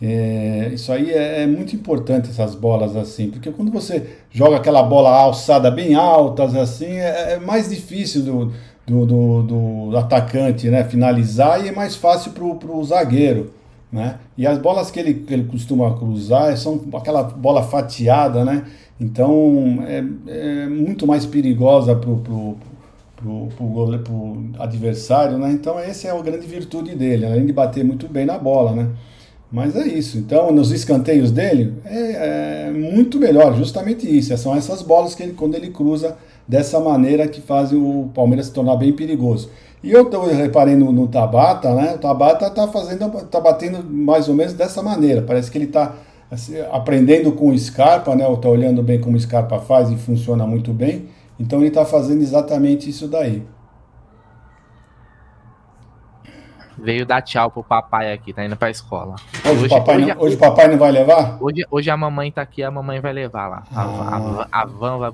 É, 0.00 0.70
isso 0.72 0.92
aí 0.92 1.10
é, 1.10 1.42
é, 1.42 1.46
muito 1.46 1.74
importante, 1.74 2.30
essas 2.30 2.54
bolas 2.54 2.94
assim, 2.94 3.30
porque 3.30 3.50
quando 3.50 3.72
você 3.72 4.06
joga 4.30 4.56
aquela 4.56 4.80
bola 4.80 5.10
alçada 5.10 5.72
bem 5.72 5.94
altas 5.96 6.54
assim, 6.54 6.98
é, 6.98 7.32
é 7.32 7.38
mais 7.40 7.68
difícil 7.68 8.22
do, 8.22 8.52
do, 8.86 9.06
do, 9.06 9.88
do, 9.90 9.96
atacante 9.96 10.70
né, 10.70 10.84
finalizar 10.84 11.64
e 11.64 11.68
é 11.68 11.72
mais 11.72 11.96
fácil 11.96 12.30
para 12.32 12.44
o 12.44 12.84
zagueiro. 12.84 13.50
Né? 13.90 14.16
E 14.36 14.46
as 14.46 14.58
bolas 14.58 14.90
que 14.90 15.00
ele, 15.00 15.14
que 15.14 15.32
ele 15.32 15.44
costuma 15.44 15.96
cruzar 15.96 16.56
são 16.56 16.80
aquela 16.94 17.22
bola 17.22 17.62
fatiada, 17.62 18.44
né? 18.44 18.64
Então 19.00 19.78
é, 19.86 20.04
é 20.26 20.66
muito 20.66 21.06
mais 21.06 21.24
perigosa 21.24 21.96
para 21.96 22.10
o 22.10 22.56
pro, 23.18 23.48
pro 23.98 24.44
adversário, 24.58 25.38
né? 25.38 25.50
Então 25.52 25.78
essa 25.78 26.08
é 26.08 26.10
a 26.10 26.22
grande 26.22 26.46
virtude 26.46 26.94
dele, 26.94 27.26
além 27.26 27.44
de 27.44 27.52
bater 27.52 27.84
muito 27.84 28.08
bem 28.08 28.24
na 28.24 28.38
bola, 28.38 28.72
né? 28.72 28.90
Mas 29.50 29.74
é 29.74 29.86
isso. 29.86 30.18
Então, 30.18 30.52
nos 30.52 30.70
escanteios 30.70 31.30
dele, 31.30 31.72
é, 31.84 32.66
é, 32.66 32.70
muito 32.70 33.18
melhor, 33.18 33.56
justamente 33.56 34.06
isso. 34.06 34.36
São 34.36 34.54
essas 34.54 34.82
bolas 34.82 35.14
que 35.14 35.22
ele, 35.22 35.32
quando 35.32 35.54
ele 35.54 35.70
cruza 35.70 36.16
dessa 36.46 36.78
maneira 36.78 37.26
que 37.26 37.40
fazem 37.40 37.78
o 37.78 38.10
Palmeiras 38.14 38.46
se 38.46 38.52
tornar 38.52 38.76
bem 38.76 38.92
perigoso. 38.92 39.50
E 39.82 39.90
eu 39.90 40.04
tô, 40.04 40.26
reparei 40.26 40.76
no, 40.76 41.08
Tabata, 41.08 41.74
né? 41.74 41.94
O 41.94 41.98
Tabata 41.98 42.50
tá 42.50 42.68
fazendo, 42.68 43.08
tá 43.26 43.40
batendo 43.40 43.82
mais 43.88 44.28
ou 44.28 44.34
menos 44.34 44.52
dessa 44.52 44.82
maneira. 44.82 45.22
Parece 45.22 45.50
que 45.50 45.56
ele 45.56 45.68
tá 45.68 45.94
assim, 46.30 46.54
aprendendo 46.70 47.32
com 47.32 47.48
o 47.48 47.58
Scarpa, 47.58 48.14
né? 48.14 48.26
Ou 48.26 48.36
tá 48.36 48.50
olhando 48.50 48.82
bem 48.82 49.00
como 49.00 49.16
o 49.16 49.20
Scarpa 49.20 49.60
faz 49.60 49.90
e 49.90 49.96
funciona 49.96 50.46
muito 50.46 50.74
bem. 50.74 51.06
Então 51.38 51.60
ele 51.60 51.70
tá 51.70 51.84
fazendo 51.84 52.20
exatamente 52.20 52.90
isso 52.90 53.06
daí. 53.06 53.46
Veio 56.76 57.04
dar 57.04 57.22
tchau 57.22 57.50
pro 57.50 57.64
papai 57.64 58.12
aqui, 58.12 58.32
tá 58.32 58.44
indo 58.44 58.56
pra 58.56 58.70
escola. 58.70 59.16
Hoje, 59.44 59.64
hoje, 59.64 59.68
papai, 59.68 59.96
hoje, 59.96 60.06
não, 60.06 60.20
hoje 60.22 60.36
o 60.36 60.38
papai 60.38 60.68
não 60.68 60.78
vai 60.78 60.92
levar? 60.92 61.38
Hoje, 61.40 61.66
hoje 61.70 61.90
a 61.90 61.96
mamãe 61.96 62.30
tá 62.30 62.42
aqui, 62.42 62.62
a 62.62 62.70
mamãe 62.70 63.00
vai 63.00 63.12
levar 63.12 63.48
lá. 63.48 63.64
Ah. 63.74 63.82
A, 63.82 64.60
a, 64.60 64.62
a, 64.62 64.64
van 64.64 64.98
vai 64.98 65.12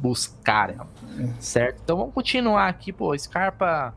buscar 0.00 0.70
ela. 0.70 0.86
Certo? 1.40 1.80
Então 1.82 1.96
vamos 1.96 2.14
continuar 2.14 2.68
aqui, 2.68 2.92
pô. 2.92 3.16
Scarpa 3.18 3.92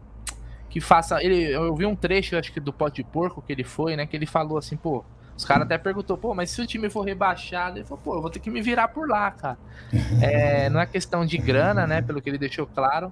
que 0.70 0.82
faça. 0.82 1.24
Ele, 1.24 1.54
eu 1.54 1.76
vi 1.76 1.86
um 1.86 1.96
trecho, 1.96 2.36
acho 2.36 2.52
que 2.52 2.60
do 2.60 2.74
pote 2.74 3.04
de 3.04 3.10
porco 3.10 3.44
que 3.44 3.54
ele 3.54 3.64
foi, 3.64 3.96
né? 3.96 4.08
Que 4.08 4.16
ele 4.16 4.26
falou 4.26 4.58
assim, 4.58 4.76
pô. 4.76 5.06
Os 5.36 5.46
caras 5.46 5.66
até 5.66 5.78
perguntou, 5.78 6.18
pô, 6.18 6.34
mas 6.34 6.52
se 6.52 6.62
o 6.62 6.68
time 6.68 6.90
for 6.90 7.02
rebaixado, 7.02 7.78
ele 7.78 7.86
falou, 7.86 8.04
pô, 8.04 8.16
eu 8.16 8.22
vou 8.22 8.30
ter 8.30 8.40
que 8.40 8.52
me 8.52 8.62
virar 8.62 8.88
por 8.90 9.08
lá, 9.08 9.32
cara. 9.32 9.58
É, 10.22 10.70
não 10.70 10.80
é 10.80 10.86
questão 10.86 11.26
de 11.26 11.38
grana, 11.38 11.86
né? 11.88 12.02
Pelo 12.02 12.22
que 12.22 12.30
ele 12.30 12.38
deixou 12.38 12.68
claro. 12.68 13.12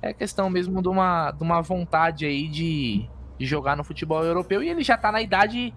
É 0.00 0.12
questão 0.12 0.50
mesmo 0.50 0.82
de 0.82 0.88
uma, 0.88 1.30
de 1.30 1.42
uma 1.42 1.62
vontade 1.62 2.26
aí 2.26 2.48
de, 2.48 3.08
de 3.38 3.46
jogar 3.46 3.76
no 3.76 3.84
futebol 3.84 4.24
europeu 4.24 4.62
e 4.62 4.68
ele 4.68 4.82
já 4.82 4.96
tá 4.96 5.10
na 5.12 5.22
idade. 5.22 5.74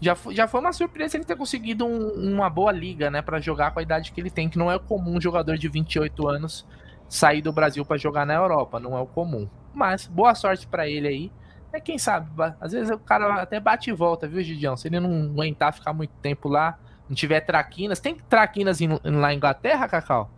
Já 0.00 0.14
foi, 0.14 0.34
já 0.34 0.46
foi 0.46 0.60
uma 0.60 0.72
surpresa 0.72 1.16
ele 1.16 1.24
ter 1.24 1.36
conseguido 1.36 1.86
um, 1.86 2.34
uma 2.34 2.50
boa 2.50 2.72
liga, 2.72 3.10
né, 3.10 3.22
para 3.22 3.40
jogar 3.40 3.70
com 3.70 3.78
a 3.78 3.82
idade 3.82 4.12
que 4.12 4.20
ele 4.20 4.30
tem, 4.30 4.48
que 4.48 4.58
não 4.58 4.70
é 4.70 4.78
comum 4.78 5.16
um 5.16 5.20
jogador 5.20 5.56
de 5.56 5.68
28 5.68 6.28
anos 6.28 6.66
sair 7.08 7.40
do 7.40 7.52
Brasil 7.52 7.84
para 7.84 7.96
jogar 7.96 8.26
na 8.26 8.34
Europa, 8.34 8.80
não 8.80 8.96
é 8.96 9.00
o 9.00 9.06
comum. 9.06 9.48
Mas 9.72 10.06
boa 10.06 10.34
sorte 10.34 10.66
para 10.66 10.88
ele 10.88 11.08
aí. 11.08 11.32
É 11.72 11.80
quem 11.80 11.98
sabe, 11.98 12.28
às 12.60 12.72
vezes 12.72 12.90
o 12.90 12.98
cara 12.98 13.42
até 13.42 13.60
bate 13.60 13.90
e 13.90 13.92
volta, 13.92 14.26
viu, 14.26 14.42
Gidião? 14.42 14.76
Se 14.76 14.88
ele 14.88 15.00
não 15.00 15.30
aguentar 15.30 15.74
ficar 15.74 15.92
muito 15.92 16.12
tempo 16.22 16.48
lá, 16.48 16.78
não 17.08 17.14
tiver 17.14 17.40
traquinas. 17.40 18.00
Tem 18.00 18.14
traquinas 18.28 18.80
em, 18.80 18.88
lá 19.04 19.32
em 19.32 19.36
Inglaterra, 19.36 19.88
Cacau? 19.88 20.30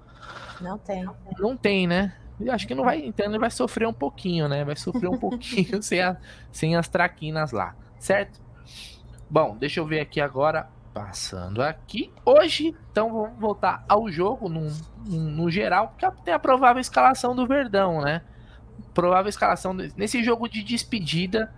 Não 0.61 0.79
tem. 0.79 1.09
Não 1.39 1.57
tem, 1.57 1.87
né? 1.87 2.15
Eu 2.41 2.53
acho 2.53 2.67
que 2.67 2.75
não 2.75 2.85
vai, 2.85 3.05
então 3.05 3.27
ele 3.27 3.39
vai 3.39 3.51
sofrer 3.51 3.87
um 3.89 3.93
pouquinho, 3.93 4.49
né? 4.49 4.65
Vai 4.65 4.77
sofrer 4.77 5.09
um 5.09 5.17
pouquinho 5.19 5.83
sem, 5.83 6.01
a, 6.01 6.17
sem 6.53 6.77
as 6.77 6.89
traquinas 6.89 7.53
lá, 7.53 7.75
certo? 7.99 8.41
Bom, 9.29 9.57
deixa 9.57 9.81
eu 9.81 9.87
ver 9.87 10.01
aqui 10.01 10.21
agora, 10.21 10.69
passando 10.95 11.63
aqui. 11.63 12.13
Hoje, 12.25 12.75
então 12.91 13.13
vamos 13.13 13.39
voltar 13.39 13.85
ao 13.89 14.11
jogo 14.11 14.49
no, 14.49 14.71
no 15.07 15.51
geral, 15.51 15.89
porque 15.89 16.23
tem 16.25 16.33
a 16.33 16.39
provável 16.39 16.81
escalação 16.81 17.35
do 17.35 17.47
Verdão, 17.47 18.01
né? 18.01 18.23
Provável 18.95 19.29
escalação 19.29 19.73
nesse 19.73 20.23
jogo 20.23 20.49
de 20.49 20.63
despedida. 20.63 21.53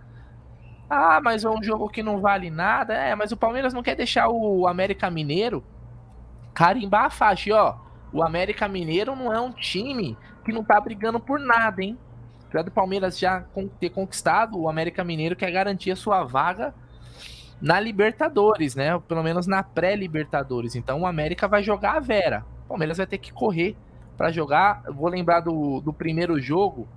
Ah, 0.89 1.21
mas 1.23 1.45
é 1.45 1.49
um 1.49 1.63
jogo 1.63 1.89
que 1.89 2.03
não 2.03 2.21
vale 2.21 2.51
nada. 2.51 2.95
É, 2.95 3.15
mas 3.15 3.33
o 3.33 3.37
Palmeiras 3.37 3.73
não 3.73 3.83
quer 3.83 3.95
deixar 3.95 4.29
o 4.29 4.67
América 4.67 5.11
Mineiro 5.11 5.65
carimbar 6.53 7.05
a 7.05 7.11
faixa. 7.11 7.49
E, 7.49 7.53
ó, 7.53 7.77
o 8.13 8.23
América 8.23 8.67
Mineiro 8.69 9.15
não 9.15 9.33
é 9.33 9.41
um 9.41 9.53
time 9.53 10.17
que 10.45 10.53
não 10.53 10.65
tá 10.65 10.81
brigando 10.81 11.21
por 11.21 11.39
nada, 11.39 11.83
hein? 11.83 11.99
Apesar 12.47 12.65
do 12.65 12.71
Palmeiras 12.71 13.19
já 13.19 13.45
ter 13.79 13.91
conquistado, 13.91 14.59
o 14.59 14.69
América 14.69 15.05
Mineiro 15.05 15.37
quer 15.37 15.53
garantir 15.53 15.93
a 15.93 15.97
sua 15.97 16.25
vaga 16.25 16.75
na 17.61 17.79
Libertadores, 17.79 18.75
né? 18.75 18.99
Pelo 19.07 19.23
menos 19.23 19.47
na 19.47 19.63
pré-Libertadores. 19.63 20.75
Então 20.75 21.03
o 21.03 21.07
América 21.07 21.47
vai 21.47 21.63
jogar 21.63 21.97
a 21.97 22.01
Vera. 22.01 22.45
O 22.65 22.69
Palmeiras 22.71 22.97
vai 22.97 23.07
ter 23.07 23.19
que 23.19 23.33
correr 23.33 23.77
para 24.17 24.33
jogar. 24.33 24.83
Vou 24.89 25.09
lembrar 25.09 25.41
do, 25.41 25.81
do 25.81 25.93
primeiro 25.93 26.41
jogo. 26.41 26.89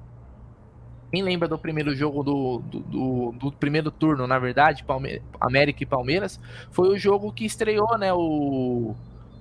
Quem 1.13 1.21
lembra 1.21 1.47
do 1.47 1.59
primeiro 1.59 1.93
jogo 1.93 2.23
do, 2.23 2.57
do, 2.57 2.79
do, 2.79 3.31
do 3.33 3.51
primeiro 3.51 3.91
turno, 3.91 4.25
na 4.25 4.39
verdade, 4.39 4.83
Palme 4.83 5.21
América 5.39 5.83
e 5.83 5.85
Palmeiras, 5.85 6.39
foi 6.71 6.89
o 6.89 6.97
jogo 6.97 7.31
que 7.31 7.45
estreou, 7.45 7.99
né? 7.99 8.11
O, 8.11 8.95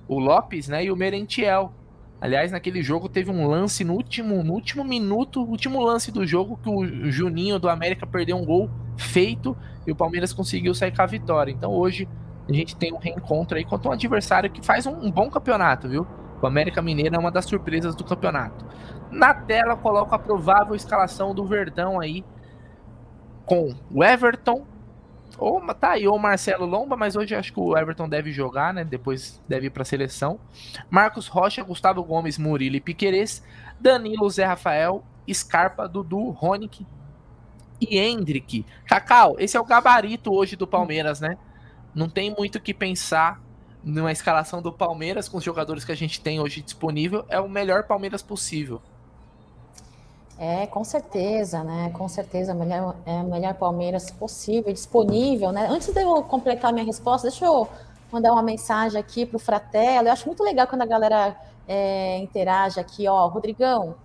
o 0.07 0.19
Lopes, 0.19 0.67
né? 0.67 0.85
E 0.85 0.91
o 0.91 0.95
Merentiel. 0.95 1.73
Aliás, 2.21 2.51
naquele 2.51 2.83
jogo 2.83 3.09
teve 3.09 3.31
um 3.31 3.47
lance 3.47 3.83
no 3.83 3.93
último, 3.93 4.43
no 4.43 4.53
último 4.53 4.83
minuto, 4.83 5.41
último 5.41 5.81
lance 5.81 6.11
do 6.11 6.27
jogo, 6.27 6.59
que 6.61 6.69
o 6.69 7.09
Juninho 7.09 7.57
do 7.57 7.67
América 7.67 8.05
perdeu 8.05 8.37
um 8.37 8.45
gol 8.45 8.69
feito 8.95 9.57
e 9.87 9.91
o 9.91 9.95
Palmeiras 9.95 10.31
conseguiu 10.31 10.75
sair 10.75 10.95
com 10.95 11.01
a 11.01 11.07
vitória. 11.07 11.51
Então 11.51 11.71
hoje 11.71 12.07
a 12.47 12.53
gente 12.53 12.75
tem 12.75 12.93
um 12.93 12.99
reencontro 12.99 13.57
aí 13.57 13.65
contra 13.65 13.89
um 13.89 13.93
adversário 13.93 14.51
que 14.51 14.63
faz 14.63 14.85
um, 14.85 15.07
um 15.07 15.09
bom 15.09 15.27
campeonato, 15.27 15.89
viu? 15.89 16.05
O 16.43 16.47
América 16.47 16.81
Mineiro 16.81 17.15
é 17.15 17.17
uma 17.17 17.31
das 17.31 17.45
surpresas 17.45 17.95
do 17.95 18.03
campeonato. 18.03 18.65
Na 19.09 19.33
tela 19.33 19.77
coloco 19.77 20.13
a 20.13 20.19
provável 20.19 20.75
escalação 20.75 21.33
do 21.33 21.45
Verdão 21.45 22.01
aí 22.01 22.25
com 23.45 23.73
o 23.89 24.03
Everton, 24.03 24.65
ou 25.37 25.61
tá 25.73 25.91
aí, 25.91 26.05
ou 26.05 26.19
Marcelo 26.19 26.65
Lomba, 26.65 26.97
mas 26.97 27.15
hoje 27.15 27.33
acho 27.33 27.53
que 27.53 27.59
o 27.61 27.77
Everton 27.77 28.09
deve 28.09 28.33
jogar, 28.33 28.73
né? 28.73 28.83
Depois 28.83 29.41
deve 29.47 29.67
ir 29.67 29.69
para 29.69 29.83
a 29.83 29.85
seleção. 29.85 30.37
Marcos 30.89 31.27
Rocha, 31.27 31.63
Gustavo 31.63 32.03
Gomes, 32.03 32.37
Murilo 32.37 32.75
e 32.75 32.81
Piquerez, 32.81 33.41
Danilo, 33.79 34.29
Zé 34.29 34.43
Rafael, 34.43 35.01
Scarpa, 35.31 35.87
Dudu, 35.87 36.29
Ronick 36.31 36.85
e 37.79 37.97
Hendrick. 37.97 38.65
Cacau, 38.85 39.37
esse 39.39 39.55
é 39.55 39.59
o 39.61 39.65
gabarito 39.65 40.33
hoje 40.33 40.57
do 40.57 40.67
Palmeiras, 40.67 41.21
né? 41.21 41.37
Não 41.95 42.09
tem 42.09 42.35
muito 42.37 42.57
o 42.57 42.61
que 42.61 42.73
pensar 42.73 43.41
numa 43.83 44.11
escalação 44.11 44.61
do 44.61 44.71
Palmeiras 44.71 45.27
com 45.27 45.37
os 45.37 45.43
jogadores 45.43 45.83
que 45.83 45.91
a 45.91 45.95
gente 45.95 46.21
tem 46.21 46.39
hoje 46.39 46.61
disponível. 46.61 47.25
É 47.27 47.39
o 47.39 47.49
melhor 47.49 47.83
Palmeiras 47.83 48.21
possível. 48.21 48.81
É, 50.37 50.65
com 50.67 50.83
certeza, 50.83 51.63
né? 51.63 51.91
Com 51.93 52.07
certeza, 52.07 52.53
melhor, 52.53 52.95
é 53.05 53.13
o 53.13 53.29
melhor 53.29 53.53
Palmeiras 53.53 54.09
possível, 54.09 54.73
disponível, 54.73 55.51
né? 55.51 55.67
Antes 55.69 55.93
de 55.93 56.01
eu 56.01 56.23
completar 56.23 56.73
minha 56.73 56.85
resposta, 56.85 57.27
deixa 57.27 57.45
eu 57.45 57.67
mandar 58.11 58.31
uma 58.31 58.41
mensagem 58.41 58.99
aqui 58.99 59.25
para 59.25 59.37
o 59.37 59.39
Fratello. 59.39 60.07
Eu 60.07 60.11
acho 60.11 60.25
muito 60.25 60.43
legal 60.43 60.67
quando 60.67 60.81
a 60.81 60.85
galera 60.85 61.35
é, 61.67 62.17
interage 62.17 62.79
aqui, 62.79 63.07
ó. 63.07 63.27
Rodrigão, 63.27 63.95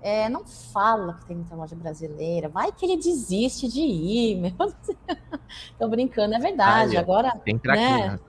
é, 0.00 0.28
não 0.28 0.44
fala 0.44 1.14
que 1.14 1.26
tem 1.26 1.36
muita 1.36 1.54
loja 1.54 1.76
brasileira. 1.76 2.48
Vai 2.48 2.72
que 2.72 2.84
ele 2.86 2.96
desiste 2.96 3.68
de 3.68 3.80
ir, 3.80 4.36
meu. 4.36 4.52
Tô 5.78 5.88
brincando, 5.88 6.34
é 6.34 6.38
verdade. 6.38 6.96
Agora, 6.96 7.32
tem 7.44 7.60
né? 7.64 8.08
né? 8.08 8.20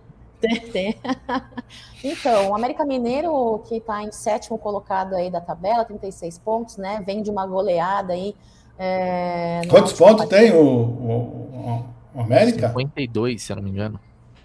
Então, 2.04 2.52
o 2.52 2.56
América 2.56 2.86
Mineiro, 2.86 3.64
que 3.68 3.78
está 3.78 4.04
em 4.04 4.12
sétimo 4.12 4.60
colocado 4.60 5.16
aí 5.16 5.32
da 5.32 5.42
tabela, 5.42 5.84
36 5.84 6.38
pontos, 6.38 6.78
né? 6.78 7.02
Vem 7.04 7.24
de 7.24 7.32
uma 7.32 7.48
goleada 7.48 8.14
aí. 8.14 8.36
É, 8.78 9.62
Quantos 9.68 9.94
pontos 9.94 10.28
tem 10.28 10.52
o, 10.52 10.62
o, 10.62 11.86
o, 12.14 12.22
América? 12.22 12.68
52, 12.68 13.42
se 13.42 13.52
eu 13.52 13.56
não 13.56 13.64
me 13.64 13.72
engano. 13.72 14.00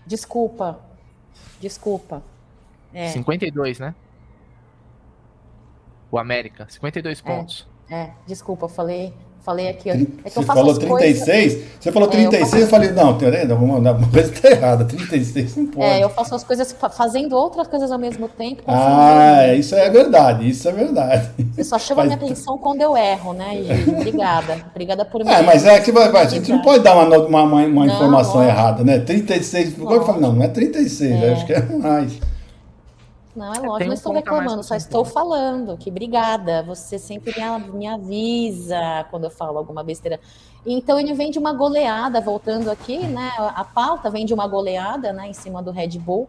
Desculpa. 0.06 0.80
Desculpa. 1.60 2.22
É. 2.94 3.08
52, 3.08 3.78
né? 3.78 3.94
O 6.10 6.18
América, 6.18 6.66
52 6.70 7.18
é, 7.18 7.22
pontos. 7.22 7.68
É, 7.90 7.94
é 7.94 8.14
desculpa, 8.26 8.68
falei 8.68 9.12
Falei 9.42 9.70
aqui. 9.70 9.88
É 9.88 10.28
você 10.28 10.42
falou 10.42 10.74
36? 10.74 11.54
Coisas... 11.54 11.70
Você 11.80 11.92
falou 11.92 12.08
36, 12.08 12.34
é, 12.34 12.36
eu, 12.36 12.46
faço... 12.46 12.62
eu 12.62 12.68
falei, 12.68 12.90
não, 12.92 13.18
ainda 13.18 13.54
vou 13.54 13.66
mandar 13.66 13.92
uma 13.94 14.06
coisa 14.08 14.30
tá 14.32 14.50
errada. 14.50 14.84
36 14.84 15.56
não 15.56 15.66
pode. 15.66 15.86
É, 15.86 16.04
eu 16.04 16.10
faço 16.10 16.34
as 16.34 16.44
coisas 16.44 16.76
fazendo 16.92 17.34
outras 17.34 17.66
coisas 17.66 17.90
ao 17.90 17.98
mesmo 17.98 18.28
tempo. 18.28 18.62
Ah, 18.66 19.44
é, 19.44 19.56
isso 19.56 19.74
é 19.74 19.88
verdade, 19.88 20.48
isso 20.48 20.68
é 20.68 20.72
verdade. 20.72 21.30
Você 21.54 21.64
só 21.64 21.78
chama 21.78 22.02
Faz... 22.02 22.14
minha 22.14 22.22
atenção 22.22 22.58
quando 22.58 22.82
eu 22.82 22.94
erro, 22.94 23.32
né, 23.32 23.62
Gigi? 23.62 23.90
Obrigada. 23.90 24.58
Obrigada 24.70 25.04
por 25.06 25.24
me. 25.24 25.30
É, 25.30 25.40
mas 25.42 25.64
é 25.64 25.80
que 25.80 25.90
vai, 25.90 26.10
vai, 26.10 26.24
a 26.24 26.28
gente 26.28 26.52
não 26.52 26.60
pode 26.60 26.84
dar 26.84 26.94
uma, 26.94 27.18
uma, 27.18 27.42
uma, 27.42 27.64
uma 27.64 27.86
não, 27.86 27.94
informação 27.94 28.42
errada, 28.44 28.84
né? 28.84 28.98
36. 28.98 29.78
Não. 29.78 29.90
Eu 29.90 30.04
falo, 30.04 30.20
não, 30.20 30.32
não 30.34 30.42
é 30.42 30.48
36, 30.48 31.22
é. 31.22 31.32
acho 31.32 31.46
que 31.46 31.52
é 31.54 31.62
mais. 31.62 32.12
Não, 33.34 33.54
é 33.54 33.60
lógico, 33.60 33.86
não 33.88 33.94
estou 33.94 34.12
reclamando, 34.12 34.62
só 34.64 34.74
estou 34.74 35.04
falando 35.04 35.76
que 35.76 35.88
obrigada. 35.90 36.62
Você 36.64 36.98
sempre 36.98 37.32
me, 37.72 37.86
avisa 37.86 39.06
quando 39.10 39.24
eu 39.24 39.30
falo 39.30 39.58
alguma 39.58 39.84
besteira. 39.84 40.18
Então 40.66 40.98
ele 40.98 41.14
vem 41.14 41.30
de 41.30 41.38
uma 41.38 41.52
goleada, 41.52 42.20
voltando 42.20 42.70
aqui, 42.70 42.98
né? 42.98 43.30
A 43.38 43.64
pauta 43.64 44.10
vem 44.10 44.26
de 44.26 44.34
uma 44.34 44.46
goleada, 44.46 45.12
né, 45.12 45.28
em 45.28 45.32
cima 45.32 45.62
do 45.62 45.70
Red 45.70 45.98
Bull. 45.98 46.28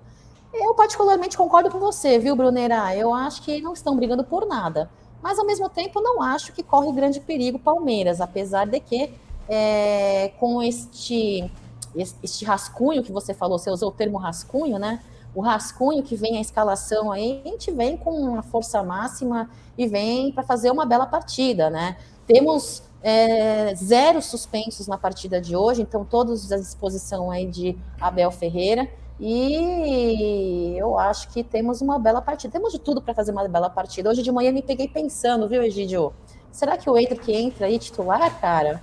Eu 0.53 0.73
particularmente 0.75 1.37
concordo 1.37 1.69
com 1.71 1.79
você, 1.79 2.19
viu, 2.19 2.35
Brunera? 2.35 2.95
Eu 2.95 3.13
acho 3.13 3.41
que 3.41 3.61
não 3.61 3.73
estão 3.73 3.95
brigando 3.95 4.23
por 4.23 4.45
nada. 4.45 4.89
Mas 5.21 5.39
ao 5.39 5.45
mesmo 5.45 5.69
tempo 5.69 6.01
não 6.01 6.21
acho 6.21 6.51
que 6.53 6.63
corre 6.63 6.91
grande 6.91 7.19
perigo 7.19 7.57
Palmeiras, 7.57 8.21
apesar 8.21 8.65
de 8.65 8.79
que 8.79 9.13
é, 9.47 10.31
com 10.39 10.61
este, 10.61 11.49
este 11.95 12.45
rascunho 12.45 13.03
que 13.03 13.11
você 13.11 13.33
falou, 13.33 13.57
você 13.57 13.69
usou 13.69 13.89
o 13.89 13.91
termo 13.91 14.17
rascunho, 14.17 14.79
né? 14.79 15.01
O 15.33 15.41
rascunho 15.41 16.03
que 16.03 16.15
vem 16.15 16.37
a 16.37 16.41
escalação 16.41 17.11
aí, 17.11 17.41
a 17.45 17.49
gente 17.49 17.71
vem 17.71 17.97
com 17.97 18.11
uma 18.11 18.43
força 18.43 18.83
máxima 18.83 19.49
e 19.77 19.87
vem 19.87 20.31
para 20.31 20.43
fazer 20.43 20.71
uma 20.71 20.85
bela 20.85 21.05
partida, 21.05 21.69
né? 21.69 21.97
Temos 22.27 22.83
é, 23.01 23.73
zero 23.75 24.21
suspensos 24.21 24.87
na 24.87 24.97
partida 24.97 25.39
de 25.41 25.55
hoje, 25.55 25.81
então 25.81 26.05
todos 26.05 26.51
à 26.51 26.57
disposição 26.57 27.31
aí 27.31 27.45
de 27.45 27.77
Abel 27.99 28.31
Ferreira. 28.31 28.89
E 29.19 30.75
eu 30.77 30.97
acho 30.97 31.29
que 31.29 31.43
temos 31.43 31.79
uma 31.79 31.99
bela 31.99 32.21
partida. 32.21 32.51
Temos 32.51 32.73
de 32.73 32.79
tudo 32.79 33.01
para 33.01 33.13
fazer 33.13 33.31
uma 33.31 33.47
bela 33.47 33.69
partida. 33.69 34.09
Hoje 34.09 34.23
de 34.23 34.31
manhã 34.31 34.51
me 34.51 34.63
peguei 34.63 34.87
pensando, 34.87 35.47
viu, 35.47 35.61
Egidio? 35.61 36.11
Será 36.51 36.75
que 36.75 36.89
o 36.89 36.95
que 36.95 37.31
entra 37.31 37.67
aí 37.67 37.77
titular, 37.77 38.41
cara? 38.41 38.81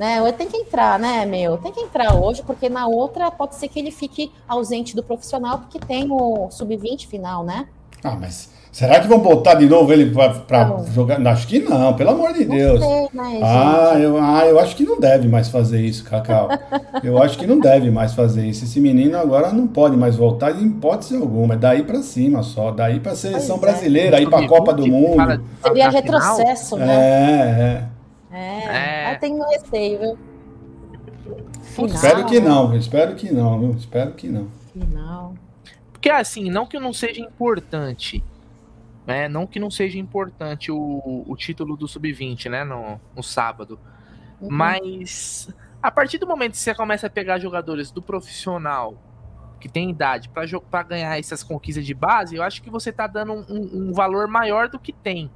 Né? 0.00 0.32
Tem 0.32 0.48
que 0.48 0.56
entrar, 0.56 0.98
né, 0.98 1.26
meu? 1.26 1.58
Tem 1.58 1.70
que 1.70 1.80
entrar 1.80 2.16
hoje, 2.16 2.42
porque 2.42 2.70
na 2.70 2.86
outra 2.86 3.30
pode 3.30 3.54
ser 3.56 3.68
que 3.68 3.78
ele 3.78 3.90
fique 3.90 4.32
ausente 4.48 4.96
do 4.96 5.02
profissional, 5.02 5.58
porque 5.58 5.78
tem 5.78 6.10
o 6.10 6.48
sub-20 6.50 7.06
final, 7.06 7.44
né? 7.44 7.66
Ah, 8.02 8.16
mas 8.18 8.48
será 8.72 8.98
que 8.98 9.06
vão 9.06 9.18
botar 9.18 9.56
de 9.56 9.66
novo 9.66 9.92
ele 9.92 10.10
para 10.10 10.84
jogar? 10.94 11.20
Acho 11.26 11.46
que 11.46 11.58
não, 11.58 11.92
pelo 11.92 12.12
amor 12.12 12.32
de 12.32 12.46
não 12.46 12.56
Deus. 12.56 12.80
Sei, 12.82 13.08
né, 13.12 13.40
ah, 13.42 13.92
eu, 14.00 14.16
ah, 14.16 14.46
eu 14.46 14.58
acho 14.58 14.74
que 14.74 14.84
não 14.84 14.98
deve 14.98 15.28
mais 15.28 15.50
fazer 15.50 15.82
isso, 15.82 16.02
Cacau. 16.04 16.48
eu 17.04 17.22
acho 17.22 17.36
que 17.36 17.46
não 17.46 17.60
deve 17.60 17.90
mais 17.90 18.14
fazer 18.14 18.46
isso. 18.46 18.64
Esse 18.64 18.80
menino 18.80 19.18
agora 19.18 19.52
não 19.52 19.66
pode 19.66 19.98
mais 19.98 20.16
voltar 20.16 20.58
em 20.58 20.66
hipótese 20.66 21.14
alguma. 21.14 21.52
É 21.52 21.58
daí 21.58 21.82
para 21.82 22.02
cima 22.02 22.42
só. 22.42 22.70
Daí 22.70 23.00
para 23.00 23.12
a 23.12 23.16
seleção 23.16 23.58
pois 23.58 23.70
é. 23.70 23.74
brasileira, 23.74 24.16
é. 24.16 24.20
aí 24.20 24.26
para 24.26 24.46
a 24.46 24.48
Copa 24.48 24.72
do 24.72 24.86
Mundo. 24.86 25.44
Seria 25.62 25.90
retrocesso, 25.90 26.78
né? 26.78 26.86
É, 26.90 27.60
é. 27.60 27.99
É, 28.30 29.08
é. 29.08 29.14
eu 29.14 29.18
tenho 29.18 29.42
receio, 29.48 29.98
viu? 29.98 30.18
Final. 31.62 31.94
Espero 31.94 32.26
que 32.26 32.40
não, 32.40 32.76
espero 32.76 33.14
que 33.14 33.32
não, 33.32 33.60
viu? 33.60 33.70
Espero 33.72 34.12
que 34.12 34.28
não. 34.28 34.48
Final. 34.72 35.34
Porque 35.92 36.10
assim, 36.10 36.50
não 36.50 36.66
que 36.66 36.78
não 36.78 36.92
seja 36.92 37.20
importante, 37.20 38.22
né? 39.06 39.28
Não 39.28 39.46
que 39.46 39.58
não 39.58 39.70
seja 39.70 39.98
importante 39.98 40.72
o, 40.72 41.24
o 41.26 41.36
título 41.36 41.76
do 41.76 41.86
Sub-20, 41.86 42.48
né? 42.48 42.64
No, 42.64 43.00
no 43.14 43.22
sábado. 43.22 43.78
Uhum. 44.40 44.48
Mas 44.50 45.48
a 45.82 45.90
partir 45.90 46.18
do 46.18 46.26
momento 46.26 46.52
que 46.52 46.58
você 46.58 46.74
começa 46.74 47.06
a 47.06 47.10
pegar 47.10 47.38
jogadores 47.38 47.90
do 47.90 48.02
profissional 48.02 48.94
que 49.58 49.68
tem 49.68 49.90
idade 49.90 50.30
para 50.30 50.82
ganhar 50.82 51.18
essas 51.18 51.42
conquistas 51.42 51.84
de 51.84 51.92
base, 51.92 52.36
eu 52.36 52.42
acho 52.42 52.62
que 52.62 52.70
você 52.70 52.90
tá 52.90 53.06
dando 53.06 53.32
um, 53.32 53.88
um, 53.88 53.92
valor 53.92 54.26
maior 54.26 54.68
do 54.68 54.78
que 54.78 54.92
tem. 54.92 55.30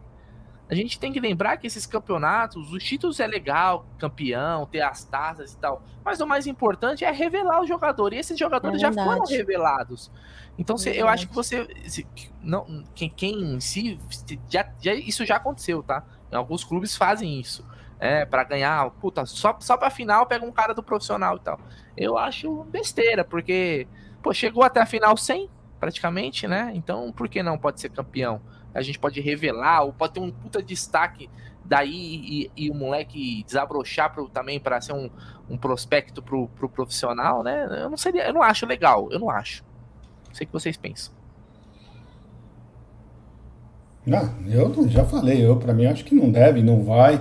A 0.68 0.74
gente 0.74 0.98
tem 0.98 1.12
que 1.12 1.20
lembrar 1.20 1.58
que 1.58 1.66
esses 1.66 1.84
campeonatos, 1.84 2.72
os 2.72 2.82
títulos 2.82 3.20
é 3.20 3.26
legal, 3.26 3.86
campeão, 3.98 4.64
ter 4.66 4.80
as 4.80 5.04
taças 5.04 5.52
e 5.52 5.58
tal, 5.58 5.82
mas 6.02 6.20
o 6.20 6.26
mais 6.26 6.46
importante 6.46 7.04
é 7.04 7.10
revelar 7.10 7.60
o 7.60 7.66
jogador, 7.66 8.14
e 8.14 8.18
esses 8.18 8.38
jogadores 8.38 8.78
é 8.78 8.80
já 8.80 8.92
foram 8.92 9.24
revelados. 9.24 10.10
Então, 10.58 10.78
se, 10.78 10.96
eu 10.96 11.08
acho 11.08 11.28
que 11.28 11.34
você. 11.34 11.66
Se, 11.86 12.06
não, 12.40 12.84
quem, 12.94 13.10
quem 13.10 13.54
em 13.54 13.60
si. 13.60 13.98
Já, 14.48 14.66
já, 14.80 14.94
isso 14.94 15.24
já 15.26 15.36
aconteceu, 15.36 15.82
tá? 15.82 16.04
Alguns 16.32 16.64
clubes 16.64 16.96
fazem 16.96 17.40
isso. 17.40 17.66
É, 17.98 18.24
para 18.24 18.44
ganhar, 18.44 18.90
puta, 18.92 19.24
só, 19.24 19.56
só 19.60 19.76
pra 19.76 19.88
final 19.88 20.26
pega 20.26 20.44
um 20.44 20.52
cara 20.52 20.74
do 20.74 20.82
profissional 20.82 21.36
e 21.36 21.40
tal. 21.40 21.60
Eu 21.96 22.18
acho 22.18 22.64
besteira, 22.64 23.24
porque, 23.24 23.86
pô, 24.22 24.32
chegou 24.32 24.62
até 24.62 24.80
a 24.80 24.86
final 24.86 25.16
sem, 25.16 25.48
praticamente, 25.78 26.46
né? 26.46 26.72
Então, 26.74 27.12
por 27.12 27.28
que 27.28 27.42
não 27.42 27.56
pode 27.56 27.80
ser 27.80 27.90
campeão? 27.90 28.40
A 28.74 28.82
gente 28.82 28.98
pode 28.98 29.20
revelar, 29.20 29.84
ou 29.84 29.92
pode 29.92 30.14
ter 30.14 30.20
um 30.20 30.30
puta 30.30 30.62
destaque 30.62 31.30
daí 31.64 32.50
e, 32.56 32.66
e 32.66 32.70
o 32.70 32.74
moleque 32.74 33.42
desabrochar 33.46 34.12
pro, 34.12 34.28
também 34.28 34.60
para 34.60 34.80
ser 34.80 34.92
um, 34.92 35.08
um 35.48 35.56
prospecto 35.56 36.22
pro, 36.22 36.48
pro 36.48 36.68
profissional, 36.68 37.42
né? 37.42 37.66
Eu 37.82 37.88
não 37.88 37.96
seria, 37.96 38.26
eu 38.26 38.34
não 38.34 38.42
acho 38.42 38.66
legal, 38.66 39.08
eu 39.10 39.18
não 39.18 39.30
acho. 39.30 39.64
Não 40.28 40.34
sei 40.34 40.44
o 40.44 40.48
que 40.48 40.52
vocês 40.52 40.76
pensam. 40.76 41.14
Não, 44.04 44.34
eu 44.46 44.88
já 44.88 45.04
falei, 45.04 45.46
eu 45.46 45.56
para 45.56 45.72
mim 45.72 45.86
acho 45.86 46.04
que 46.04 46.14
não 46.14 46.30
deve, 46.30 46.62
não 46.62 46.82
vai. 46.82 47.18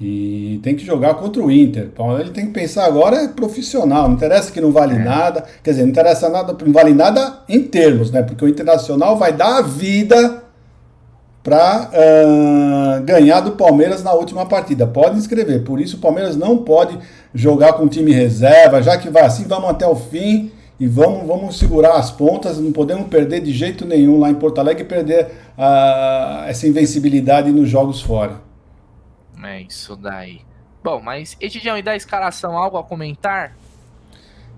E 0.00 0.60
tem 0.62 0.76
que 0.76 0.84
jogar 0.84 1.14
contra 1.14 1.42
o 1.42 1.50
Inter. 1.50 1.90
Então 1.92 2.18
ele 2.20 2.30
tem 2.30 2.46
que 2.46 2.52
pensar 2.52 2.84
agora 2.84 3.16
é 3.16 3.28
profissional. 3.28 4.06
Não 4.06 4.14
interessa 4.14 4.52
que 4.52 4.60
não 4.60 4.70
vale 4.70 4.94
é. 4.94 4.98
nada. 4.98 5.44
Quer 5.62 5.70
dizer, 5.70 5.82
não 5.82 5.90
interessa 5.90 6.28
nada, 6.28 6.56
não 6.64 6.72
vale 6.72 6.94
nada 6.94 7.42
em 7.48 7.64
termos, 7.64 8.10
né? 8.10 8.22
Porque 8.22 8.44
o 8.44 8.48
Internacional 8.48 9.16
vai 9.16 9.32
dar 9.32 9.58
a 9.58 9.62
vida 9.62 10.44
para 11.48 11.88
uh, 11.88 13.02
ganhar 13.04 13.40
do 13.40 13.52
Palmeiras 13.52 14.02
na 14.02 14.12
última 14.12 14.44
partida. 14.44 14.86
Pode 14.86 15.18
escrever. 15.18 15.64
Por 15.64 15.80
isso 15.80 15.96
o 15.96 16.00
Palmeiras 16.00 16.36
não 16.36 16.58
pode 16.58 16.98
jogar 17.34 17.72
com 17.72 17.88
time 17.88 18.12
reserva. 18.12 18.82
Já 18.82 18.98
que 18.98 19.08
vai 19.08 19.22
assim, 19.22 19.44
vamos 19.44 19.70
até 19.70 19.86
o 19.86 19.96
fim 19.96 20.52
e 20.78 20.86
vamos, 20.86 21.26
vamos 21.26 21.58
segurar 21.58 21.94
as 21.94 22.10
pontas. 22.10 22.58
Não 22.58 22.70
podemos 22.70 23.08
perder 23.08 23.40
de 23.40 23.50
jeito 23.50 23.86
nenhum 23.86 24.20
lá 24.20 24.28
em 24.28 24.34
Porto 24.34 24.58
Alegre 24.58 24.82
e 24.82 24.86
perder 24.86 25.24
uh, 25.56 26.44
essa 26.46 26.68
invencibilidade 26.68 27.50
nos 27.50 27.66
jogos 27.66 28.02
fora. 28.02 28.42
É 29.42 29.62
isso 29.62 29.96
daí. 29.96 30.40
Bom, 30.84 31.00
mas 31.00 31.34
Edidião, 31.40 31.78
e 31.78 31.82
da 31.82 31.96
escalação, 31.96 32.58
algo 32.58 32.76
a 32.76 32.84
comentar? 32.84 33.56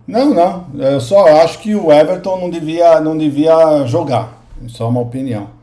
Não, 0.08 0.34
não. 0.34 0.66
Eu 0.74 1.00
só 1.00 1.40
acho 1.40 1.60
que 1.60 1.72
o 1.72 1.92
Everton 1.92 2.40
não 2.40 2.50
devia, 2.50 3.00
não 3.00 3.16
devia 3.16 3.86
jogar. 3.86 4.40
Só 4.66 4.88
uma 4.88 5.00
opinião. 5.00 5.59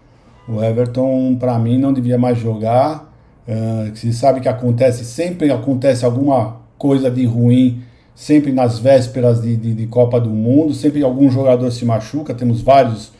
O 0.47 0.63
Everton, 0.63 1.35
para 1.35 1.57
mim, 1.59 1.77
não 1.77 1.91
devia 1.91 2.17
mais 2.17 2.37
jogar. 2.37 3.13
Uh, 3.47 3.95
se 3.95 4.13
sabe 4.13 4.39
que 4.39 4.47
acontece, 4.47 5.05
sempre 5.05 5.51
acontece 5.51 6.05
alguma 6.05 6.57
coisa 6.77 7.09
de 7.09 7.25
ruim, 7.25 7.81
sempre 8.15 8.51
nas 8.51 8.79
vésperas 8.79 9.41
de, 9.41 9.55
de, 9.55 9.73
de 9.73 9.87
Copa 9.87 10.19
do 10.19 10.29
Mundo, 10.29 10.73
sempre 10.73 11.03
algum 11.03 11.29
jogador 11.29 11.71
se 11.71 11.85
machuca. 11.85 12.33
Temos 12.33 12.61
vários, 12.61 13.11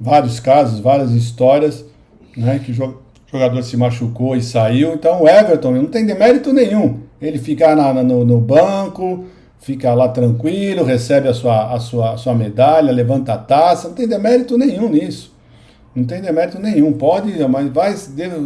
vários 0.00 0.40
casos, 0.40 0.80
várias 0.80 1.10
histórias, 1.10 1.84
né, 2.36 2.60
que 2.64 2.72
jogador 2.72 3.62
se 3.62 3.76
machucou 3.76 4.36
e 4.36 4.42
saiu. 4.42 4.94
Então 4.94 5.22
o 5.22 5.28
Everton 5.28 5.72
não 5.72 5.86
tem 5.86 6.06
demérito 6.06 6.52
nenhum. 6.52 7.00
Ele 7.20 7.38
fica 7.38 7.74
na, 7.74 7.92
no, 8.02 8.24
no, 8.24 8.40
banco, 8.40 9.24
fica 9.58 9.92
lá 9.94 10.08
tranquilo, 10.08 10.84
recebe 10.84 11.28
a 11.28 11.34
sua, 11.34 11.72
a, 11.72 11.80
sua, 11.80 12.12
a 12.12 12.16
sua 12.16 12.34
medalha, 12.34 12.92
levanta 12.92 13.34
a 13.34 13.38
taça, 13.38 13.88
não 13.88 13.94
tem 13.94 14.06
demérito 14.06 14.56
nenhum 14.58 14.88
nisso. 14.88 15.35
Não 15.96 16.04
tem 16.04 16.20
demérito 16.20 16.58
nenhum. 16.58 16.92
Pode, 16.92 17.32
mas 17.48 17.72
vai, 17.72 17.94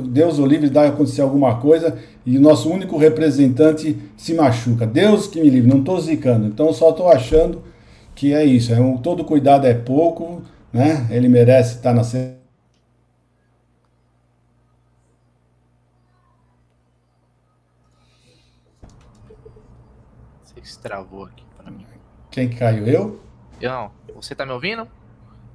Deus 0.08 0.38
o 0.38 0.46
livre, 0.46 0.70
dá 0.70 0.86
acontecer 0.86 1.20
alguma 1.20 1.60
coisa 1.60 1.98
e 2.24 2.38
o 2.38 2.40
nosso 2.40 2.70
único 2.70 2.96
representante 2.96 3.98
se 4.16 4.34
machuca. 4.34 4.86
Deus 4.86 5.26
que 5.26 5.40
me 5.40 5.50
livre, 5.50 5.68
não 5.68 5.80
estou 5.80 6.00
zicando. 6.00 6.46
Então 6.46 6.72
só 6.72 6.90
estou 6.90 7.08
achando 7.08 7.60
que 8.14 8.32
é 8.32 8.44
isso. 8.44 8.72
É 8.72 8.80
um, 8.80 8.96
todo 8.96 9.24
cuidado 9.24 9.66
é 9.66 9.74
pouco, 9.74 10.42
né? 10.72 11.08
Ele 11.10 11.28
merece 11.28 11.74
estar 11.76 11.92
na 11.92 12.04
travou 20.80 21.24
aqui 21.24 21.44
para 21.56 21.70
mim. 21.70 21.84
Quem 22.30 22.48
que 22.48 22.56
caiu? 22.56 22.86
Eu? 22.86 23.20
Eu 23.60 23.70
não. 23.70 23.90
Você 24.14 24.34
tá 24.34 24.46
me 24.46 24.52
ouvindo? 24.52 24.88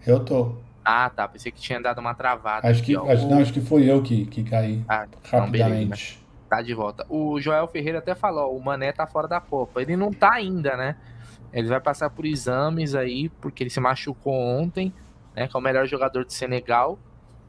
Eu 0.06 0.24
tô. 0.24 0.56
Ah, 0.86 1.10
tá. 1.10 1.28
Pensei 1.28 1.52
que 1.52 1.60
tinha 1.60 1.82
dado 1.82 2.00
uma 2.00 2.14
travada. 2.14 2.68
Acho 2.68 2.84
que, 2.84 2.96
acho, 2.96 3.28
não, 3.28 3.40
acho 3.40 3.52
que 3.52 3.60
foi 3.60 3.90
eu 3.90 4.04
que, 4.04 4.28
que 4.28 4.44
caí 4.44 4.84
ah, 4.88 5.08
rapidamente. 5.24 6.20
Não, 6.22 6.48
tá 6.48 6.62
de 6.62 6.74
volta. 6.76 7.06
O 7.10 7.42
Joel 7.42 7.68
Ferreira 7.68 7.98
até 7.98 8.14
falou, 8.14 8.56
o 8.56 8.64
Mané 8.64 8.92
tá 8.92 9.08
fora 9.08 9.28
da 9.28 9.42
Copa. 9.42 9.82
Ele 9.82 9.98
não 9.98 10.14
tá 10.14 10.34
ainda, 10.34 10.78
né? 10.78 10.96
Ele 11.52 11.68
vai 11.68 11.80
passar 11.80 12.12
por 12.12 12.26
exames 12.26 12.94
aí, 12.94 13.30
porque 13.30 13.64
ele 13.64 13.70
se 13.72 13.80
machucou 13.80 14.34
ontem, 14.34 14.94
né? 15.36 15.48
Que 15.48 15.58
é 15.58 15.60
o 15.60 15.64
melhor 15.64 15.88
jogador 15.88 16.24
de 16.24 16.34
Senegal. 16.34 17.00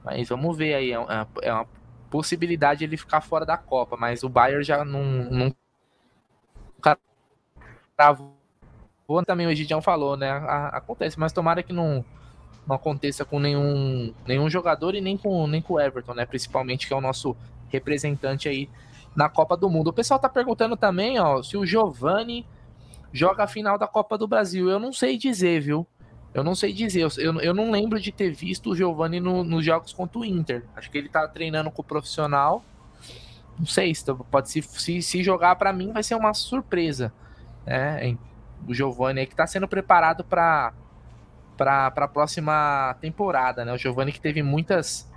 Mas 0.03 0.29
vamos 0.29 0.57
ver 0.57 0.75
aí. 0.75 0.93
É 0.93 0.99
uma, 0.99 1.29
é 1.43 1.53
uma 1.53 1.67
possibilidade 2.09 2.85
ele 2.85 2.97
ficar 2.97 3.21
fora 3.21 3.45
da 3.45 3.59
Copa. 3.59 3.97
Mas 3.99 4.23
o 4.23 4.31
Bayern 4.31 4.65
já 4.65 4.83
não, 4.83 5.03
não 5.03 5.55
travou 7.97 8.37
também 9.25 9.47
o 9.47 9.51
Egidião 9.51 9.81
falou, 9.81 10.17
né? 10.17 10.31
acontece, 10.73 11.19
mas 11.19 11.33
tomara 11.33 11.63
que 11.63 11.73
não, 11.73 12.05
não 12.67 12.77
aconteça 12.77 13.25
com 13.25 13.39
nenhum, 13.39 14.13
nenhum 14.27 14.51
jogador 14.51 14.95
e 14.95 15.01
nem 15.01 15.17
com, 15.17 15.47
nem 15.47 15.63
com 15.63 15.75
o 15.75 15.81
Everton, 15.81 16.15
né? 16.15 16.27
Principalmente 16.27 16.87
que 16.87 16.93
é 16.93 16.97
o 16.97 17.01
nosso 17.01 17.37
representante 17.69 18.49
aí 18.49 18.69
na 19.15 19.29
Copa 19.29 19.57
do 19.57 19.71
Mundo. 19.71 19.89
O 19.89 19.93
pessoal 19.93 20.19
tá 20.19 20.29
perguntando 20.29 20.77
também, 20.77 21.19
ó, 21.19 21.43
se 21.43 21.57
o 21.57 21.65
Giovani 21.65 22.47
joga 23.13 23.45
a 23.45 23.47
final 23.47 23.79
da 23.79 23.87
Copa 23.87 24.19
do 24.19 24.27
Brasil. 24.27 24.69
Eu 24.69 24.79
não 24.79 24.93
sei 24.93 25.17
dizer, 25.17 25.61
viu? 25.61 25.87
Eu 26.35 26.45
não 26.45 26.55
sei 26.55 26.73
dizer. 26.73 27.09
Eu, 27.19 27.41
eu 27.41 27.55
não 27.55 27.71
lembro 27.71 28.01
de 28.01 28.13
ter 28.13 28.31
visto 28.31 28.71
o 28.71 28.77
Giovani 28.77 29.21
no, 29.21 29.43
nos 29.43 29.65
jogos 29.65 29.93
contra 29.93 30.19
o 30.19 30.25
Inter. 30.25 30.65
Acho 30.77 30.91
que 30.91 30.99
ele 30.99 31.09
tá 31.09 31.27
treinando 31.27 31.71
com 31.71 31.83
o 31.83 31.85
profissional. 31.85 32.63
Não 33.59 33.67
sei, 33.67 33.93
pode 34.31 34.51
se, 34.51 34.61
se, 34.61 35.01
se 35.01 35.23
jogar 35.23 35.57
para 35.57 35.73
mim 35.73 35.93
vai 35.93 36.03
ser 36.03 36.15
uma 36.15 36.35
surpresa 36.35 37.11
né? 37.67 38.17
O 38.67 38.73
Giovanni 38.73 39.21
aí 39.21 39.27
que 39.27 39.33
está 39.33 39.47
sendo 39.47 39.69
preparado 39.69 40.25
para 40.25 40.73
para 41.57 41.87
a 41.87 42.09
próxima 42.09 42.97
temporada, 43.01 43.65
né? 43.65 43.73
O 43.73 43.79
Giovanni 43.79 44.13
que 44.13 44.21
teve 44.21 44.43
muitas 44.43 45.09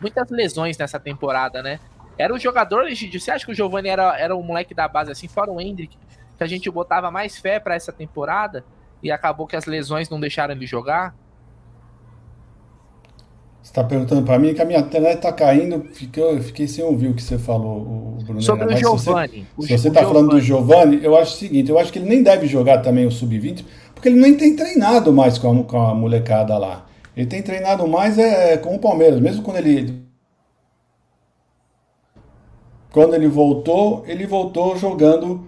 muitas 0.00 0.30
lesões 0.30 0.76
nessa 0.76 0.98
temporada, 0.98 1.62
né? 1.62 1.78
Era 2.18 2.34
o 2.34 2.38
jogador, 2.38 2.86
Egidio, 2.88 3.20
você 3.20 3.30
acha 3.30 3.46
que 3.46 3.52
o 3.52 3.54
Giovanni 3.54 3.88
era, 3.88 4.18
era 4.18 4.34
o 4.34 4.42
moleque 4.42 4.74
da 4.74 4.86
base 4.86 5.10
assim, 5.10 5.28
fora 5.28 5.50
o 5.50 5.60
Hendrick, 5.60 5.96
que 6.36 6.44
a 6.44 6.46
gente 6.46 6.70
botava 6.70 7.10
mais 7.10 7.38
fé 7.38 7.58
para 7.58 7.74
essa 7.74 7.92
temporada 7.92 8.64
e 9.02 9.10
acabou 9.10 9.46
que 9.46 9.56
as 9.56 9.64
lesões 9.64 10.10
não 10.10 10.20
deixaram 10.20 10.54
ele 10.54 10.66
jogar? 10.66 11.14
Você 13.62 13.70
está 13.70 13.84
perguntando 13.84 14.24
para 14.24 14.40
mim 14.40 14.52
que 14.52 14.60
a 14.60 14.64
minha 14.64 14.80
internet 14.80 15.16
está 15.18 15.32
caindo, 15.32 15.84
fiquei, 15.94 16.40
fiquei 16.40 16.66
sem 16.66 16.84
ouvir 16.84 17.08
o 17.08 17.14
que 17.14 17.22
você 17.22 17.38
falou, 17.38 18.18
Bruno. 18.24 18.42
Sobre 18.42 18.74
o 18.74 18.76
Giovanni. 18.76 19.46
Se 19.60 19.78
você 19.78 19.88
está 19.88 20.02
falando 20.02 20.30
do 20.30 20.40
Giovanni, 20.40 20.98
eu 21.02 21.16
acho 21.16 21.36
o 21.36 21.38
seguinte, 21.38 21.70
eu 21.70 21.78
acho 21.78 21.92
que 21.92 22.00
ele 22.00 22.08
nem 22.08 22.24
deve 22.24 22.48
jogar 22.48 22.78
também 22.78 23.06
o 23.06 23.10
Sub-20, 23.10 23.64
porque 24.02 24.08
ele 24.08 24.20
nem 24.20 24.36
tem 24.36 24.56
treinado 24.56 25.12
mais 25.12 25.38
com 25.38 25.60
a, 25.60 25.62
com 25.62 25.80
a 25.80 25.94
molecada 25.94 26.58
lá. 26.58 26.84
Ele 27.16 27.24
tem 27.24 27.40
treinado 27.40 27.86
mais 27.86 28.18
é, 28.18 28.56
com 28.56 28.74
o 28.74 28.78
Palmeiras, 28.80 29.20
mesmo 29.20 29.44
quando 29.44 29.58
ele 29.58 30.02
quando 32.90 33.14
ele 33.14 33.28
voltou, 33.28 34.02
ele 34.08 34.26
voltou 34.26 34.76
jogando, 34.76 35.46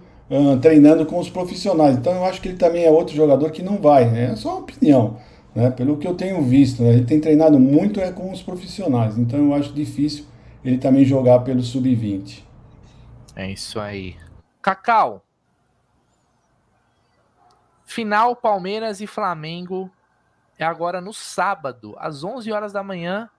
treinando 0.62 1.04
com 1.04 1.18
os 1.18 1.28
profissionais. 1.28 1.96
Então 1.96 2.14
eu 2.14 2.24
acho 2.24 2.40
que 2.40 2.46
ele 2.46 2.56
também 2.56 2.84
é 2.84 2.90
outro 2.92 3.12
jogador 3.12 3.50
que 3.50 3.60
não 3.60 3.78
vai. 3.78 4.08
Né? 4.08 4.30
É 4.30 4.36
só 4.36 4.50
uma 4.50 4.60
opinião. 4.60 5.16
Né? 5.52 5.70
Pelo 5.72 5.96
que 5.96 6.06
eu 6.06 6.14
tenho 6.14 6.40
visto, 6.40 6.80
né? 6.80 6.90
ele 6.90 7.04
tem 7.04 7.18
treinado 7.18 7.58
muito 7.58 8.00
é 8.00 8.12
com 8.12 8.30
os 8.30 8.40
profissionais, 8.40 9.18
então 9.18 9.40
eu 9.40 9.52
acho 9.52 9.72
difícil 9.72 10.26
ele 10.64 10.78
também 10.78 11.04
jogar 11.04 11.40
pelo 11.40 11.60
sub-20. 11.60 12.38
É 13.34 13.50
isso 13.50 13.80
aí. 13.80 14.14
Cacau. 14.62 15.24
Final 17.94 18.34
Palmeiras 18.34 19.00
e 19.00 19.06
Flamengo 19.06 19.88
é 20.58 20.64
agora 20.64 21.00
no 21.00 21.12
sábado, 21.12 21.94
às 21.96 22.24
11 22.24 22.50
horas 22.50 22.72
da 22.72 22.82
manhã, 22.82 23.30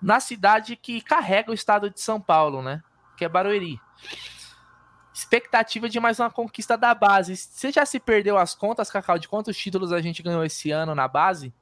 na 0.00 0.18
cidade 0.18 0.76
que 0.76 1.02
carrega 1.02 1.50
o 1.50 1.54
estado 1.54 1.90
de 1.90 2.00
São 2.00 2.18
Paulo, 2.18 2.62
né? 2.62 2.82
Que 3.18 3.24
é 3.26 3.28
Barueri 3.28 3.78
expectativa 5.12 5.90
de 5.90 6.00
mais 6.00 6.18
uma 6.18 6.30
conquista 6.30 6.74
da 6.78 6.94
base. 6.94 7.36
Você 7.36 7.70
já 7.70 7.84
se 7.84 8.00
perdeu 8.00 8.38
as 8.38 8.54
contas, 8.54 8.90
Cacau, 8.90 9.18
de 9.18 9.28
quantos 9.28 9.54
títulos 9.58 9.92
a 9.92 10.00
gente 10.00 10.22
ganhou 10.22 10.42
esse 10.42 10.70
ano 10.70 10.94
na 10.94 11.06
base? 11.06 11.52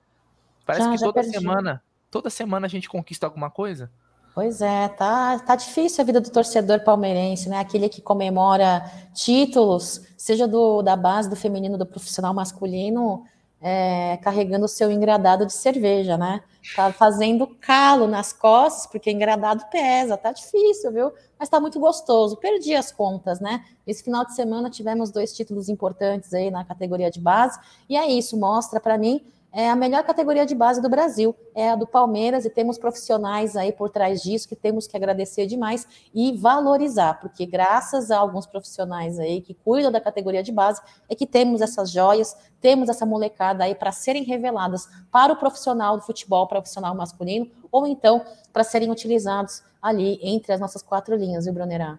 Parece 0.65 0.85
já, 0.85 0.91
que 0.93 0.99
já 0.99 1.07
toda 1.07 1.21
perdi. 1.21 1.37
semana, 1.37 1.83
toda 2.13 2.31
semana 2.31 2.67
a 2.67 2.71
gente 2.71 2.89
conquista 2.89 3.27
alguma 3.27 3.51
coisa. 3.51 3.91
Pois 4.39 4.61
é, 4.61 4.87
tá, 4.91 5.37
tá 5.41 5.57
difícil 5.57 6.01
a 6.01 6.05
vida 6.05 6.21
do 6.21 6.31
torcedor 6.31 6.79
palmeirense, 6.85 7.49
né? 7.49 7.59
Aquele 7.59 7.89
que 7.89 8.01
comemora 8.01 8.89
títulos, 9.13 10.01
seja 10.17 10.47
do, 10.47 10.81
da 10.81 10.95
base, 10.95 11.29
do 11.29 11.35
feminino, 11.35 11.77
do 11.77 11.85
profissional 11.85 12.33
masculino, 12.33 13.25
é, 13.61 14.17
carregando 14.19 14.67
o 14.67 14.69
seu 14.69 14.93
engradado 14.93 15.45
de 15.45 15.53
cerveja, 15.53 16.17
né? 16.17 16.41
Tá 16.77 16.93
fazendo 16.93 17.49
calo 17.61 18.07
nas 18.07 18.33
costas, 18.33 18.87
porque 18.87 19.11
engradado 19.11 19.65
pesa, 19.73 20.17
tá 20.17 20.31
difícil, 20.31 20.93
viu? 20.93 21.13
Mas 21.37 21.49
tá 21.49 21.59
muito 21.59 21.81
gostoso. 21.81 22.37
Perdi 22.37 22.77
as 22.77 22.93
contas, 22.93 23.41
né? 23.41 23.65
Esse 23.85 24.05
final 24.05 24.25
de 24.25 24.37
semana 24.37 24.71
tivemos 24.71 25.11
dois 25.11 25.33
títulos 25.33 25.69
importantes 25.69 26.33
aí 26.33 26.49
na 26.49 26.65
categoria 26.65 27.11
de 27.11 27.19
base, 27.19 27.59
e 27.89 27.97
é 27.97 28.09
isso, 28.09 28.37
mostra 28.37 28.79
para 28.79 28.97
mim 28.97 29.21
é 29.53 29.71
a 29.71 29.77
melhor 29.77 30.05
categoria 30.05 30.45
de 30.45 30.55
base 30.55 30.81
do 30.81 30.89
Brasil, 30.89 31.35
é 31.55 31.71
a 31.71 31.77
do 31.77 31.87
Palmeiras, 31.87 32.45
e 32.45 32.51
temos 32.51 32.79
profissionais 32.79 33.57
aí 33.57 33.73
por 33.73 33.91
trás 33.91 34.23
disso 34.23 34.49
que 34.49 34.55
temos 34.55 34.87
que 34.87 34.97
agradecer 34.97 35.47
demais 35.47 35.87
e 36.15 36.37
valorizar, 36.37 37.15
porque 37.21 37.47
graças 37.47 38.11
a 38.11 38.19
alguns 38.19 38.47
profissionais 38.47 39.19
aí 39.19 39.41
que 39.41 39.55
cuidam 39.55 39.91
da 39.91 40.01
categoria 40.01 40.43
de 40.43 40.53
base, 40.53 40.83
é 41.09 41.15
que 41.15 41.27
temos 41.27 41.61
essas 41.61 41.91
joias, 41.91 42.37
temos 42.61 42.89
essa 42.89 43.07
molecada 43.07 43.65
aí 43.65 43.75
para 43.75 43.91
serem 43.93 44.23
reveladas 44.23 44.89
para 45.11 45.33
o 45.33 45.37
profissional 45.37 45.97
do 45.97 46.03
futebol, 46.03 46.47
profissional 46.47 46.95
masculino, 46.95 47.51
ou 47.73 47.87
então 47.87 48.25
para 48.53 48.65
serem 48.65 48.91
utilizados 48.91 49.63
ali 49.81 50.19
entre 50.23 50.53
as 50.53 50.61
nossas 50.61 50.83
quatro 50.83 51.17
linhas, 51.17 51.45
viu, 51.45 51.55
Brunerá? 51.55 51.99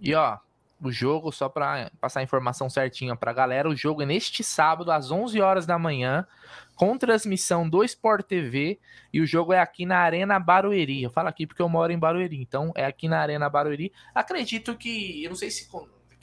E 0.00 0.14
ó, 0.14 0.38
o 0.82 0.90
jogo, 0.90 1.32
só 1.32 1.48
para 1.48 1.90
passar 2.00 2.20
a 2.20 2.22
informação 2.22 2.68
certinha 2.68 3.16
para 3.16 3.30
a 3.30 3.34
galera, 3.34 3.68
o 3.68 3.76
jogo 3.76 4.02
é 4.02 4.06
neste 4.06 4.44
sábado, 4.44 4.92
às 4.92 5.10
11 5.10 5.40
horas 5.40 5.66
da 5.66 5.78
manhã, 5.78 6.26
com 6.74 6.98
transmissão 6.98 7.68
do 7.68 7.84
Sport 7.84 8.26
TV, 8.26 8.78
e 9.12 9.20
o 9.20 9.26
jogo 9.26 9.52
é 9.52 9.60
aqui 9.60 9.86
na 9.86 9.98
Arena 9.98 10.38
Barueri. 10.38 11.02
Eu 11.02 11.10
falo 11.10 11.28
aqui 11.28 11.46
porque 11.46 11.62
eu 11.62 11.68
moro 11.68 11.92
em 11.92 11.98
Barueri, 11.98 12.40
então 12.40 12.72
é 12.74 12.84
aqui 12.84 13.08
na 13.08 13.18
Arena 13.18 13.48
Barueri. 13.48 13.92
Acredito 14.14 14.76
que, 14.76 15.22
eu 15.22 15.30
não 15.30 15.36
sei 15.36 15.50
se 15.50 15.68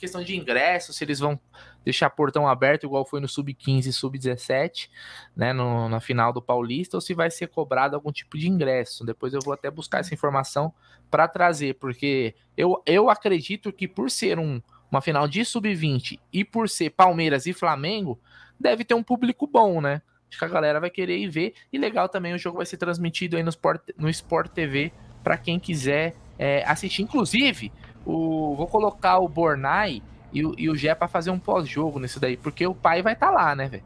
questão 0.02 0.24
de 0.24 0.36
ingresso, 0.36 0.92
se 0.92 1.04
eles 1.04 1.20
vão 1.20 1.40
deixar 1.86 2.10
portão 2.10 2.48
aberto, 2.48 2.86
igual 2.86 3.06
foi 3.06 3.20
no 3.20 3.28
Sub-15 3.28 3.86
e 3.86 3.94
Sub-17, 3.94 4.90
né, 5.36 5.54
no, 5.54 5.88
na 5.88 6.00
final 6.00 6.34
do 6.34 6.42
Paulista, 6.42 6.98
ou 6.98 7.02
se 7.02 7.14
vai 7.14 7.30
ser 7.30 7.48
cobrado 7.48 7.96
algum 7.96 8.12
tipo 8.12 8.36
de 8.36 8.50
ingresso. 8.50 9.06
Depois 9.06 9.32
eu 9.32 9.40
vou 9.42 9.54
até 9.54 9.70
buscar 9.70 10.00
essa 10.00 10.14
informação 10.14 10.74
para 11.10 11.28
trazer, 11.28 11.76
porque 11.76 12.34
eu, 12.58 12.82
eu 12.86 13.12
acredito 13.12 13.72
que 13.72 13.88
por 13.88 14.10
ser 14.10 14.40
um, 14.40 14.60
uma 14.90 15.02
final 15.02 15.28
de 15.28 15.46
Sub-20 15.46 16.20
e 16.34 16.44
por 16.44 16.68
ser 16.68 16.90
Palmeiras 16.90 17.46
e 17.46 17.54
Flamengo, 17.54 18.20
deve 18.60 18.84
ter 18.84 18.96
um 18.96 19.04
público 19.04 19.46
bom, 19.46 19.80
né? 19.80 20.02
Acho 20.32 20.40
que 20.40 20.46
a 20.46 20.48
galera 20.48 20.80
vai 20.80 20.90
querer 20.90 21.18
ir 21.18 21.28
ver. 21.28 21.54
E 21.72 21.78
legal 21.78 22.08
também, 22.08 22.34
o 22.34 22.38
jogo 22.38 22.58
vai 22.58 22.66
ser 22.66 22.78
transmitido 22.78 23.36
aí 23.36 23.44
no 23.44 23.50
Sport, 23.50 23.82
no 23.98 24.10
Sport 24.10 24.52
TV 24.52 24.94
para 25.22 25.38
quem 25.38 25.60
quiser 25.60 26.16
é, 26.40 26.64
assistir. 26.66 27.02
Inclusive, 27.02 27.72
o, 28.06 28.56
vou 28.56 28.68
colocar 28.68 29.20
o 29.20 29.28
Bornai 29.28 30.02
e 30.32 30.46
o, 30.46 30.56
e 30.58 30.70
o 30.70 30.76
Gé 30.76 30.96
para 30.96 31.10
fazer 31.10 31.30
um 31.32 31.38
pós-jogo 31.38 32.00
nisso 32.00 32.20
daí, 32.20 32.38
porque 32.38 32.66
o 32.66 32.74
pai 32.74 33.02
vai 33.02 33.14
estar 33.14 33.28
tá 33.28 33.34
lá, 33.34 33.56
né, 33.56 33.68
velho? 33.68 33.84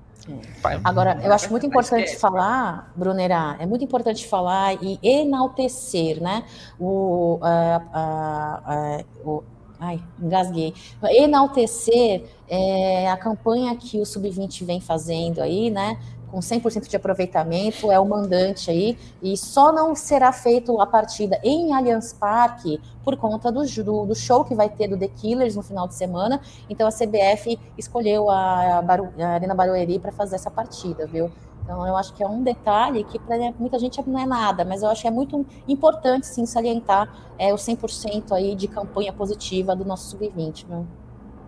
Agora, 0.84 1.20
eu 1.24 1.32
acho 1.32 1.52
muito 1.52 1.66
importante 1.66 2.16
falar, 2.18 2.92
Brunera, 2.96 3.58
é 3.60 3.66
muito 3.66 3.84
importante 3.84 4.28
falar 4.28 4.74
e 4.82 5.00
enaltecer, 5.04 6.22
né? 6.22 6.44
O, 6.80 7.36
uh, 7.36 7.80
uh, 7.94 9.04
uh, 9.24 9.30
o 9.30 9.44
ai, 9.80 10.02
engasguei. 10.20 10.74
Enaltecer 11.04 12.24
é, 12.48 13.10
a 13.10 13.18
campanha 13.18 13.76
que 13.76 14.00
o 14.00 14.06
Sub-20 14.06 14.66
vem 14.66 14.82
fazendo 14.82 15.42
aí, 15.42 15.70
né? 15.70 16.00
Com 16.32 16.40
100% 16.40 16.88
de 16.88 16.96
aproveitamento, 16.96 17.92
é 17.92 18.00
o 18.00 18.06
mandante 18.06 18.70
aí, 18.70 18.98
e 19.22 19.38
só 19.38 19.72
não 19.72 19.96
será 19.96 20.32
feito 20.32 20.80
a 20.82 20.86
partida 20.86 21.40
em 21.44 21.74
Allianz 21.74 22.14
Parque 22.14 22.82
por 23.04 23.16
conta 23.18 23.52
do, 23.52 23.64
do, 23.64 24.06
do 24.06 24.16
show 24.16 24.44
que 24.44 24.56
vai 24.56 24.70
ter 24.70 24.88
do 24.88 24.98
The 24.98 25.08
Killers 25.08 25.56
no 25.56 25.64
final 25.64 25.88
de 25.88 25.96
semana. 25.96 26.42
Então 26.70 26.88
a 26.88 26.92
CBF 26.92 27.60
escolheu 27.78 28.30
a, 28.30 28.82
Baru, 28.82 29.10
a 29.20 29.28
Arena 29.28 29.54
Barueri 29.54 30.00
para 30.00 30.12
fazer 30.12 30.36
essa 30.36 30.52
partida, 30.52 31.06
viu? 31.06 31.32
Então, 31.66 31.86
eu 31.88 31.98
acho 31.98 32.14
que 32.14 32.22
é 32.22 32.28
um 32.28 32.44
detalhe 32.44 33.04
que 33.04 33.18
para 33.18 33.52
muita 33.58 33.80
gente 33.80 34.00
não 34.08 34.20
é 34.20 34.26
nada, 34.26 34.64
mas 34.64 34.84
eu 34.84 34.90
acho 34.90 35.02
que 35.02 35.08
é 35.08 35.12
muito 35.12 35.44
importante, 35.68 36.28
sim, 36.28 36.46
salientar 36.46 37.12
é, 37.40 37.52
o 37.52 37.58
100% 37.58 38.34
aí 38.34 38.56
de 38.56 38.68
campanha 38.68 39.12
positiva 39.12 39.76
do 39.76 39.84
nosso 39.84 40.12
Sub-20. 40.12 40.66
Viu? 40.68 40.86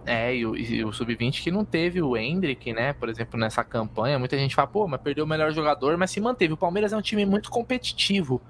É, 0.07 0.33
e 0.33 0.45
o, 0.45 0.87
o 0.87 0.93
Sub-20 0.93 1.43
que 1.43 1.51
não 1.51 1.65
teve 1.65 2.01
o 2.01 2.15
Hendrick, 2.15 2.71
né? 2.71 2.93
Por 2.93 3.09
exemplo, 3.09 3.37
nessa 3.37 3.61
campanha, 3.61 4.17
muita 4.17 4.37
gente 4.37 4.55
fala, 4.55 4.69
pô, 4.69 4.87
mas 4.87 5.01
perdeu 5.01 5.25
o 5.25 5.27
melhor 5.27 5.51
jogador, 5.51 5.97
mas 5.97 6.11
se 6.11 6.21
manteve. 6.21 6.53
O 6.53 6.57
Palmeiras 6.57 6.93
é 6.93 6.97
um 6.97 7.01
time 7.01 7.25
muito 7.25 7.51
competitivo 7.51 8.41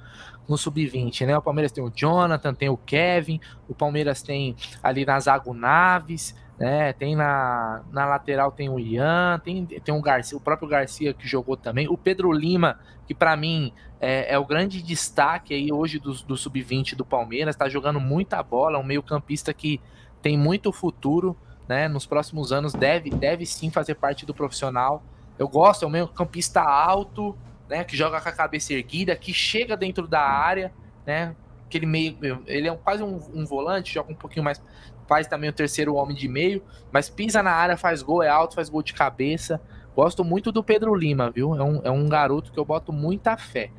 no 0.47 0.55
Sub-20, 0.55 1.25
né? 1.25 1.35
O 1.35 1.41
Palmeiras 1.41 1.71
tem 1.71 1.83
o 1.83 1.89
Jonathan, 1.89 2.53
tem 2.53 2.69
o 2.69 2.77
Kevin, 2.77 3.41
o 3.67 3.73
Palmeiras 3.73 4.21
tem 4.21 4.55
ali 4.83 5.03
na 5.03 5.19
zaga 5.19 5.49
o 5.49 5.53
Naves, 5.55 6.35
né? 6.59 6.93
Tem 6.93 7.15
na, 7.15 7.81
na 7.91 8.05
lateral 8.05 8.51
tem 8.51 8.69
o 8.69 8.79
Ian, 8.79 9.41
tem, 9.43 9.65
tem 9.65 9.95
o 9.95 9.99
Garcia, 9.99 10.37
o 10.37 10.41
próprio 10.41 10.69
Garcia 10.69 11.11
que 11.11 11.27
jogou 11.27 11.57
também, 11.57 11.87
o 11.87 11.97
Pedro 11.97 12.31
Lima, 12.31 12.77
que 13.07 13.15
para 13.15 13.35
mim 13.35 13.73
é, 13.99 14.35
é, 14.35 14.37
o 14.37 14.45
grande 14.45 14.79
destaque 14.83 15.55
aí 15.55 15.73
hoje 15.73 15.97
do, 15.97 16.13
do 16.13 16.37
Sub-20 16.37 16.95
do 16.95 17.03
Palmeiras, 17.03 17.55
tá 17.55 17.67
jogando 17.67 17.99
muita 17.99 18.43
bola, 18.43 18.77
um 18.77 18.83
meio-campista 18.83 19.51
que 19.55 19.81
tem 20.21 20.37
muito 20.37 20.71
futuro 20.71 21.35
né? 21.67 21.87
Nos 21.87 22.05
próximos 22.05 22.51
anos 22.51 22.73
deve, 22.73 23.09
deve 23.09 23.45
sim 23.45 23.69
fazer 23.69 23.95
parte 23.95 24.25
do 24.25 24.33
profissional. 24.33 25.03
Eu 25.37 25.47
gosto, 25.47 25.83
é 25.83 25.87
um 25.87 25.91
meio 25.91 26.07
campista 26.07 26.61
alto, 26.61 27.37
né? 27.69 27.83
Que 27.83 27.95
joga 27.95 28.21
com 28.21 28.29
a 28.29 28.31
cabeça 28.31 28.73
erguida, 28.73 29.15
que 29.15 29.33
chega 29.33 29.75
dentro 29.75 30.07
da 30.07 30.21
área, 30.21 30.73
né? 31.05 31.35
Aquele 31.65 31.85
meio, 31.85 32.17
ele 32.45 32.69
é 32.69 32.75
quase 32.75 33.03
um, 33.03 33.19
um 33.33 33.45
volante, 33.45 33.93
joga 33.93 34.11
um 34.11 34.15
pouquinho 34.15 34.43
mais, 34.43 34.61
faz 35.07 35.27
também 35.27 35.49
o 35.49 35.53
terceiro 35.53 35.95
homem 35.95 36.15
de 36.15 36.27
meio, 36.27 36.63
mas 36.91 37.09
pisa 37.09 37.43
na 37.43 37.51
área, 37.51 37.75
faz 37.75 38.01
gol, 38.01 38.23
é 38.23 38.29
alto, 38.29 38.55
faz 38.55 38.69
gol 38.69 38.81
de 38.81 38.93
cabeça. 38.93 39.61
Gosto 39.93 40.23
muito 40.23 40.51
do 40.51 40.63
Pedro 40.63 40.95
Lima, 40.95 41.29
viu? 41.29 41.55
É 41.55 41.63
um, 41.63 41.81
é 41.83 41.91
um 41.91 42.07
garoto 42.07 42.51
que 42.51 42.59
eu 42.59 42.63
boto 42.63 42.93
muita 42.93 43.35
fé. 43.35 43.71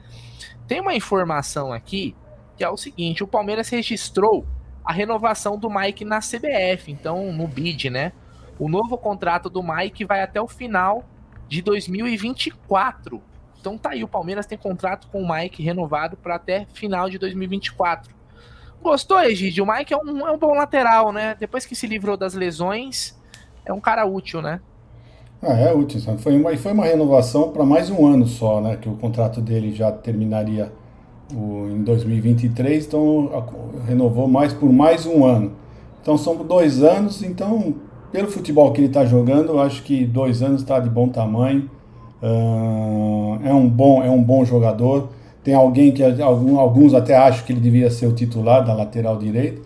Tem 0.67 0.81
uma 0.81 0.95
informação 0.95 1.73
aqui 1.73 2.15
que 2.57 2.65
é 2.65 2.69
o 2.69 2.77
seguinte: 2.77 3.23
o 3.25 3.27
Palmeiras 3.27 3.69
registrou 3.69 4.45
a 4.89 4.93
renovação 4.93 5.59
do 5.59 5.69
Mike 5.69 6.03
na 6.03 6.19
CBF, 6.19 6.91
então 6.91 7.31
no 7.31 7.47
bid, 7.47 7.91
né? 7.91 8.11
O 8.59 8.71
novo 8.71 8.97
contrato 8.97 9.51
do 9.51 9.63
Mike 9.63 10.03
vai 10.07 10.23
até 10.23 10.41
o 10.41 10.49
final 10.49 11.05
de 11.47 11.61
2024. 11.61 13.21
Então 13.61 13.77
tá 13.77 13.91
aí, 13.91 14.03
o 14.03 14.09
Palmeiras 14.09 14.47
tem 14.47 14.57
contrato 14.57 15.07
com 15.09 15.23
o 15.23 15.31
Mike 15.31 15.63
renovado 15.63 16.17
para 16.17 16.37
até 16.37 16.67
final 16.73 17.11
de 17.11 17.19
2024. 17.19 18.15
Gostou, 18.81 19.21
Egídio? 19.21 19.63
O 19.63 19.67
Mike 19.71 19.93
é 19.93 19.97
um, 19.99 20.27
é 20.27 20.33
um 20.33 20.39
bom 20.39 20.55
lateral, 20.55 21.13
né? 21.13 21.37
Depois 21.39 21.67
que 21.67 21.77
se 21.77 21.87
livrou 21.87 22.17
das 22.17 22.33
lesões, 22.33 23.15
é 23.67 23.73
um 23.75 23.81
cara 23.81 24.07
útil, 24.07 24.41
né? 24.41 24.59
Ah, 25.43 25.53
é 25.53 25.71
útil. 25.71 26.01
Foi 26.17 26.35
uma, 26.35 26.57
foi 26.57 26.73
uma 26.73 26.87
renovação 26.87 27.53
para 27.53 27.63
mais 27.63 27.91
um 27.91 28.07
ano 28.07 28.27
só, 28.27 28.59
né? 28.63 28.79
Que 28.79 28.89
o 28.89 28.97
contrato 28.97 29.43
dele 29.43 29.71
já 29.71 29.93
terminaria 29.93 30.73
o, 31.35 31.69
em 31.69 31.83
2023, 31.83 32.87
então 32.87 33.31
renovou 33.87 34.29
mais 34.29 34.53
por 34.53 34.73
mais 34.73 35.07
um 35.07 35.25
ano. 35.25 35.53
Então 36.01 36.17
são 36.17 36.37
dois 36.37 36.83
anos, 36.83 37.23
então 37.23 37.75
pelo 38.11 38.29
futebol 38.29 38.73
que 38.73 38.81
ele 38.81 38.89
está 38.89 39.05
jogando, 39.05 39.51
eu 39.51 39.61
acho 39.61 39.83
que 39.83 40.05
dois 40.05 40.43
anos 40.43 40.63
está 40.63 40.81
de 40.81 40.89
bom 40.89 41.09
tamanho. 41.09 41.69
Uh, 42.23 43.39
é 43.45 43.55
um 43.55 43.69
bom 43.69 44.03
é 44.03 44.11
um 44.11 44.23
bom 44.23 44.45
jogador. 44.45 45.11
Tem 45.45 45.55
alguém 45.55 45.93
que 45.93 46.03
alguns 46.03 46.95
até 46.95 47.17
acham 47.17 47.45
que 47.45 47.53
ele 47.53 47.61
devia 47.61 47.91
ser 47.91 48.07
o 48.07 48.13
titular 48.13 48.65
da 48.65 48.75
lateral 48.75 49.17
direita, 49.17 49.63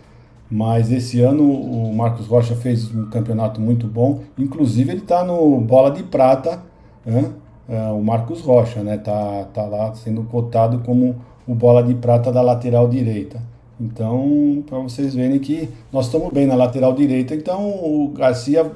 mas 0.50 0.92
esse 0.92 1.20
ano 1.20 1.44
o 1.50 1.94
Marcos 1.94 2.26
Rocha 2.26 2.54
fez 2.54 2.94
um 2.94 3.06
campeonato 3.08 3.60
muito 3.60 3.86
bom. 3.86 4.20
Inclusive 4.38 4.92
ele 4.92 5.00
está 5.00 5.24
no 5.24 5.60
bola 5.60 5.90
de 5.90 6.02
prata, 6.02 6.62
uh, 7.06 7.96
o 7.96 8.04
Marcos 8.04 8.40
Rocha, 8.42 8.82
né? 8.82 8.98
Tá 8.98 9.44
tá 9.54 9.62
lá 9.62 9.94
sendo 9.94 10.22
cotado 10.24 10.80
como 10.84 11.16
o 11.46 11.54
bola 11.54 11.82
de 11.82 11.94
prata 11.94 12.30
da 12.30 12.42
lateral 12.42 12.88
direita. 12.88 13.40
Então, 13.80 14.62
para 14.68 14.78
vocês 14.78 15.14
verem 15.14 15.38
que 15.38 15.68
nós 15.92 16.06
estamos 16.06 16.32
bem 16.32 16.46
na 16.46 16.54
lateral 16.54 16.92
direita, 16.92 17.34
então 17.34 17.68
o 17.68 18.08
Garcia 18.16 18.70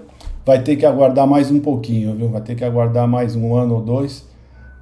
vai 0.45 0.63
ter 0.63 0.77
que 0.77 0.87
aguardar 0.87 1.27
mais 1.27 1.51
um 1.51 1.61
pouquinho, 1.61 2.15
viu? 2.15 2.29
Vai 2.29 2.41
ter 2.41 2.55
que 2.55 2.65
aguardar 2.65 3.07
mais 3.07 3.37
um 3.37 3.55
ano 3.55 3.77
ou 3.77 3.83
dois 3.83 4.27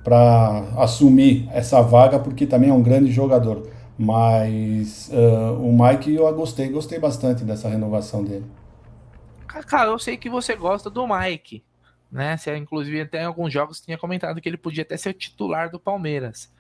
para 0.03 0.67
assumir 0.77 1.49
essa 1.51 1.81
vaga, 1.81 2.19
porque 2.19 2.47
também 2.47 2.71
é 2.71 2.73
um 2.73 2.83
grande 2.83 3.11
jogador. 3.11 3.67
Mas 3.99 5.09
uh, 5.13 5.55
o 5.61 5.73
Mike 5.73 6.15
eu 6.15 6.35
gostei, 6.35 6.69
gostei 6.69 6.99
bastante 6.99 7.45
dessa 7.45 7.69
renovação 7.69 8.23
dele. 8.23 8.45
Cara, 9.47 9.91
eu 9.91 9.99
sei 9.99 10.17
que 10.17 10.29
você 10.29 10.57
gosta 10.57 10.91
do 10.91 11.07
Mike, 11.07 11.63
né? 12.11 12.37
Você, 12.37 12.57
inclusive, 12.57 13.01
até 13.01 13.23
em 13.23 13.27
alguns 13.27 13.53
jogos 13.53 13.81
tinha 13.81 13.97
comentado 13.97 14.41
que 14.41 14.49
ele 14.49 14.57
podia 14.57 14.83
até 14.83 14.97
ser 14.97 15.15
titular 15.15 15.71
do 15.71 15.79
Palmeiras. 15.79 16.53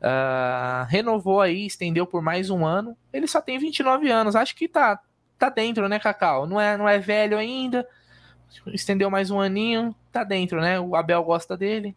Uh, 0.00 0.84
renovou 0.88 1.40
aí, 1.40 1.66
estendeu 1.66 2.06
por 2.06 2.22
mais 2.22 2.50
um 2.50 2.64
ano. 2.64 2.96
Ele 3.12 3.26
só 3.26 3.40
tem 3.40 3.58
29 3.58 4.10
anos. 4.10 4.36
Acho 4.36 4.54
que 4.54 4.68
tá, 4.68 5.00
tá 5.38 5.48
dentro, 5.48 5.88
né, 5.88 5.98
Cacau? 5.98 6.46
Não 6.46 6.60
é, 6.60 6.76
não 6.76 6.88
é 6.88 6.98
velho 6.98 7.38
ainda. 7.38 7.86
Estendeu 8.68 9.10
mais 9.10 9.30
um 9.30 9.40
aninho. 9.40 9.94
Tá 10.12 10.22
dentro, 10.24 10.60
né? 10.60 10.78
O 10.78 10.94
Abel 10.94 11.22
gosta 11.24 11.56
dele. 11.56 11.96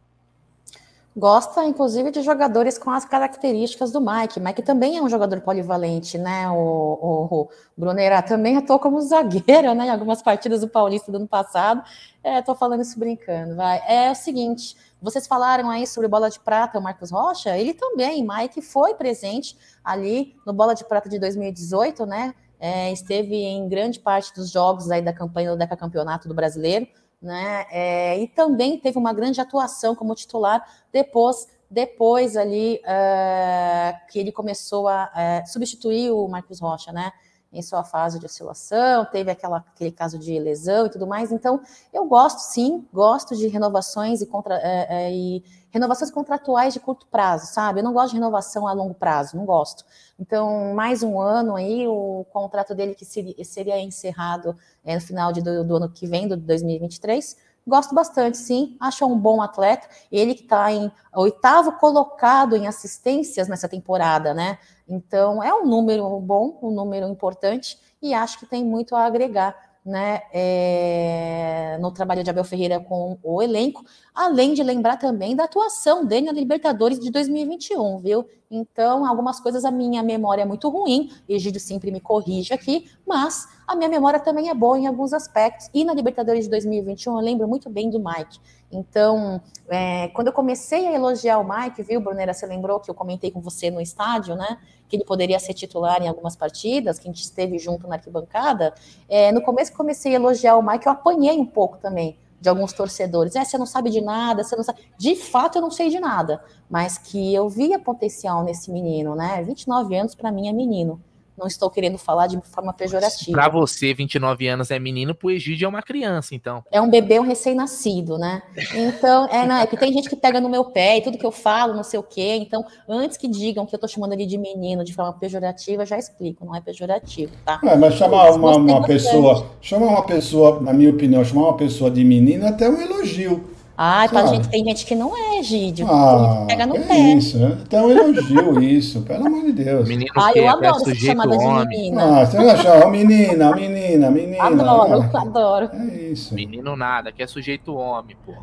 Gosta, 1.16 1.66
inclusive, 1.66 2.12
de 2.12 2.22
jogadores 2.22 2.78
com 2.78 2.92
as 2.92 3.04
características 3.04 3.92
do 3.92 4.00
Mike. 4.00 4.40
Mike 4.40 4.62
também 4.62 4.98
é 4.98 5.02
um 5.02 5.10
jogador 5.10 5.42
polivalente, 5.42 6.18
né? 6.18 6.50
O, 6.50 6.54
o, 6.54 7.42
o 7.42 7.50
Brunera 7.76 8.22
também 8.22 8.58
atuou 8.58 8.80
como 8.80 9.02
zagueiro, 9.02 9.74
né? 9.74 9.88
Em 9.88 9.90
algumas 9.90 10.22
partidas 10.22 10.62
do 10.62 10.70
Paulista 10.70 11.12
do 11.12 11.18
ano 11.18 11.28
passado. 11.28 11.84
É, 12.24 12.42
tô 12.42 12.56
falando 12.56 12.82
isso 12.82 12.98
brincando, 12.98 13.56
vai. 13.56 13.82
É 13.88 14.12
o 14.12 14.16
seguinte 14.16 14.76
vocês 15.02 15.26
falaram 15.28 15.70
aí 15.70 15.88
sobre 15.88 16.10
bola 16.10 16.30
de 16.30 16.40
prata, 16.40 16.78
o 16.78 16.82
Marcos 16.82 17.10
Rocha, 17.10 17.58
ele 17.58 17.74
também, 17.74 18.26
Mike 18.28 18.62
foi 18.62 18.94
presente 18.96 19.58
ali 19.84 20.36
no 20.46 20.52
Bola 20.52 20.76
de 20.76 20.84
Prata 20.84 21.08
de 21.08 21.18
2018, 21.18 22.06
né? 22.06 22.34
É, 22.60 22.92
esteve 22.92 23.36
em 23.36 23.70
grande 23.70 24.00
parte 24.00 24.34
dos 24.34 24.52
jogos 24.52 24.92
aí 24.92 25.02
da 25.02 25.14
campanha 25.14 25.52
do 25.52 25.58
Deca 25.58 25.78
Campeonato 25.78 26.28
do 26.28 26.34
Brasileiro, 26.34 26.86
né? 27.22 27.66
É, 27.70 28.20
e 28.20 28.28
também 28.28 28.80
teve 28.80 28.98
uma 28.98 29.14
grande 29.14 29.42
atuação 29.42 29.96
como 29.96 30.16
titular 30.16 30.66
depois, 30.92 31.48
depois 31.70 32.38
ali 32.38 32.82
uh, 32.84 34.08
que 34.12 34.20
ele 34.20 34.32
começou 34.32 34.88
a 34.88 35.12
uh, 35.44 35.48
substituir 35.48 36.12
o 36.12 36.28
Marcos 36.28 36.60
Rocha, 36.60 36.92
né? 36.92 37.12
Em 37.52 37.62
sua 37.62 37.84
fase 37.84 38.20
de 38.20 38.26
oscilação, 38.26 39.06
teve 39.06 39.32
aquela, 39.32 39.58
aquele 39.58 39.92
caso 39.92 40.20
de 40.20 40.38
lesão 40.38 40.86
e 40.86 40.90
tudo 40.90 41.08
mais. 41.08 41.32
Então, 41.32 41.62
eu 41.92 42.06
gosto 42.06 42.40
sim, 42.40 42.88
gosto 42.94 43.36
de 43.36 43.48
renovações 43.48 44.22
e, 44.22 44.26
contra, 44.26 44.56
é, 44.56 44.88
é, 44.90 45.12
e 45.12 45.44
renovações 45.72 46.12
contratuais 46.12 46.74
de 46.74 46.80
curto 46.80 47.08
prazo, 47.08 47.48
sabe? 47.48 47.80
Eu 47.80 47.84
não 47.84 47.94
gosto 47.94 48.12
de 48.12 48.16
renovação 48.16 48.68
a 48.68 48.74
longo 48.74 48.94
prazo, 48.94 49.36
não 49.36 49.46
gosto. 49.46 49.84
Então, 50.20 50.74
mais 50.76 51.02
um 51.02 51.20
ano 51.20 51.56
aí, 51.56 51.88
o 51.88 52.26
contrato 52.32 52.76
dele 52.76 52.94
que 52.94 53.06
seria, 53.06 53.80
encerrado 53.80 54.56
é, 54.86 54.96
no 54.96 55.02
final 55.02 55.32
de, 55.32 55.42
do, 55.42 55.64
do 55.64 55.76
ano 55.78 55.90
que 55.90 56.06
vem, 56.06 56.28
do 56.28 56.38
2023 56.38 57.50
Gosto 57.70 57.94
bastante, 57.94 58.36
sim. 58.38 58.76
Acho 58.80 59.06
um 59.06 59.16
bom 59.16 59.44
atleta. 59.44 59.88
Ele 60.12 60.34
que 60.34 60.42
está 60.42 60.72
em 60.72 60.92
oitavo 61.16 61.74
colocado 61.74 62.56
em 62.56 62.66
assistências 62.68 63.48
nessa 63.48 63.70
temporada, 63.70 64.34
né? 64.34 64.58
Então 64.90 65.44
é 65.44 65.54
um 65.54 65.66
número 65.66 66.20
bom, 66.20 66.58
um 66.64 66.72
número 66.72 67.08
importante, 67.08 67.78
e 68.02 68.14
acho 68.14 68.40
que 68.40 68.46
tem 68.46 68.66
muito 68.66 68.96
a 68.96 69.06
agregar 69.06 69.56
né, 69.86 70.22
é, 70.34 71.78
no 71.80 71.92
trabalho 71.92 72.24
de 72.24 72.30
Abel 72.30 72.44
Ferreira 72.44 72.80
com 72.80 73.18
o 73.24 73.42
elenco, 73.42 73.84
além 74.20 74.54
de 74.54 74.62
lembrar 74.62 74.98
também 74.98 75.34
da 75.34 75.46
atuação 75.46 76.06
dele 76.06 76.26
na 76.26 76.34
Libertadores 76.34 77.00
de 77.00 77.10
2021, 77.10 78.00
viu? 78.00 78.28
Então, 78.52 79.06
algumas 79.06 79.40
coisas 79.40 79.64
a 79.64 79.72
minha 79.72 80.04
memória 80.04 80.42
é 80.42 80.46
muito 80.46 80.68
ruim, 80.68 81.10
Egídio 81.30 81.62
sempre 81.62 81.90
me 81.90 82.02
corrige 82.02 82.54
aqui, 82.54 82.92
mas 83.08 83.48
a 83.66 83.78
minha 83.78 83.88
memória 83.88 84.20
também 84.20 84.50
é 84.50 84.54
boa 84.54 84.78
em 84.78 84.88
alguns 84.88 85.14
aspectos. 85.14 85.70
E 85.74 85.86
na 85.86 85.94
Libertadores 85.94 86.44
de 86.44 86.50
2021 86.50 87.18
eu 87.18 87.24
lembro 87.24 87.48
muito 87.48 87.70
bem 87.70 87.90
do 87.90 87.98
Mike. 87.98 88.42
Então, 88.70 89.42
é, 89.70 90.10
quando 90.10 90.28
eu 90.28 90.34
comecei 90.34 90.86
a 90.86 90.94
elogiar 90.94 91.40
o 91.40 91.48
Mike, 91.48 91.82
viu, 91.82 92.02
Brunera, 92.02 92.34
você 92.34 92.46
lembrou 92.46 92.78
que 92.82 92.92
eu 92.92 92.96
comentei 92.96 93.32
com 93.32 93.40
você 93.40 93.72
no 93.72 93.80
estádio, 93.80 94.36
né? 94.36 94.58
Que 94.90 94.98
ele 94.98 95.06
poderia 95.06 95.40
ser 95.40 95.54
titular 95.54 96.02
em 96.02 96.10
algumas 96.10 96.36
partidas, 96.36 97.00
que 97.00 97.08
a 97.08 97.12
gente 97.12 97.24
esteve 97.24 97.58
junto 97.58 97.88
na 97.88 97.96
arquibancada. 97.96 98.74
É, 99.08 99.32
no 99.32 99.42
começo 99.42 99.72
que 99.72 99.78
comecei 99.78 100.12
a 100.12 100.16
elogiar 100.16 100.58
o 100.58 100.62
Mike, 100.62 100.88
eu 100.88 100.92
apanhei 100.92 101.40
um 101.40 101.46
pouco 101.46 101.78
também 101.78 102.18
de 102.40 102.50
alguns 102.50 102.74
torcedores. 102.74 103.36
É, 103.36 103.44
você 103.44 103.58
não 103.58 103.66
sabe 103.66 103.90
de 103.90 104.02
nada, 104.02 104.44
você 104.44 104.56
não 104.56 104.64
sabe. 104.64 104.82
De 104.98 105.16
fato, 105.16 105.58
eu 105.58 105.62
não 105.62 105.72
sei 105.72 105.90
de 105.90 106.00
nada, 106.00 106.42
mas 106.70 106.98
que 106.98 107.34
eu 107.34 107.50
via 107.50 107.80
potencial 107.80 108.44
nesse 108.44 108.72
menino, 108.72 109.16
né? 109.16 109.44
29 109.44 109.96
anos 109.96 110.16
para 110.16 110.32
mim 110.32 110.48
é 110.48 110.54
menino 110.54 111.02
não 111.40 111.48
estou 111.48 111.70
querendo 111.70 111.98
falar 111.98 112.28
de 112.28 112.40
forma 112.44 112.74
pejorativa. 112.74 113.32
Para 113.32 113.50
você, 113.50 113.94
29 113.94 114.48
anos 114.48 114.70
é 114.70 114.78
menino, 114.78 115.16
pro 115.16 115.32
Egídio 115.32 115.66
é 115.66 115.70
uma 115.70 115.82
criança, 115.82 116.36
então. 116.36 116.64
É 116.70 116.82
um 116.82 116.90
bebê, 116.90 117.20
um 117.20 117.24
recém-nascido, 117.24 118.18
né? 118.18 118.42
Então, 118.76 119.28
é, 119.32 119.48
não, 119.48 119.56
é 119.56 119.66
que 119.66 119.78
tem 119.78 119.92
gente 119.94 120.10
que 120.10 120.16
pega 120.16 120.42
no 120.42 120.50
meu 120.50 120.66
pé 120.66 120.98
e 120.98 121.02
tudo 121.02 121.18
que 121.18 121.26
eu 121.26 121.32
falo, 121.32 121.74
não 121.74 121.84
sei 121.84 122.00
o 122.00 122.04
quê. 122.04 122.36
Então, 122.42 122.64
antes 122.88 123.18
que 123.18 123.28
digam 123.28 123.66
que 123.66 123.74
eu 123.74 123.80
tô 123.80 123.88
chamando 123.88 124.14
ele 124.14 124.26
de 124.26 124.38
menino 124.38 124.84
de 124.84 124.94
forma 124.94 125.14
pejorativa, 125.14 125.86
já 125.86 125.98
explico, 125.98 126.46
não 126.46 126.56
é 126.56 126.62
pejorativo, 126.62 127.32
tá? 127.46 127.60
É, 127.64 127.76
mas 127.76 127.94
chamar 127.94 128.32
uma, 128.32 128.58
uma 128.58 128.82
pessoa, 128.86 129.48
chamar 129.62 129.88
uma 129.88 130.06
pessoa, 130.06 130.60
na 130.60 130.74
minha 130.74 130.90
opinião, 130.90 131.24
chamar 131.24 131.44
uma 131.44 131.58
pessoa 131.58 131.90
de 131.90 132.04
menino 132.04 132.46
é 132.46 132.50
até 132.50 132.70
um 132.70 132.82
elogio. 132.82 133.49
Ah, 133.82 134.06
pra 134.10 134.26
gente, 134.26 134.50
tem 134.50 134.62
gente 134.66 134.86
que 134.86 134.94
não 134.94 135.14
é, 135.16 135.42
Gídio. 135.42 135.88
Ah, 135.90 136.44
pega 136.46 136.66
no 136.66 136.76
é 136.76 136.80
pé. 136.82 136.98
Isso, 137.14 137.40
né? 137.40 137.58
Então 137.62 137.90
elogio 137.90 138.60
isso, 138.62 139.02
pelo 139.04 139.26
amor 139.26 139.46
de 139.46 139.54
Deus. 139.54 139.88
Menino 139.88 140.12
ah, 140.18 140.34
eu 140.36 140.50
adoro 140.50 140.80
ser 140.82 140.96
chamada 140.96 141.38
de 141.38 141.48
menina. 141.48 142.04
Ah, 142.04 142.26
você 142.26 142.38
não 142.38 142.50
achar, 142.50 142.92
menina, 142.92 143.56
menina, 143.56 144.12
menina. 144.12 144.44
Adoro, 144.44 145.10
ah, 145.14 145.22
adoro. 145.22 145.70
É 145.72 145.96
isso. 146.12 146.36
Menino 146.36 146.76
nada, 146.76 147.14
que 147.14 147.24
é 147.24 147.28
sujeito 147.28 147.74
homem, 147.74 148.18
pô. 148.26 148.34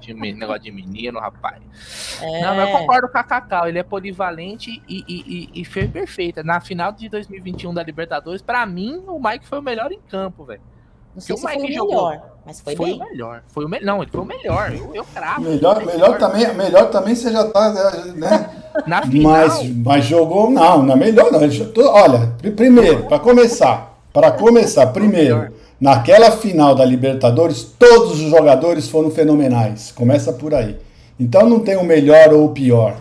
de, 0.00 0.14
negócio 0.14 0.62
de 0.62 0.72
menino, 0.72 1.20
rapaz. 1.20 1.60
É. 2.22 2.40
Não, 2.40 2.54
eu 2.54 2.68
concordo 2.78 3.08
com 3.10 3.18
a 3.18 3.22
Cacau, 3.22 3.68
ele 3.68 3.78
é 3.78 3.82
polivalente 3.82 4.82
e, 4.88 5.04
e, 5.06 5.50
e, 5.56 5.60
e 5.60 5.64
foi 5.66 5.86
perfeita. 5.86 6.42
Na 6.42 6.58
final 6.58 6.90
de 6.90 7.10
2021 7.10 7.74
da 7.74 7.82
Libertadores, 7.82 8.40
pra 8.40 8.64
mim, 8.64 9.04
o 9.06 9.20
Mike 9.20 9.46
foi 9.46 9.58
o 9.58 9.62
melhor 9.62 9.92
em 9.92 10.00
campo, 10.08 10.42
velho. 10.42 10.62
Não 11.14 11.20
sei 11.20 11.34
o 11.34 11.38
se 11.38 11.46
Mike 11.46 11.60
foi 11.60 11.70
o 11.70 11.74
jogou. 11.74 12.08
melhor, 12.08 12.22
mas 12.44 12.60
foi, 12.60 12.76
foi 12.76 12.86
bem. 12.86 13.00
o 13.00 13.08
melhor. 13.10 13.42
Foi 13.48 13.64
o 13.64 13.68
me... 13.68 13.80
Não, 13.80 14.02
ele 14.02 14.10
foi 14.10 14.20
o 14.20 14.24
melhor. 14.24 14.74
Eu, 14.74 14.94
eu 14.94 15.04
cravo. 15.04 15.42
Melhor, 15.42 15.78
melhor, 15.78 15.94
melhor, 15.94 16.18
também, 16.18 16.54
melhor 16.54 16.90
também 16.90 17.14
você 17.14 17.30
já 17.30 17.44
tá, 17.44 17.72
né? 18.14 18.50
Na 18.86 19.02
final. 19.02 19.32
Mas, 19.32 19.70
mas 19.76 20.04
jogou, 20.04 20.50
não, 20.50 20.82
na 20.82 20.96
melhor 20.96 21.30
não. 21.30 21.40
Olha, 21.92 22.32
primeiro, 22.56 23.04
para 23.04 23.20
começar, 23.20 23.96
para 24.12 24.32
começar, 24.32 24.88
primeiro, 24.88 25.52
naquela 25.80 26.32
final 26.32 26.74
da 26.74 26.84
Libertadores, 26.84 27.62
todos 27.78 28.20
os 28.20 28.30
jogadores 28.30 28.88
foram 28.88 29.12
fenomenais. 29.12 29.92
Começa 29.92 30.32
por 30.32 30.52
aí. 30.52 30.76
Então 31.18 31.48
não 31.48 31.60
tem 31.60 31.76
o 31.76 31.84
melhor 31.84 32.32
ou 32.32 32.46
o 32.46 32.48
pior. 32.48 32.96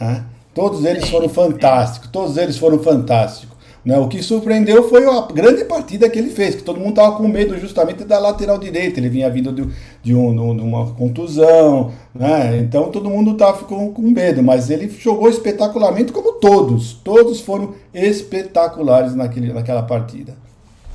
Né? 0.00 0.24
Todos 0.54 0.84
eles 0.84 1.08
foram 1.08 1.28
fantásticos, 1.28 2.08
todos 2.10 2.36
eles 2.36 2.56
foram 2.56 2.78
fantásticos. 2.78 3.56
Né? 3.84 3.98
O 3.98 4.08
que 4.08 4.22
surpreendeu 4.22 4.88
foi 4.88 5.06
a 5.06 5.22
grande 5.32 5.64
partida 5.64 6.08
que 6.08 6.18
ele 6.18 6.30
fez, 6.30 6.54
que 6.54 6.62
todo 6.62 6.78
mundo 6.78 6.90
estava 6.90 7.16
com 7.16 7.26
medo 7.26 7.58
justamente 7.58 8.04
da 8.04 8.18
lateral 8.18 8.58
direita. 8.58 9.00
Ele 9.00 9.08
vinha 9.08 9.30
vindo 9.30 9.52
de, 9.52 9.66
de, 10.02 10.14
um, 10.14 10.54
de 10.56 10.62
uma 10.62 10.92
contusão, 10.92 11.92
né? 12.14 12.58
então 12.58 12.90
todo 12.90 13.08
mundo 13.08 13.32
estava 13.32 13.64
com, 13.64 13.92
com 13.92 14.02
medo, 14.02 14.42
mas 14.42 14.68
ele 14.68 14.88
jogou 14.88 15.28
espetacularmente 15.28 16.12
como 16.12 16.34
todos. 16.34 16.92
Todos 16.92 17.40
foram 17.40 17.74
espetaculares 17.94 19.14
naquele, 19.14 19.52
naquela 19.52 19.82
partida. 19.82 20.34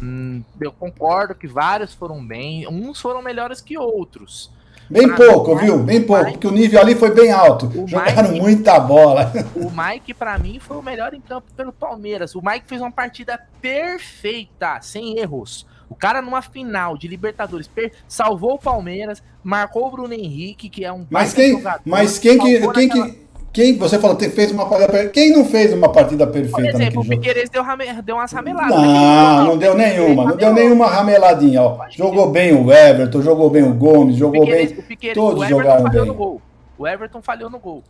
Hum, 0.01 0.43
eu 0.59 0.71
concordo 0.71 1.33
que 1.33 1.47
vários 1.47 1.93
foram 1.93 2.23
bem, 2.25 2.67
uns 2.67 2.99
foram 2.99 3.21
melhores 3.21 3.61
que 3.61 3.77
outros. 3.77 4.51
Bem 4.89 5.13
pouco, 5.15 5.55
viu? 5.55 5.79
Bem 5.79 6.01
pouco, 6.01 6.23
Mike, 6.25 6.37
porque 6.37 6.47
o 6.47 6.51
nível 6.51 6.79
ali 6.79 6.95
foi 6.95 7.13
bem 7.13 7.31
alto. 7.31 7.71
Jogaram 7.87 8.29
Mike, 8.29 8.41
muita 8.41 8.79
bola. 8.79 9.31
O 9.55 9.71
Mike, 9.71 10.13
para 10.13 10.37
mim, 10.37 10.59
foi 10.59 10.77
o 10.77 10.81
melhor 10.81 11.13
em 11.13 11.21
campo 11.21 11.47
pelo 11.55 11.71
Palmeiras. 11.71 12.35
O 12.35 12.41
Mike 12.43 12.67
fez 12.67 12.81
uma 12.81 12.91
partida 12.91 13.39
perfeita, 13.61 14.79
sem 14.81 15.17
erros. 15.17 15.65
O 15.89 15.95
cara, 15.95 16.21
numa 16.21 16.41
final 16.41 16.97
de 16.97 17.07
Libertadores, 17.07 17.69
salvou 18.07 18.55
o 18.55 18.59
Palmeiras, 18.59 19.21
marcou 19.43 19.87
o 19.87 19.91
Bruno 19.91 20.13
Henrique, 20.13 20.69
que 20.69 20.83
é 20.83 20.91
um. 20.91 21.05
Mas 21.09 21.33
quem, 21.33 21.51
jogador, 21.51 21.81
mas 21.85 22.19
quem 22.19 22.37
que. 22.37 22.67
Quem 22.73 22.89
que 22.89 23.24
quem, 23.55 23.77
você 23.77 23.97
que 23.97 24.29
fez 24.31 24.51
uma 24.51 24.67
partida 24.67 24.91
perfeita. 24.91 25.13
Quem 25.13 25.31
não 25.31 25.45
fez 25.45 25.71
uma 25.71 25.89
partida 25.89 26.27
perfeita 26.27 26.71
Por 26.71 26.81
exemplo, 26.81 27.01
o 27.01 27.07
Piqueires 27.07 27.49
deu, 27.49 27.63
rame, 27.63 27.85
deu 28.03 28.17
umas 28.17 28.29
rameladas. 28.29 28.69
Não, 28.69 29.45
não 29.45 29.57
deu 29.57 29.73
nenhuma. 29.73 30.25
Não 30.25 30.35
deu 30.35 30.53
nenhuma 30.53 30.87
rameladinha. 30.87 31.61
Ó. 31.61 31.85
Jogou 31.89 32.29
bem 32.29 32.53
o 32.53 32.69
Everton, 32.69 33.21
jogou 33.21 33.49
bem 33.49 33.63
o 33.63 33.73
Gomes, 33.73 34.17
jogou 34.17 34.45
bem. 34.45 34.67
Todos 35.13 35.47
jogaram 35.47 35.89
bem. 35.89 36.41
O 36.77 36.85
Everton 36.85 37.21
falhou 37.21 37.49
no 37.49 37.57
gol. 37.57 37.81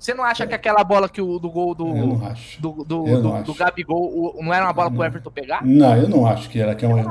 Você 0.00 0.14
não 0.14 0.24
acha 0.24 0.46
que 0.46 0.54
aquela 0.54 0.82
bola 0.82 1.10
que 1.10 1.20
o 1.20 1.38
do 1.38 1.50
gol 1.50 1.74
do 1.74 1.84
do, 2.58 2.84
do, 2.84 2.84
do, 2.84 3.42
do 3.42 3.54
Gabigol 3.54 4.02
o, 4.02 4.42
não 4.42 4.54
era 4.54 4.64
uma 4.64 4.72
bola 4.72 4.90
pro 4.90 5.04
Everton 5.04 5.30
pegar? 5.30 5.60
Não, 5.62 5.94
eu 5.94 6.08
não 6.08 6.26
acho 6.26 6.48
que 6.48 6.58
era 6.58 6.74
que 6.74 6.86
é 6.86 6.88
um 6.88 7.04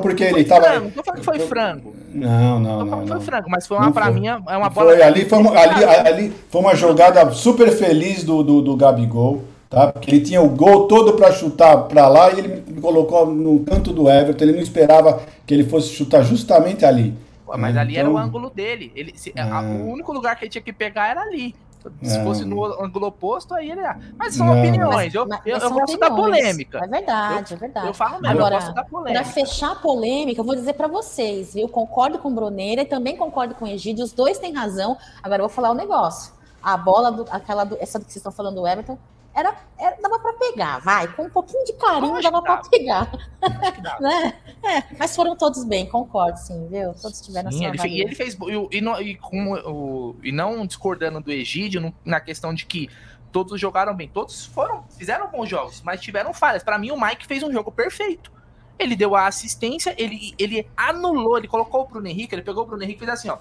porque 0.00 0.22
ele 0.22 0.44
tava 0.44 0.62
frango, 0.62 0.84
não 0.84 0.90
tô 0.92 1.02
falando 1.02 1.18
que 1.18 1.24
foi 1.24 1.40
frango. 1.40 1.96
Não, 2.14 2.60
não, 2.60 2.84
não. 2.84 3.00
Não 3.00 3.06
foi 3.08 3.20
frango, 3.20 3.50
mas 3.50 3.66
foi 3.66 3.76
uma 3.76 3.90
para 3.90 4.12
mim 4.12 4.28
é 4.28 4.36
uma 4.36 4.70
bola 4.70 4.92
foi, 4.92 5.02
ali 5.02 5.24
foi 5.24 5.38
uma, 5.40 5.58
ali, 5.58 5.84
ali 5.84 6.32
foi 6.48 6.60
uma 6.60 6.76
jogada 6.76 7.28
super 7.32 7.68
feliz 7.72 8.22
do, 8.22 8.44
do, 8.44 8.62
do 8.62 8.76
Gabigol. 8.76 9.42
Tá? 9.68 9.88
Porque 9.88 10.08
ele 10.08 10.20
tinha 10.20 10.40
o 10.40 10.48
gol 10.48 10.86
todo 10.86 11.14
para 11.14 11.32
chutar 11.32 11.76
para 11.88 12.06
lá 12.06 12.32
e 12.32 12.38
ele 12.38 12.80
colocou 12.80 13.26
no 13.26 13.58
canto 13.64 13.92
do 13.92 14.08
Everton. 14.08 14.44
Ele 14.44 14.52
não 14.52 14.62
esperava 14.62 15.20
que 15.44 15.52
ele 15.52 15.64
fosse 15.64 15.88
chutar 15.88 16.22
justamente 16.22 16.84
ali. 16.84 17.12
Mas 17.58 17.70
então, 17.70 17.82
ali 17.82 17.96
era 17.96 18.08
o 18.08 18.12
então, 18.12 18.24
ângulo 18.24 18.50
dele. 18.50 18.92
Ele, 18.94 19.12
se, 19.16 19.32
é. 19.34 19.42
a, 19.42 19.60
o 19.60 19.92
único 19.92 20.12
lugar 20.12 20.36
que 20.36 20.44
ele 20.44 20.50
tinha 20.50 20.62
que 20.62 20.72
pegar 20.72 21.08
era 21.08 21.20
ali. 21.20 21.54
Se 22.02 22.22
fosse 22.22 22.44
no 22.44 22.64
ângulo 22.82 23.06
oposto, 23.06 23.54
aí 23.54 23.70
ele. 23.70 23.80
Mas 24.16 24.34
são 24.34 24.46
não. 24.46 24.58
opiniões. 24.58 25.14
Eu, 25.14 25.26
mas, 25.26 25.40
eu, 25.44 25.56
eu 25.56 25.70
gosto 25.70 25.98
da 25.98 26.10
polêmica. 26.10 26.78
É 26.78 26.86
verdade, 26.86 27.52
eu, 27.52 27.56
é 27.56 27.60
verdade. 27.60 27.86
Eu 27.86 27.94
falo 27.94 28.20
mesmo, 28.20 28.28
Agora, 28.28 28.54
eu 28.54 28.60
gosto 28.60 28.74
da 28.74 28.84
polêmica. 28.84 29.22
Para 29.22 29.32
fechar 29.32 29.72
a 29.72 29.76
polêmica, 29.76 30.40
eu 30.40 30.44
vou 30.44 30.54
dizer 30.54 30.74
para 30.74 30.88
vocês, 30.88 31.54
viu? 31.54 31.68
Concordo 31.68 32.18
com 32.18 32.28
o 32.28 32.34
Bruneira 32.34 32.82
e 32.82 32.86
também 32.86 33.16
concordo 33.16 33.54
com 33.54 33.64
o 33.64 33.68
Egídio. 33.68 34.04
Os 34.04 34.12
dois 34.12 34.38
têm 34.38 34.52
razão. 34.52 34.96
Agora 35.22 35.42
eu 35.42 35.48
vou 35.48 35.54
falar 35.54 35.70
o 35.70 35.72
um 35.72 35.76
negócio. 35.76 36.32
A 36.62 36.76
bola, 36.76 37.12
do, 37.12 37.26
aquela 37.30 37.64
do, 37.64 37.76
essa 37.80 37.98
que 37.98 38.06
vocês 38.06 38.16
estão 38.16 38.32
falando 38.32 38.56
do 38.56 38.66
Everton, 38.66 38.98
era, 39.36 39.54
era 39.78 39.96
dava 40.00 40.18
para 40.18 40.32
pegar, 40.32 40.78
vai, 40.78 41.06
com 41.08 41.24
um 41.24 41.30
pouquinho 41.30 41.62
de 41.66 41.74
carinho 41.74 42.22
dava 42.22 42.40
para 42.40 42.56
pegar, 42.62 43.12
né? 44.00 44.34
É, 44.64 44.82
mas 44.98 45.14
foram 45.14 45.36
todos 45.36 45.62
bem, 45.64 45.86
concordo, 45.86 46.38
sim, 46.38 46.66
viu? 46.68 46.94
Todos 46.94 47.20
tiveram 47.20 47.52
sim, 47.52 47.66
ele, 47.66 47.76
E 47.86 48.00
ele 48.00 48.14
fez 48.14 48.34
e, 48.34 48.78
e, 48.78 49.10
e, 49.10 49.16
com, 49.16 49.52
o, 49.52 50.16
e 50.22 50.32
não 50.32 50.66
discordando 50.66 51.20
do 51.20 51.30
Egídio 51.30 51.82
no, 51.82 51.94
na 52.02 52.18
questão 52.18 52.54
de 52.54 52.64
que 52.64 52.88
todos 53.30 53.60
jogaram 53.60 53.94
bem, 53.94 54.08
todos 54.08 54.46
foram 54.46 54.84
fizeram 54.96 55.30
bons 55.30 55.50
jogos, 55.50 55.82
mas 55.82 56.00
tiveram 56.00 56.32
falhas. 56.32 56.62
Para 56.62 56.78
mim, 56.78 56.90
o 56.90 56.98
Mike 56.98 57.26
fez 57.26 57.42
um 57.42 57.52
jogo 57.52 57.70
perfeito. 57.70 58.32
Ele 58.78 58.96
deu 58.96 59.14
a 59.14 59.26
assistência, 59.26 59.94
ele, 59.98 60.34
ele 60.38 60.66
anulou, 60.74 61.36
ele 61.36 61.46
colocou 61.46 61.82
o 61.82 61.86
Bruno 61.86 62.08
Henrique, 62.08 62.34
ele 62.34 62.42
pegou 62.42 62.62
o 62.62 62.66
Bruno 62.66 62.82
Henrique 62.82 63.02
e 63.02 63.06
fez 63.06 63.18
assim, 63.18 63.28
ó, 63.28 63.36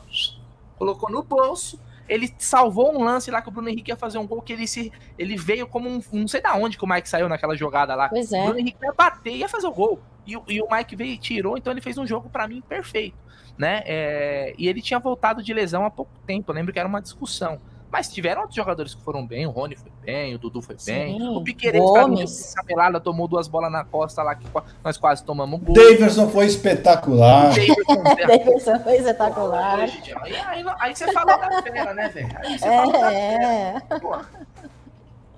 colocou 0.77 1.09
no 1.09 1.23
bolso 1.23 1.79
ele 2.07 2.33
salvou 2.37 2.93
um 2.93 3.03
lance 3.03 3.31
lá 3.31 3.41
que 3.41 3.49
o 3.49 3.51
Bruno 3.51 3.69
Henrique 3.69 3.91
ia 3.91 3.95
fazer 3.95 4.17
um 4.17 4.27
gol 4.27 4.41
que 4.41 4.53
ele 4.53 4.67
se 4.67 4.91
ele 5.17 5.35
veio 5.35 5.67
como 5.67 5.89
um 5.89 6.01
não 6.11 6.27
sei 6.27 6.41
da 6.41 6.55
onde 6.55 6.77
que 6.77 6.83
o 6.83 6.87
Mike 6.87 7.09
saiu 7.09 7.27
naquela 7.27 7.55
jogada 7.55 7.95
lá. 7.95 8.09
Pois 8.09 8.31
é. 8.31 8.41
O 8.41 8.45
Bruno 8.45 8.59
Henrique 8.59 8.77
ia 8.83 8.93
bater 8.93 9.35
ia 9.35 9.49
fazer 9.49 9.67
o 9.67 9.71
gol. 9.71 9.99
E, 10.25 10.33
e 10.47 10.61
o 10.61 10.67
Mike 10.69 10.95
veio 10.95 11.13
e 11.13 11.17
tirou, 11.17 11.57
então 11.57 11.71
ele 11.71 11.81
fez 11.81 11.97
um 11.97 12.07
jogo 12.07 12.29
para 12.29 12.47
mim 12.47 12.59
perfeito, 12.59 13.17
né? 13.57 13.83
É, 13.85 14.55
e 14.57 14.67
ele 14.67 14.81
tinha 14.81 14.99
voltado 14.99 15.43
de 15.43 15.53
lesão 15.53 15.85
há 15.85 15.91
pouco 15.91 16.11
tempo, 16.25 16.51
eu 16.51 16.55
lembro 16.55 16.73
que 16.73 16.79
era 16.79 16.89
uma 16.89 17.01
discussão. 17.01 17.61
Mas 17.95 18.09
tiveram 18.09 18.41
outros 18.41 18.57
jogadores 18.57 18.93
que 18.93 19.01
foram 19.01 19.25
bem. 19.25 19.47
O 19.47 19.51
Rony 19.51 19.77
foi 19.77 19.89
bem, 20.01 20.35
o 20.35 20.37
Dudu 20.37 20.61
foi 20.61 20.75
Sim, 20.77 20.91
bem. 20.91 21.29
O 21.29 21.41
Piqueires 21.41 21.79
Gomes. 21.79 22.53
cabelada 22.53 22.99
tomou 22.99 23.25
duas 23.25 23.47
bolas 23.47 23.71
na 23.71 23.85
costa 23.85 24.21
lá 24.21 24.35
que 24.35 24.45
nós 24.83 24.97
quase 24.97 25.23
tomamos 25.23 25.61
gol. 25.61 25.73
Davidson 25.73 26.27
foi 26.27 26.45
espetacular. 26.45 27.53
Davidson 28.27 28.79
foi 28.83 28.97
espetacular. 28.97 29.79
Aí, 29.79 30.35
aí, 30.35 30.65
aí, 30.77 30.93
você 30.93 31.09
falou 31.13 31.39
da 31.39 31.61
fera, 31.61 31.93
né, 31.93 32.09
velho? 32.09 32.37
Aí 32.37 32.59
você 32.59 32.67
é. 32.67 32.77
falou 32.77 32.91
da 32.91 33.09
fera. 33.09 34.25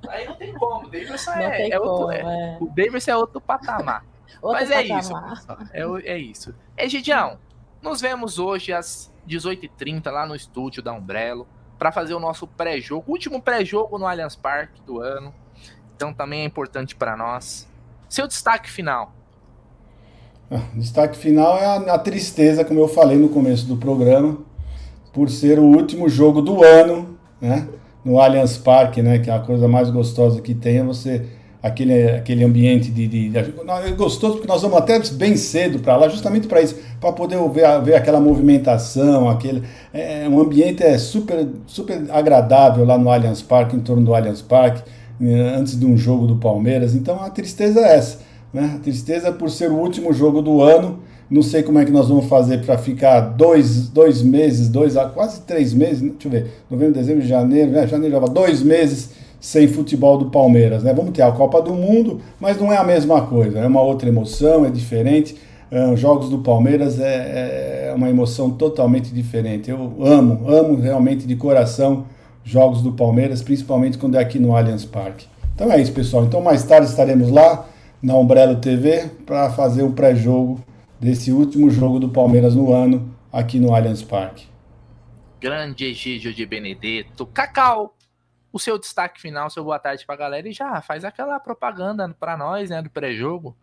Aí 0.10 0.26
não 0.26 0.36
tem 0.36 0.54
como. 0.56 0.88
O 0.88 0.90
Davidson 0.90 1.32
é, 1.34 1.70
é, 1.70 1.80
outro. 1.80 2.12
É. 2.12 2.22
é. 2.22 2.58
O 2.60 2.66
Davidson 2.66 3.12
é 3.12 3.18
outro 3.18 3.40
patamar. 3.40 4.04
Outro 4.42 4.62
Mas 4.62 4.72
é 4.72 4.84
isso, 4.84 5.14
É, 5.74 6.12
é 6.12 6.18
isso. 6.18 6.54
Egidião, 6.78 7.40
nos 7.82 8.02
vemos 8.02 8.38
hoje 8.38 8.72
às 8.72 9.12
18h30 9.28 10.12
lá 10.12 10.28
no 10.28 10.36
estúdio 10.36 10.84
da 10.84 10.94
Umbrello 10.94 11.48
para 11.78 11.92
fazer 11.92 12.14
o 12.14 12.20
nosso 12.20 12.48
pré-jogo, 12.48 13.12
último 13.12 13.42
pré-jogo 13.42 13.98
no 13.98 14.06
Allianz 14.06 14.36
Parque 14.36 14.82
do 14.82 15.00
ano. 15.00 15.34
Então 15.96 16.14
também 16.14 16.42
é 16.42 16.46
importante 16.46 16.96
para 16.96 17.16
nós. 17.16 17.68
Seu 18.10 18.28
destaque 18.28 18.70
final. 18.70 19.14
Ah, 20.50 20.62
destaque 20.76 21.18
final 21.18 21.58
é 21.58 21.66
a, 21.66 21.76
a, 21.96 22.00
tristeza, 22.00 22.64
como 22.64 22.80
eu 22.80 22.88
falei 22.88 23.18
no 23.18 23.30
começo 23.30 23.66
do 23.66 23.76
programa, 23.76 24.38
por 25.12 25.30
ser 25.30 25.60
o 25.60 25.64
último 25.64 26.08
jogo 26.08 26.42
do 26.42 26.64
ano, 26.64 27.18
né? 27.42 27.68
No 28.06 28.22
Allianz 28.22 28.58
Parque, 28.58 29.02
né? 29.02 29.20
Que 29.20 29.30
é 29.30 29.34
a 29.34 29.40
coisa 29.40 29.68
mais 29.68 29.90
gostosa 29.90 30.42
que 30.42 30.56
tem 30.56 30.78
é 30.78 30.84
você 30.84 31.26
aquele, 31.68 32.10
aquele 32.12 32.44
ambiente 32.44 32.90
de, 32.90 33.08
de, 33.08 33.30
de, 33.30 33.38
é 33.38 33.92
gostoso 33.92 34.36
porque 34.36 34.48
nós 34.48 34.62
vamos 34.62 34.78
até 34.78 35.00
bem 35.14 35.36
cedo 35.36 35.80
para 35.80 35.96
lá 35.96 36.10
justamente 36.10 36.48
para 36.48 36.62
isso 36.62 36.76
para 37.00 37.12
poder 37.12 37.38
ver, 37.50 37.82
ver 37.84 37.96
aquela 37.96 38.20
movimentação 38.20 39.30
aquele 39.30 39.64
é, 39.94 40.28
um 40.28 40.40
ambiente 40.40 40.84
é 40.84 40.98
super 40.98 41.48
super 41.66 42.04
agradável 42.10 42.86
lá 42.86 42.98
no 42.98 43.10
Allianz 43.12 43.42
Parque 43.42 43.76
em 43.76 43.80
torno 43.80 44.04
do 44.04 44.16
Allianz 44.16 44.42
Parque 44.42 44.82
eh, 45.22 45.56
antes 45.58 45.80
de 45.80 45.86
um 45.86 45.98
jogo 45.98 46.28
do 46.28 46.36
Palmeiras. 46.36 46.94
Então 46.94 47.20
a 47.20 47.30
tristeza 47.30 47.80
é 47.80 47.96
essa 47.96 48.28
né? 48.54 48.74
A 48.76 48.80
tristeza 48.80 49.32
por 49.32 49.50
ser 49.50 49.70
o 49.70 49.76
último 49.76 50.14
jogo 50.14 50.42
do 50.42 50.62
ano. 50.62 51.00
Não 51.30 51.42
sei 51.42 51.62
como 51.62 51.78
é 51.78 51.84
que 51.84 51.92
nós 51.92 52.08
vamos 52.08 52.26
fazer 52.28 52.66
para 52.66 52.78
ficar 52.78 53.20
dois, 53.20 53.90
dois 53.90 54.22
meses, 54.22 54.70
dois, 54.70 54.94
quase 55.14 55.42
três 55.42 55.74
meses, 55.74 56.00
deixa 56.00 56.28
eu 56.28 56.32
ver, 56.32 56.48
novembro, 56.72 56.94
dezembro, 56.94 57.22
janeiro, 57.26 57.72
né? 57.72 57.86
janeiro 57.86 58.18
dois 58.30 58.64
meses 58.64 59.10
sem 59.40 59.68
futebol 59.68 60.18
do 60.18 60.30
Palmeiras. 60.30 60.84
Né? 60.84 60.94
Vamos 60.94 61.12
ter 61.12 61.22
a 61.22 61.32
Copa 61.32 61.62
do 61.62 61.74
Mundo, 61.74 62.22
mas 62.40 62.60
não 62.60 62.72
é 62.72 62.78
a 62.78 62.84
mesma 62.84 63.22
coisa, 63.22 63.60
é 63.60 63.68
uma 63.68 63.82
outra 63.82 64.10
emoção, 64.10 64.66
é 64.66 64.70
diferente. 64.70 65.36
Uh, 65.70 65.98
jogos 65.98 66.30
do 66.30 66.40
Palmeiras 66.40 66.98
é, 66.98 67.90
é, 67.90 67.94
uma 67.94 68.10
emoção 68.10 68.50
totalmente 68.50 69.14
diferente. 69.14 69.70
Eu 69.70 69.98
amo, 70.02 70.50
amo 70.50 70.80
realmente 70.80 71.28
de 71.28 71.36
coração 71.36 72.06
jogos 72.44 72.82
do 72.82 72.94
Palmeiras, 72.94 73.42
principalmente 73.42 73.98
quando 73.98 74.16
é 74.16 74.20
aqui 74.20 74.40
no 74.40 74.56
Allianz 74.56 74.86
Parque. 74.86 75.28
Então 75.54 75.70
é 75.70 75.82
isso, 75.82 75.92
pessoal. 75.92 76.24
Então 76.24 76.42
mais 76.42 76.64
tarde 76.64 76.88
estaremos 76.88 77.30
lá 77.30 77.68
na 78.02 78.16
Umbrella 78.16 78.56
TV 78.56 79.10
para 79.26 79.50
fazer 79.50 79.84
o 79.84 79.92
pré-jogo 79.92 80.64
desse 81.00 81.34
último 81.34 81.70
jogo 81.70 82.00
do 82.00 82.10
Palmeiras 82.10 82.56
no 82.56 82.72
ano 82.72 83.14
aqui 83.32 83.60
no 83.60 83.76
Allianz 83.76 84.02
Parque. 84.02 84.46
Grande 85.40 85.86
Egídio 85.86 86.34
de 86.34 86.46
Benedetto, 86.46 87.26
Cacau, 87.26 87.94
o 88.52 88.60
seu 88.60 88.78
destaque 88.78 89.20
final, 89.20 89.50
seu 89.50 89.64
boa 89.64 89.80
tarde 89.80 90.06
para 90.06 90.16
a 90.16 90.18
galera 90.18 90.48
e 90.48 90.54
já 90.54 90.82
faz 90.82 91.04
aquela 91.04 91.40
propaganda 91.40 92.16
para 92.20 92.38
nós, 92.38 92.70
né, 92.70 92.82
do 92.82 92.90
pré-jogo. 92.90 93.56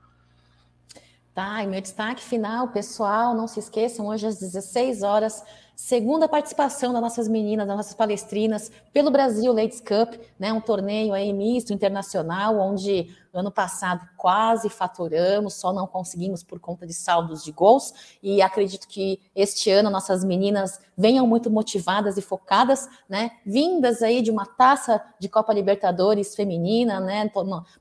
Tá, 1.35 1.65
e 1.65 1.67
meu 1.67 1.81
destaque 1.81 2.23
final, 2.23 2.69
pessoal, 2.69 3.35
não 3.35 3.49
se 3.49 3.59
esqueçam, 3.59 4.07
hoje 4.07 4.27
às 4.27 4.39
16 4.39 5.03
horas, 5.03 5.43
segunda 5.77 6.29
participação 6.29 6.93
das 6.93 7.03
nossas 7.03 7.29
meninas, 7.29 7.67
das 7.67 7.77
nossas 7.77 7.95
palestrinas 7.95 8.71
pelo 8.93 9.11
Brasil 9.11 9.53
Ladies 9.53 9.81
Cup, 9.81 10.15
né, 10.39 10.53
um 10.53 10.61
torneio 10.61 11.13
aí 11.13 11.33
misto 11.33 11.73
internacional, 11.73 12.59
onde 12.59 13.15
ano 13.33 13.51
passado 13.51 14.09
quase 14.17 14.69
faturamos, 14.69 15.55
só 15.55 15.73
não 15.73 15.89
conseguimos 15.89 16.45
por 16.45 16.61
conta 16.61 16.87
de 16.87 16.95
saldos 16.95 17.43
de 17.43 17.51
gols, 17.51 17.93
e 18.23 18.41
acredito 18.41 18.87
que 18.87 19.21
este 19.35 19.71
ano 19.71 19.91
nossas 19.91 20.25
meninas 20.25 20.81
venham 20.97 21.27
muito 21.27 21.51
motivadas 21.51 22.17
e 22.17 22.23
focadas, 22.23 22.89
né, 23.09 23.33
vindas 23.45 24.03
aí 24.03 24.23
de 24.23 24.31
uma 24.31 24.47
taça 24.47 25.03
de 25.19 25.29
Copa 25.29 25.53
Libertadores 25.53 26.37
feminina, 26.37 27.01
né, 27.01 27.29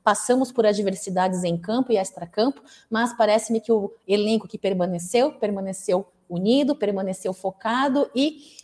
passamos 0.03 0.51
por 0.51 0.65
adversidades 0.65 1.43
em 1.43 1.55
campo 1.55 1.91
e 1.91 1.97
extra-campo, 1.97 2.61
mas 2.89 3.15
parece-me 3.15 3.61
que 3.61 3.71
o 3.71 3.93
elenco 4.07 4.47
que 4.47 4.57
permaneceu, 4.57 5.33
permaneceu 5.33 6.07
unido, 6.29 6.75
permaneceu 6.75 7.33
focado 7.33 8.09
e 8.15 8.57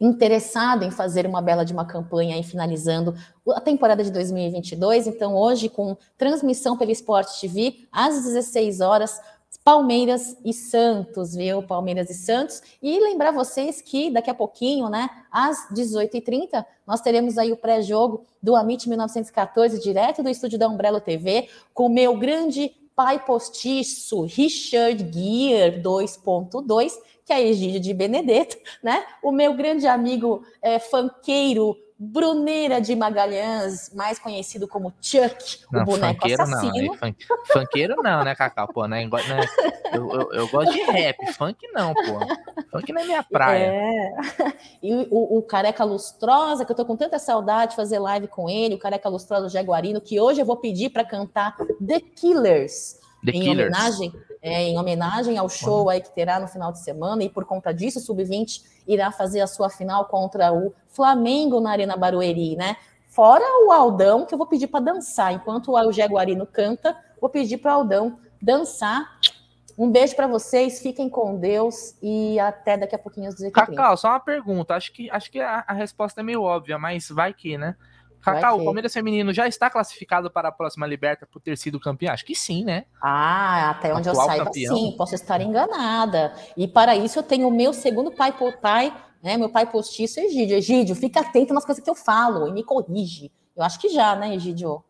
interessado 0.00 0.84
em 0.84 0.90
fazer 0.90 1.26
uma 1.26 1.42
bela 1.42 1.64
de 1.64 1.72
uma 1.72 1.84
campanha 1.84 2.38
e 2.38 2.42
finalizando 2.42 3.14
a 3.48 3.60
temporada 3.60 4.04
de 4.04 4.12
2022. 4.12 5.06
Então, 5.06 5.34
hoje, 5.34 5.68
com 5.68 5.96
transmissão 6.16 6.76
pelo 6.76 6.90
Esporte 6.90 7.40
TV, 7.40 7.88
às 7.90 8.22
16 8.22 8.80
horas, 8.80 9.20
Palmeiras 9.64 10.36
e 10.44 10.52
Santos, 10.52 11.34
viu? 11.34 11.62
Palmeiras 11.62 12.08
e 12.08 12.14
Santos. 12.14 12.62
E 12.82 12.98
lembrar 13.00 13.32
vocês 13.32 13.82
que 13.82 14.10
daqui 14.10 14.30
a 14.30 14.34
pouquinho, 14.34 14.88
né, 14.88 15.10
às 15.30 15.68
18h30, 15.74 16.64
nós 16.86 17.00
teremos 17.00 17.36
aí 17.36 17.52
o 17.52 17.56
pré-jogo 17.56 18.24
do 18.42 18.56
Amit 18.56 18.88
1914, 18.88 19.78
direto 19.80 20.22
do 20.22 20.30
estúdio 20.30 20.58
da 20.58 20.68
Umbrella 20.68 21.00
TV, 21.00 21.48
com 21.74 21.86
o 21.86 21.90
meu 21.90 22.16
grande 22.16 22.72
pai 22.98 23.24
postiço 23.24 24.22
Richard 24.22 25.08
Gere 25.12 25.80
2.2, 25.80 26.94
que 27.24 27.32
é 27.32 27.36
a 27.36 27.40
Egídio 27.40 27.78
de 27.78 27.94
Benedetto, 27.94 28.56
né? 28.82 29.06
O 29.22 29.30
meu 29.30 29.54
grande 29.54 29.86
amigo 29.86 30.42
é, 30.60 30.80
fanqueiro 30.80 31.76
Bruneira 31.98 32.80
de 32.80 32.94
Magalhães, 32.94 33.92
mais 33.92 34.20
conhecido 34.20 34.68
como 34.68 34.94
Chuck, 35.02 35.64
não, 35.72 35.82
o 35.82 35.84
boneco 35.84 36.26
assassino. 36.26 36.86
Não, 36.86 36.94
funk, 36.94 37.26
funkeiro 37.52 37.96
não, 38.00 38.22
né, 38.22 38.36
Cacau? 38.36 38.68
Pô, 38.68 38.86
né? 38.86 39.04
né 39.04 39.40
eu, 39.92 40.08
eu, 40.12 40.32
eu, 40.32 40.48
gosto 40.48 40.72
de 40.72 40.82
rap, 40.82 41.16
funk 41.32 41.66
não, 41.72 41.92
pô. 41.94 42.20
Funk 42.70 42.92
não 42.92 43.02
é 43.02 43.04
minha 43.04 43.22
praia. 43.24 43.64
É. 43.64 44.12
E 44.80 45.08
o, 45.10 45.38
o, 45.38 45.42
Careca 45.42 45.82
Lustrosa, 45.82 46.64
que 46.64 46.70
eu 46.70 46.76
tô 46.76 46.84
com 46.84 46.96
tanta 46.96 47.18
saudade 47.18 47.72
de 47.72 47.76
fazer 47.76 47.98
live 47.98 48.28
com 48.28 48.48
ele, 48.48 48.76
o 48.76 48.78
Careca 48.78 49.08
Lustrosa 49.08 49.48
Jaguarino, 49.48 50.00
que 50.00 50.20
hoje 50.20 50.40
eu 50.40 50.46
vou 50.46 50.56
pedir 50.56 50.90
para 50.90 51.04
cantar 51.04 51.56
The 51.84 51.98
Killers. 52.00 53.00
The 53.24 53.32
em 53.32 53.40
Killers. 53.40 53.74
homenagem 53.74 54.12
é, 54.40 54.64
em 54.64 54.78
homenagem 54.78 55.36
ao 55.36 55.48
show 55.48 55.88
aí 55.88 56.00
que 56.00 56.10
terá 56.10 56.38
no 56.38 56.48
final 56.48 56.72
de 56.72 56.80
semana, 56.80 57.22
e 57.22 57.28
por 57.28 57.44
conta 57.44 57.72
disso, 57.72 57.98
o 57.98 58.02
Sub-20 58.02 58.62
irá 58.86 59.10
fazer 59.10 59.40
a 59.40 59.46
sua 59.46 59.68
final 59.68 60.06
contra 60.06 60.52
o 60.52 60.72
Flamengo 60.88 61.60
na 61.60 61.70
Arena 61.70 61.96
Barueri, 61.96 62.56
né? 62.56 62.76
Fora 63.08 63.44
o 63.66 63.72
Aldão, 63.72 64.24
que 64.24 64.34
eu 64.34 64.38
vou 64.38 64.46
pedir 64.46 64.68
para 64.68 64.84
dançar. 64.84 65.32
Enquanto 65.32 65.72
o 65.72 65.92
Jaguarino 65.92 66.46
canta, 66.46 66.96
vou 67.20 67.28
pedir 67.28 67.58
para 67.58 67.72
o 67.72 67.80
Aldão 67.80 68.18
dançar. 68.40 69.18
Um 69.76 69.90
beijo 69.90 70.16
para 70.16 70.26
vocês, 70.26 70.80
fiquem 70.80 71.08
com 71.08 71.36
Deus 71.36 71.94
e 72.02 72.38
até 72.40 72.76
daqui 72.76 72.94
a 72.94 72.98
pouquinho 72.98 73.28
às 73.28 73.34
18 73.36 73.52
Cacau, 73.52 73.96
só 73.96 74.08
uma 74.08 74.20
pergunta. 74.20 74.74
Acho 74.74 74.92
que, 74.92 75.08
acho 75.10 75.30
que 75.30 75.40
a, 75.40 75.64
a 75.66 75.72
resposta 75.72 76.20
é 76.20 76.24
meio 76.24 76.42
óbvia, 76.42 76.78
mas 76.78 77.08
vai 77.08 77.32
que, 77.32 77.56
né? 77.56 77.76
Cacau, 78.20 78.60
o 78.60 78.64
Palmeiras 78.64 78.92
Feminino 78.92 79.32
já 79.32 79.46
está 79.46 79.70
classificado 79.70 80.30
para 80.30 80.48
a 80.48 80.52
próxima 80.52 80.86
Liberta 80.86 81.26
por 81.26 81.40
ter 81.40 81.56
sido 81.56 81.80
campeão? 81.80 82.12
Acho 82.12 82.24
que 82.24 82.34
sim, 82.34 82.64
né? 82.64 82.84
Ah, 83.02 83.70
até 83.70 83.94
onde 83.94 84.08
Atual 84.08 84.24
eu 84.24 84.30
saiba, 84.30 84.44
campeão. 84.46 84.76
sim. 84.76 84.94
Posso 84.96 85.14
estar 85.14 85.40
enganada. 85.40 86.32
E 86.56 86.66
para 86.66 86.96
isso 86.96 87.18
eu 87.18 87.22
tenho 87.22 87.48
o 87.48 87.50
meu 87.50 87.72
segundo 87.72 88.10
pai, 88.10 88.34
pai 88.60 88.92
né? 89.22 89.36
Meu 89.36 89.48
pai 89.48 89.66
postiço, 89.66 90.20
Egídio. 90.20 90.56
Egídio, 90.56 90.94
fica 90.94 91.20
atento 91.20 91.52
nas 91.54 91.64
coisas 91.64 91.82
que 91.82 91.90
eu 91.90 91.94
falo 91.94 92.48
e 92.48 92.52
me 92.52 92.62
corrige. 92.62 93.30
Eu 93.56 93.62
acho 93.62 93.78
que 93.78 93.88
já, 93.88 94.14
né, 94.14 94.34
Egídio? 94.34 94.82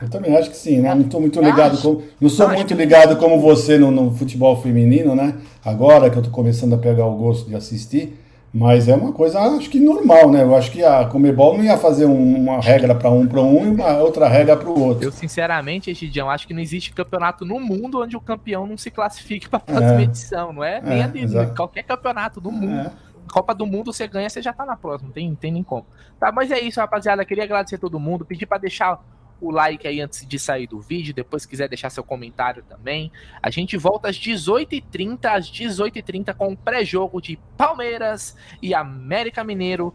Eu 0.00 0.10
também 0.10 0.36
acho 0.36 0.50
que 0.50 0.56
sim, 0.56 0.80
né? 0.80 0.92
Não 0.94 1.02
estou 1.02 1.20
muito 1.20 1.40
ligado, 1.40 1.80
com, 1.80 2.02
não 2.20 2.28
sou 2.28 2.48
muito 2.48 2.74
ligado 2.74 3.16
como 3.18 3.40
você 3.40 3.78
no, 3.78 3.90
no 3.90 4.12
futebol 4.12 4.60
feminino, 4.60 5.14
né? 5.14 5.38
Agora 5.64 6.10
que 6.10 6.16
eu 6.16 6.22
estou 6.22 6.34
começando 6.34 6.74
a 6.74 6.78
pegar 6.78 7.06
o 7.06 7.16
gosto 7.16 7.48
de 7.48 7.54
assistir, 7.54 8.18
mas 8.54 8.86
é 8.86 8.94
uma 8.94 9.12
coisa, 9.12 9.40
acho 9.40 9.70
que 9.70 9.80
normal, 9.80 10.30
né? 10.30 10.42
Eu 10.42 10.54
acho 10.54 10.70
que 10.70 10.84
a 10.84 11.06
Comebol 11.06 11.56
não 11.56 11.64
ia 11.64 11.78
fazer 11.78 12.04
um, 12.04 12.36
uma 12.36 12.60
regra 12.60 12.94
para 12.94 13.10
um 13.10 13.26
para 13.26 13.40
um 13.40 13.64
e 13.64 13.68
uma 13.70 13.96
outra 13.96 14.28
regra 14.28 14.56
para 14.56 14.68
o 14.68 14.78
outro. 14.78 15.04
Eu, 15.04 15.12
sinceramente, 15.12 15.90
Egidião, 15.90 16.28
acho 16.28 16.46
que 16.46 16.52
não 16.52 16.60
existe 16.60 16.92
campeonato 16.92 17.46
no 17.46 17.58
mundo 17.58 18.02
onde 18.02 18.14
o 18.14 18.20
campeão 18.20 18.66
não 18.66 18.76
se 18.76 18.90
classifique 18.90 19.48
para 19.48 19.56
a 19.56 19.60
próxima 19.60 20.00
é. 20.00 20.02
edição, 20.02 20.52
não 20.52 20.62
é? 20.62 20.82
Nem 20.82 21.00
é, 21.00 21.04
a 21.04 21.06
de 21.06 21.54
qualquer 21.56 21.84
campeonato 21.84 22.42
do 22.42 22.52
mundo. 22.52 22.88
É. 22.88 22.92
Copa 23.32 23.54
do 23.54 23.66
Mundo 23.66 23.90
você 23.90 24.06
ganha, 24.06 24.28
você 24.28 24.42
já 24.42 24.52
tá 24.52 24.66
na 24.66 24.76
próxima, 24.76 25.08
não 25.08 25.14
tem, 25.14 25.34
tem 25.34 25.50
nem 25.50 25.62
como. 25.62 25.86
Tá, 26.20 26.30
mas 26.30 26.50
é 26.50 26.60
isso, 26.60 26.78
rapaziada. 26.78 27.24
Queria 27.24 27.44
agradecer 27.44 27.76
a 27.76 27.78
todo 27.78 27.98
mundo, 27.98 28.26
pedir 28.26 28.44
para 28.44 28.58
deixar 28.58 29.00
o 29.42 29.50
like 29.50 29.86
aí 29.86 30.00
antes 30.00 30.24
de 30.24 30.38
sair 30.38 30.68
do 30.68 30.80
vídeo. 30.80 31.12
Depois, 31.12 31.44
quiser 31.44 31.68
deixar 31.68 31.90
seu 31.90 32.04
comentário 32.04 32.62
também. 32.62 33.10
A 33.42 33.50
gente 33.50 33.76
volta 33.76 34.08
às 34.08 34.16
18h30, 34.16 35.24
às 35.24 35.50
18h30, 35.50 36.34
com 36.34 36.52
o 36.52 36.56
pré-jogo 36.56 37.20
de 37.20 37.38
Palmeiras 37.56 38.36
e 38.62 38.72
América 38.72 39.42
Mineiro 39.42 39.92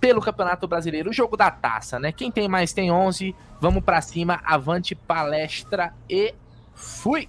pelo 0.00 0.20
Campeonato 0.20 0.66
Brasileiro. 0.66 1.10
O 1.10 1.12
jogo 1.12 1.36
da 1.36 1.50
taça, 1.50 2.00
né? 2.00 2.10
Quem 2.10 2.30
tem 2.30 2.48
mais 2.48 2.72
tem 2.72 2.90
11. 2.90 3.36
Vamos 3.60 3.84
para 3.84 4.00
cima, 4.00 4.40
avante 4.44 4.94
palestra 4.94 5.94
e 6.08 6.34
fui! 6.74 7.28